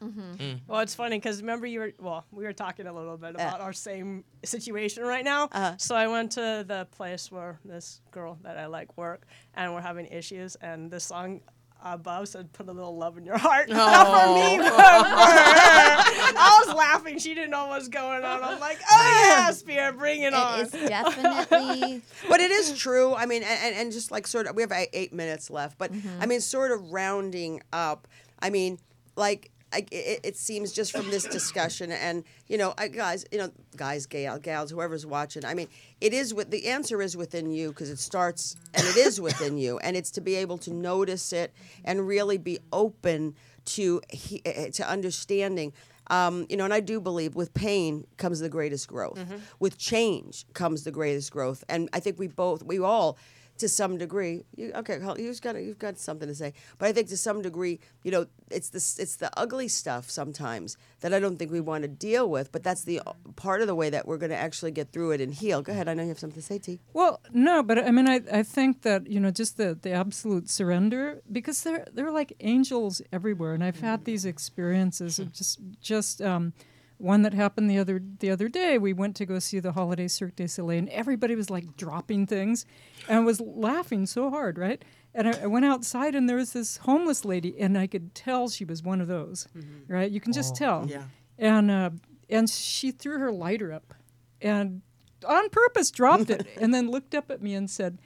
[0.66, 3.60] Well, it's funny because remember you were well, we were talking a little bit about
[3.60, 5.44] our same situation right now.
[5.44, 5.74] Uh-huh.
[5.78, 9.80] So I went to the place where this girl that I like work, and we're
[9.80, 11.40] having issues, and this song.
[11.82, 16.36] Above said, "Put a little love in your heart." Not for me, but for her.
[16.36, 17.18] I was laughing.
[17.18, 18.44] She didn't know what was going on.
[18.44, 22.02] I'm like, "Oh yeah, spirit, bring it on." It is definitely.
[22.28, 23.14] But it is true.
[23.14, 25.78] I mean, and, and, and just like sort of, we have eight, eight minutes left.
[25.78, 25.90] But
[26.20, 28.06] I mean, sort of rounding up.
[28.40, 28.78] I mean,
[29.16, 29.50] like.
[29.72, 33.52] I, it, it seems just from this discussion, and you know, I, guys, you know,
[33.76, 35.44] guys, gal, gals, whoever's watching.
[35.44, 35.68] I mean,
[36.00, 39.56] it is with the answer is within you because it starts and it is within
[39.58, 41.52] you, and it's to be able to notice it
[41.84, 45.72] and really be open to he, eh, to understanding.
[46.08, 49.16] Um, you know, and I do believe with pain comes the greatest growth.
[49.60, 51.62] With change comes the greatest growth.
[51.68, 53.16] And I think we both, we all
[53.60, 57.08] to some degree, you, okay, you've got you've got something to say, but I think
[57.08, 61.38] to some degree, you know, it's this it's the ugly stuff sometimes that I don't
[61.38, 63.00] think we want to deal with, but that's the
[63.36, 65.62] part of the way that we're going to actually get through it and heal.
[65.62, 66.80] Go ahead, I know you have something to say, T.
[66.92, 70.50] Well, no, but I mean, I, I think that you know just the, the absolute
[70.50, 76.20] surrender because they're they're like angels everywhere, and I've had these experiences of just just
[76.22, 76.52] um,
[77.00, 78.78] one that happened the other the other day.
[78.78, 82.26] We went to go see the holiday Cirque du Soleil, and everybody was like dropping
[82.26, 82.66] things,
[83.08, 84.84] and I was laughing so hard, right?
[85.14, 88.48] And I, I went outside, and there was this homeless lady, and I could tell
[88.48, 89.48] she was one of those,
[89.88, 90.10] right?
[90.10, 91.04] You can just tell, yeah.
[91.38, 91.90] and uh,
[92.28, 93.94] and she threw her lighter up,
[94.40, 94.82] and
[95.26, 97.98] on purpose dropped it and then looked up at me and said,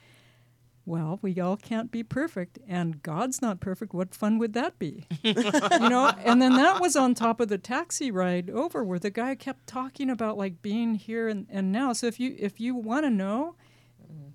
[0.87, 3.93] Well, we all can't be perfect, and God's not perfect.
[3.93, 5.07] What fun would that be?
[5.23, 9.09] you know, and then that was on top of the taxi ride over where the
[9.09, 11.93] guy kept talking about like being here and, and now.
[11.93, 13.55] So if you if you want to know,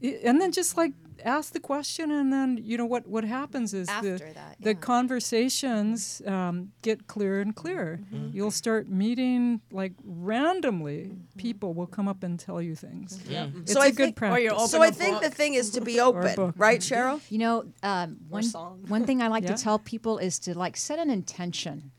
[0.02, 0.92] i- and then just like
[1.24, 4.74] ask the question, and then you know what what happens is After the that, the
[4.74, 8.00] conversations um, get clearer and clearer.
[8.32, 11.12] You'll start meeting like randomly.
[11.36, 13.18] People will come up and tell you things.
[13.28, 14.36] Yeah, it's So a I good think- practice.
[14.38, 17.20] Or you're open So I think the thing is to be open, right, Cheryl?
[17.30, 18.44] You know, um, one,
[18.88, 19.54] one thing I like Yeah.
[19.56, 21.90] to tell people is to like set an intention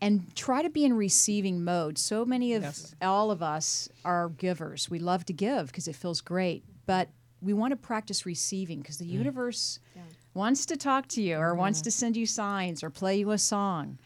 [0.00, 1.98] and try to be in receiving mode.
[1.98, 2.94] So many of Yes.
[3.02, 4.88] all of us are givers.
[4.88, 7.08] We love to give because it feels great, but
[7.42, 9.12] we want to practice receiving because the mm.
[9.12, 9.78] universe
[10.34, 11.84] wants to talk to you or wants mm-hmm.
[11.84, 13.98] to send you signs or play you a song.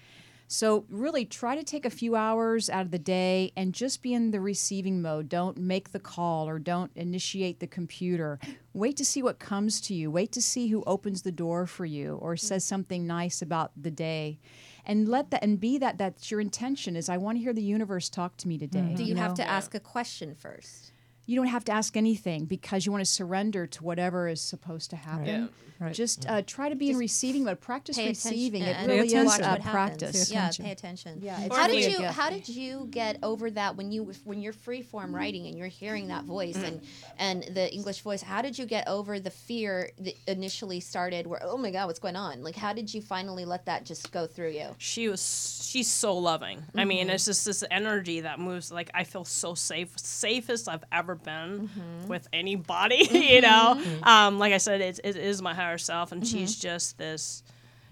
[0.47, 4.13] So really try to take a few hours out of the day and just be
[4.13, 5.29] in the receiving mode.
[5.29, 8.39] Don't make the call or don't initiate the computer.
[8.73, 10.11] Wait to see what comes to you.
[10.11, 12.41] Wait to see who opens the door for you or mm.
[12.41, 14.39] says something nice about the day.
[14.87, 17.63] And let that and be that that's your intention is I want to hear the
[17.63, 18.81] universe talk to me today.
[18.81, 18.97] Mm-hmm.
[18.97, 19.37] Do you have know?
[19.37, 20.93] to ask a question first?
[21.27, 24.91] You don't have to ask anything because you want to surrender to whatever is supposed
[24.91, 25.27] to happen.
[25.27, 25.47] Yeah.
[25.81, 25.93] Right.
[25.93, 27.61] Just uh, try to be in receiving mode.
[27.61, 28.63] Practice Pay attention receiving.
[28.63, 29.19] It really attention.
[29.19, 30.29] is watch a what practice.
[30.29, 30.65] Pay Yeah, attention.
[30.65, 31.19] pay attention.
[31.21, 32.05] Yeah, How did you.
[32.05, 35.17] How did you get over that when you when you're free form mm-hmm.
[35.17, 37.15] writing and you're hearing that voice and mm-hmm.
[37.19, 38.23] and the English voice?
[38.23, 41.27] How did you get over the fear that initially started?
[41.27, 42.45] Where oh my god, what's going on?
[42.45, 44.69] Like how did you finally let that just go through you?
[44.79, 47.15] she was she's so loving i mean mm-hmm.
[47.15, 51.69] it's just this energy that moves like i feel so safe safest i've ever been
[52.09, 53.81] with anybody you know?
[54.03, 57.43] Um, like i said it, it is my higher self and she's just this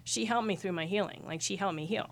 [0.03, 1.23] she helped me through my healing.
[1.25, 2.09] Like she helped me heal.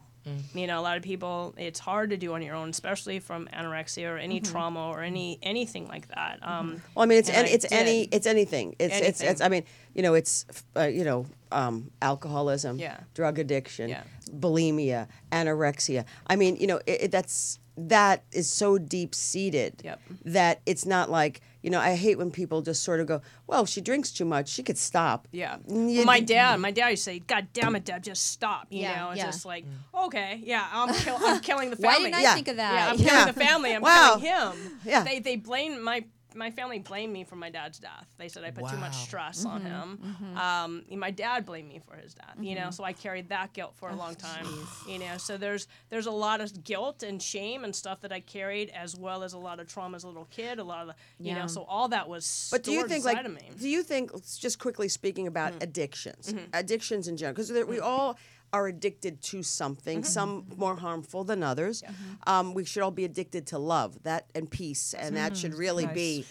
[0.54, 3.48] You know a lot of people it's hard to do on your own especially from
[3.52, 6.38] anorexia or any trauma or any anything like that.
[6.44, 8.76] Um, Well, I mean, it's And any, I it's any, it's anything.
[8.78, 9.42] It's it's it's.
[9.42, 9.64] I mean,
[9.96, 10.46] you know, it's
[10.78, 13.00] uh, you know, um, alcoholism, Yeah.
[13.16, 14.04] drug addiction, Yeah.
[14.32, 16.06] bulimia, anorexia.
[16.28, 20.00] I mean, you know, it, it, that's that is so deep seated Yep.
[20.26, 21.80] that it's not like you know.
[21.80, 24.50] I hate when people just sort of go, "Well, she drinks too much.
[24.50, 25.58] She could stop." Yeah.
[25.70, 26.62] Mm, you- Well, my dad, mm.
[26.62, 29.20] my dad used to say, "God damn it, Deb, just stop." You Yeah, know, it's
[29.20, 29.26] yeah.
[29.28, 30.06] just like, mm.
[30.08, 31.88] okay, yeah, I'm, kill- I'm killing the family.
[31.88, 32.10] Why family.
[32.12, 32.34] didn't I yeah.
[32.34, 32.74] think of that?
[32.74, 33.76] Yeah, I'm killing the family.
[33.76, 34.18] I'm Wow.
[34.20, 34.80] killing him.
[34.86, 35.04] Yeah.
[35.04, 36.04] They they blame my
[36.36, 38.08] my family blamed me for my dad's death.
[38.18, 39.04] They said I put too much Wow.
[39.04, 40.06] stress on Mm-hmm,
[40.36, 40.38] him.
[40.38, 42.36] Um, my dad blamed me for his death.
[42.40, 42.64] You Mm-hmm.
[42.66, 44.48] know, so I carried that guilt for a Oh, long time.
[44.86, 48.20] You know, so there's there's a lot of guilt and shame and stuff that I
[48.20, 50.60] carried, as well as a lot of trauma as a little kid.
[50.60, 51.42] A lot of the, you Yeah.
[51.42, 53.26] know, so all that was But do you think, like,
[53.58, 55.64] do you think, just quickly speaking about Mm-hmm.
[55.64, 58.18] addictions, addictions in general, because we all
[58.54, 60.06] are addicted to something, Mm-hmm.
[60.12, 61.84] some more harmful than others.
[62.28, 65.88] Um, we should all be addicted to love, that and peace, and that should really
[65.88, 66.26] be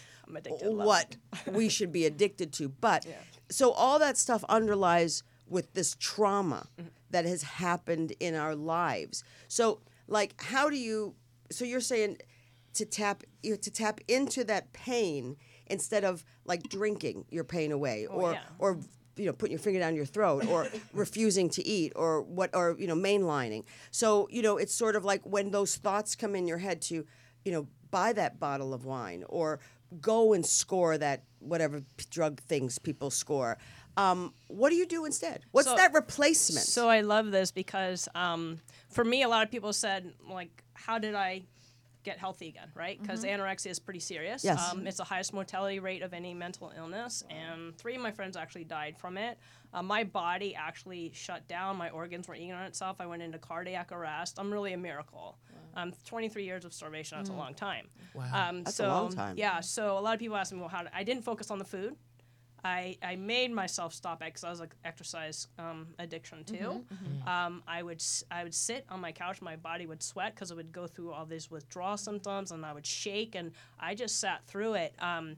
[0.61, 0.87] to love.
[0.87, 1.17] what
[1.53, 2.69] we should be addicted to.
[2.69, 3.07] But
[3.51, 6.89] so all that stuff underlies with this trauma Mm-hmm.
[7.11, 9.25] that has happened in our lives.
[9.49, 11.15] So, like, how do you?
[11.51, 12.19] So you're saying
[12.75, 15.37] to tap you know, to tap into that pain
[15.67, 18.43] instead of like drinking your pain away, or Oh, yeah.
[18.59, 18.79] or
[19.21, 22.75] you know putting your finger down your throat, or refusing to eat, or what, or
[22.79, 23.65] you know mainlining.
[23.91, 27.05] So you know it's sort of like when those thoughts come in your head to,
[27.45, 29.61] you know, buy that bottle of wine or
[30.01, 33.59] go and score that whatever p- drug things people score.
[33.97, 35.43] Um, what do you do instead?
[35.51, 36.65] What's So- that replacement?
[36.67, 40.99] So I love this because um, for me, a lot of people said, like, how
[41.01, 41.43] did I
[42.03, 43.01] get healthy again, right?
[43.01, 44.43] Because anorexia is pretty serious.
[44.45, 44.57] Mm-hmm.
[44.57, 44.73] Yes.
[44.73, 48.37] Um, it's the highest mortality rate of any mental illness, and three of my friends
[48.37, 49.39] actually died from it.
[49.73, 51.77] Uh, my body actually shut down.
[51.77, 52.97] My organs were eating on itself.
[53.01, 54.39] I went into cardiac arrest.
[54.39, 55.39] I'm really a miracle.
[55.77, 57.87] Um, 23 years of starvation, that's a long time.
[58.13, 58.49] Wow.
[58.49, 59.37] Um, That's a long time.
[59.39, 61.61] Yeah, so a lot of people ask me, well, how did, I didn't focus on
[61.61, 61.95] the food.
[62.65, 66.85] I, I made myself stop it because I was like exercise um, addiction too.
[67.27, 70.51] Um, I would s- I would sit on my couch, my body would sweat because
[70.51, 74.21] it would go through all these withdrawal symptoms, and I would shake, and I just
[74.21, 74.95] sat through it.
[75.01, 75.37] Um,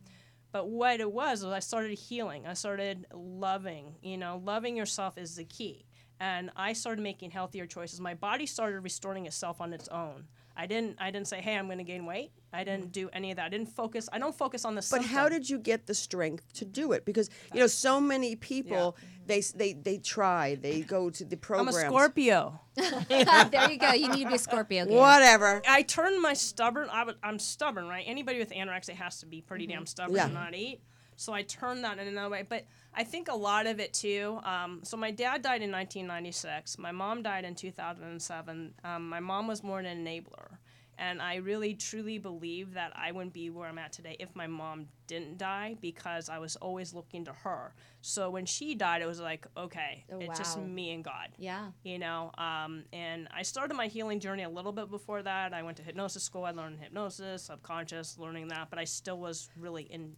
[0.52, 2.46] But what it was was I started healing.
[2.46, 3.94] I started loving.
[4.02, 5.86] You know, loving yourself is the key.
[6.20, 8.00] And I started making healthier choices.
[8.00, 10.26] My body started restoring itself on its own.
[10.56, 10.96] I didn't.
[11.00, 13.46] I didn't say, "Hey, I'm going to gain weight." I didn't do any of that.
[13.46, 14.08] I didn't focus.
[14.12, 14.86] I don't focus on the.
[14.90, 17.04] But how did you get the strength to do it?
[17.04, 18.96] Because you know, so many people
[19.26, 20.56] they s- they they try.
[20.56, 21.68] They go to the program.
[21.68, 22.60] I'm a Scorpio.
[22.76, 23.92] there you go.
[23.92, 24.86] You need to be a Scorpio.
[24.86, 24.98] Gail.
[24.98, 25.62] Whatever.
[25.66, 26.88] I turned my stubborn.
[26.90, 28.04] I was, I'm stubborn, right?
[28.06, 29.78] Anybody with anorexia has to be pretty mm-hmm.
[29.78, 30.26] damn stubborn Yeah.
[30.26, 30.80] and not eat.
[31.22, 32.44] So I turned that in another way.
[32.48, 34.40] But I think a lot of it too.
[34.44, 36.78] Um, so my dad died in 1996.
[36.78, 38.74] My mom died in 2007.
[38.84, 40.58] Um, my mom was more an enabler.
[40.98, 44.46] And I really truly believe that I wouldn't be where I'm at today if my
[44.46, 47.72] mom didn't die because I was always looking to her.
[48.02, 51.68] So when she died, it was like, okay, Oh, it's just me and God Yeah.
[51.82, 55.62] you know um, and i started my healing journey a little bit before that i
[55.62, 59.84] went to hypnosis school i learned hypnosis subconscious learning that but i still was really
[59.84, 60.14] in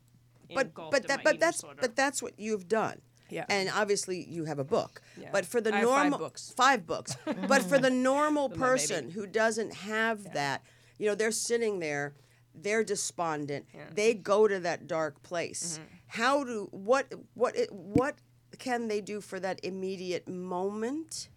[0.55, 1.79] But but that but that's disorder.
[1.81, 3.01] but that's what you've done.
[3.31, 3.47] Yeah.
[3.49, 5.01] And obviously you have a book.
[5.21, 5.31] Yeah.
[5.33, 6.53] But for the I have five normal books.
[6.57, 7.17] five books.
[7.49, 10.63] but for the normal For person who doesn't have that,
[10.99, 12.15] you know, they're sitting there,
[12.55, 13.67] they're despondent.
[13.95, 15.79] They go to that dark place.
[15.79, 15.95] Mm-hmm.
[16.07, 18.17] How do what what what
[18.59, 21.29] can they do for that immediate moment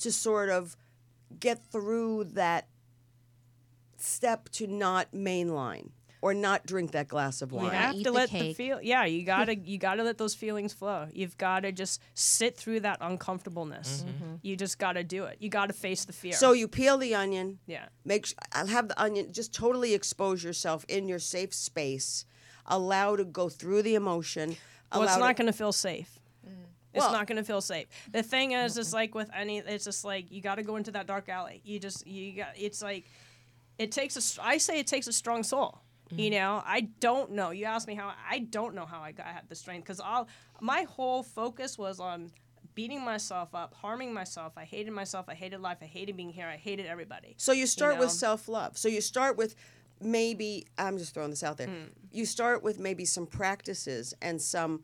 [0.00, 0.76] to sort of
[1.38, 2.66] get through that
[3.96, 5.90] step to not mainline
[6.20, 7.64] or not drink that glass of wine?
[7.66, 8.56] you have to the let the cake.
[8.56, 12.80] feel yeah you gotta you gotta let those feelings flow you've gotta just sit through
[12.80, 14.24] that uncomfortableness mm-hmm.
[14.24, 14.34] Mm-hmm.
[14.42, 17.58] you just gotta do it you gotta face the fear So you peel the onion.
[17.66, 18.26] yeah Make.
[18.52, 19.32] I'll have the onion.
[19.32, 22.24] Just totally expose yourself in your safe space.
[22.66, 24.56] Allow to go through the emotion.
[24.92, 26.52] well it's not to- going to feel safe mm.
[26.94, 29.84] it's Well- not going to feel safe the thing is it's like with any it's
[29.84, 32.82] just like you got to go into that dark alley you just you got it's
[32.82, 33.04] like
[33.78, 35.78] it takes a, I say it takes a strong soul
[36.10, 39.26] you know i don't know you asked me how i don't know how i got
[39.26, 40.26] had the strength because all
[40.60, 42.30] my whole focus was on
[42.74, 46.46] beating myself up harming myself i hated myself i hated life i hated being here
[46.46, 48.00] i hated everybody So you start know?
[48.02, 48.78] with self love.
[48.78, 49.54] So you start with
[50.00, 51.66] maybe I'm just throwing this out there.
[51.66, 51.86] Hmm.
[52.12, 54.82] You start with maybe some practices and some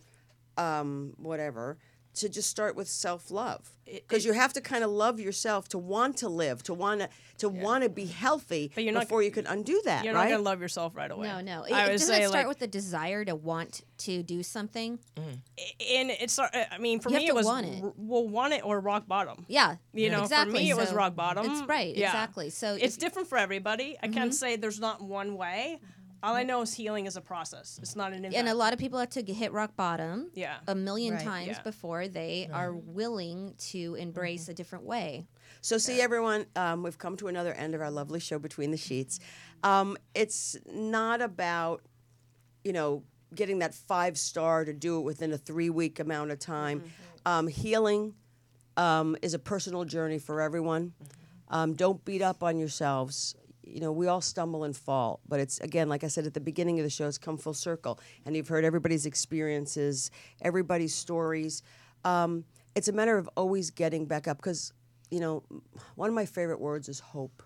[0.57, 1.79] um, whatever
[2.15, 5.79] to just start with self love because you have to kind of love yourself to
[5.79, 7.09] want to live to want to
[7.39, 10.23] to want to be healthy But you're not- before you can undo that you're right
[10.23, 11.65] not going to love yourself right away No, no.
[11.65, 14.43] It, i it doesn't say it start like with the desire to want to do
[14.43, 14.99] something.
[15.17, 17.83] and it's uh, i mean for You me it was want it.
[17.83, 19.77] r- well want it or rock bottom Yeah.
[19.93, 20.53] You know, exactly.
[20.55, 21.45] for me, it was So rock bottom.
[21.51, 21.95] It's right.
[21.95, 22.07] Yeah.
[22.09, 22.51] Exactly.
[22.51, 23.97] So it's if- different for everybody.
[24.03, 25.81] I can't say there's not one way.
[26.25, 27.79] All I know is healing is a process.
[27.83, 28.35] It's not an event.
[28.35, 30.57] and a lot of people have to g- hit rock bottom Yeah.
[30.67, 31.23] a million Right.
[31.23, 31.63] times Yeah.
[31.63, 35.27] before they are willing to embrace a different way.
[35.61, 38.79] So, see, everyone, um, we've come to another end of our lovely show, Between the
[38.79, 39.21] Sheets.
[39.63, 41.83] Um, it's not about,
[42.65, 43.03] you know,
[43.35, 46.85] getting that five star to do it within a three week amount of time.
[47.27, 48.15] Um, healing
[48.79, 50.95] um, is a personal journey for everyone.
[51.49, 53.35] Um, don't beat up on yourselves.
[53.67, 56.41] You know, we all stumble and fall, but it's again, like I said at the
[56.41, 60.11] beginning of the show, it's come full circle, and you've heard everybody's experiences,
[60.43, 61.63] everybody's stories.
[62.05, 64.73] Um, it's a matter of always getting back up because,
[65.11, 65.43] you know,
[65.95, 67.43] one of my favorite words is hope.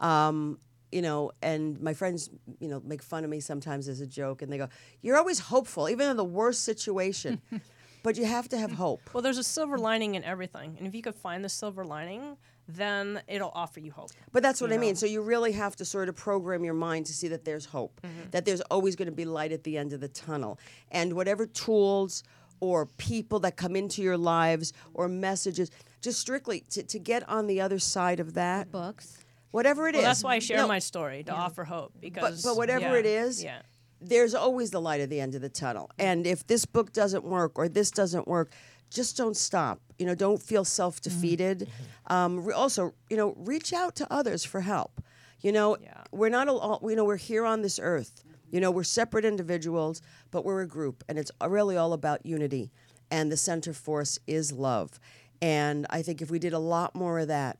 [0.00, 0.58] Um,
[0.92, 2.30] you know, and my friends,
[2.60, 4.68] you know, make fun of me sometimes as a joke, and they go,
[5.02, 7.40] "You're always hopeful, even in the worst situation."
[8.02, 9.00] but you have to have hope.
[9.12, 12.36] well, there's a silver lining in everything, and if you could find the silver lining,
[12.68, 14.10] then it'll offer you hope.
[14.30, 14.94] But that's what you I mean.
[14.94, 18.00] So you really have to sort of program your mind to see that there's hope,
[18.02, 18.30] mm-hmm.
[18.30, 20.58] that there's always going to be light at the end of the tunnel.
[20.90, 22.22] And whatever tools
[22.60, 25.70] or people that come into your lives or messages,
[26.02, 29.18] just strictly to, to get on the other side of that, Books.
[29.50, 30.00] whatever it is.
[30.02, 32.42] Well, that's why I share No, my story to offer hope because.
[32.42, 33.62] but whatever yeah, it is, yeah.
[34.00, 35.90] there's always the light at the end of the tunnel.
[35.98, 38.52] And if this book doesn't work or this doesn't work,
[38.90, 39.80] just don't stop.
[39.98, 41.60] You know, don't feel self defeated.
[41.60, 42.12] Mm-hmm.
[42.12, 42.12] Mm-hmm.
[42.12, 45.02] Um, re- also, you know, reach out to others for help.
[45.40, 46.02] You know, Yeah.
[46.12, 46.80] we're not all.
[46.82, 48.24] You know, we're here on this earth.
[48.50, 50.00] You know, we're separate individuals,
[50.30, 52.70] but we're a group, and it's really all about unity.
[53.10, 54.98] And the center force is love.
[55.42, 57.58] And I think if we did a lot more of that,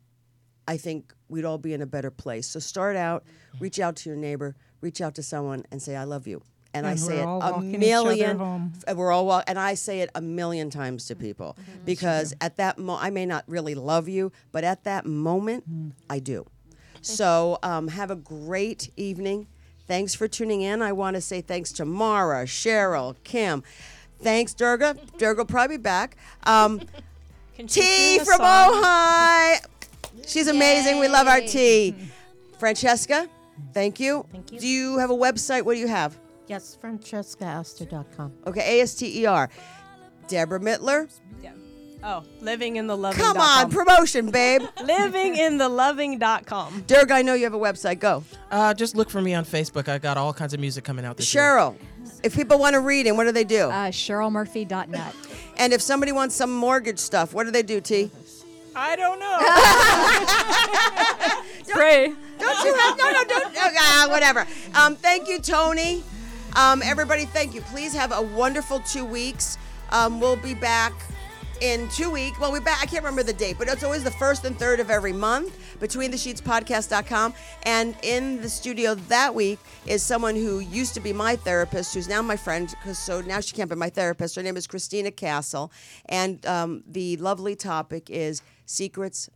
[0.66, 2.46] I think we'd all be in a better place.
[2.46, 3.64] So start out, mm-hmm.
[3.64, 6.42] reach out to your neighbor, reach out to someone, and say, "I love you."
[6.78, 8.72] And, I say it a walking each other million.
[8.94, 12.78] We're all walk, and I say it a million times to people because at that
[12.78, 15.64] moment I may not really love you, but at that moment,
[16.08, 16.46] I do.
[17.00, 19.46] So um, have a great evening.
[19.86, 20.82] Thanks for tuning in.
[20.82, 23.62] I want to say thanks to Mara, Cheryl, Kim.
[24.20, 24.96] Thanks, Durga.
[25.18, 26.16] Durga will probably be back.
[26.44, 26.80] Um,
[27.66, 28.40] T from?
[28.40, 29.60] Ojai.
[30.26, 30.98] She's amazing.
[30.98, 31.94] We love our T.
[32.58, 33.28] Francesca,
[33.72, 34.26] thank you.
[34.32, 34.58] Thank you.
[34.58, 35.62] Do you have a website?
[35.62, 36.18] What do you have?
[36.48, 38.32] Yes, francescaaster.com.
[38.46, 39.50] Okay, A S T E R.
[40.28, 41.08] Deborah Mittler.
[41.42, 41.52] Yeah.
[42.02, 43.20] Oh, living in the loving.
[43.20, 44.62] Come on, promotion, babe.
[44.84, 46.84] living in the loving.com.
[46.86, 47.98] Derek, I know you have a website.
[47.98, 48.22] Go.
[48.50, 49.88] Uh, just look for me on Facebook.
[49.88, 51.42] I got all kinds of music coming out this year.
[51.42, 51.76] Cheryl,
[52.22, 53.68] if people want to read and what do they do?
[53.68, 55.14] Uh, CherylMurphy.net.
[55.56, 58.10] and if somebody wants some mortgage stuff, what do they do, T?
[58.76, 59.38] I don't know.
[61.74, 62.14] Pray.
[62.38, 64.46] Don't you have no no don't ah, whatever.
[64.74, 66.04] Um, thank you, Tony.
[66.58, 67.60] Um, everybody, thank you.
[67.60, 69.56] Please have a wonderful two weeks.
[69.90, 70.92] Um, we'll be back
[71.60, 72.36] in two weeks.
[72.40, 72.82] Well, we're back.
[72.82, 75.56] I can't remember the date, but it's always the first and third of every month.
[75.78, 77.32] Between the Sheets Podcast.com.
[77.62, 82.08] And in the studio that week is someone who used to be my therapist, who's
[82.08, 84.34] now my friend, because so now she can't be my therapist.
[84.34, 85.70] Her name is Christina Castle.
[86.06, 89.30] And um, the lovely topic is secrets,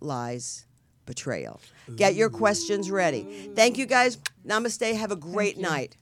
[0.00, 0.64] lies,
[1.04, 1.60] betrayal.
[1.94, 3.50] Get your questions ready.
[3.54, 4.16] Thank you guys.
[4.46, 4.96] Namaste.
[4.96, 5.98] Have a great night.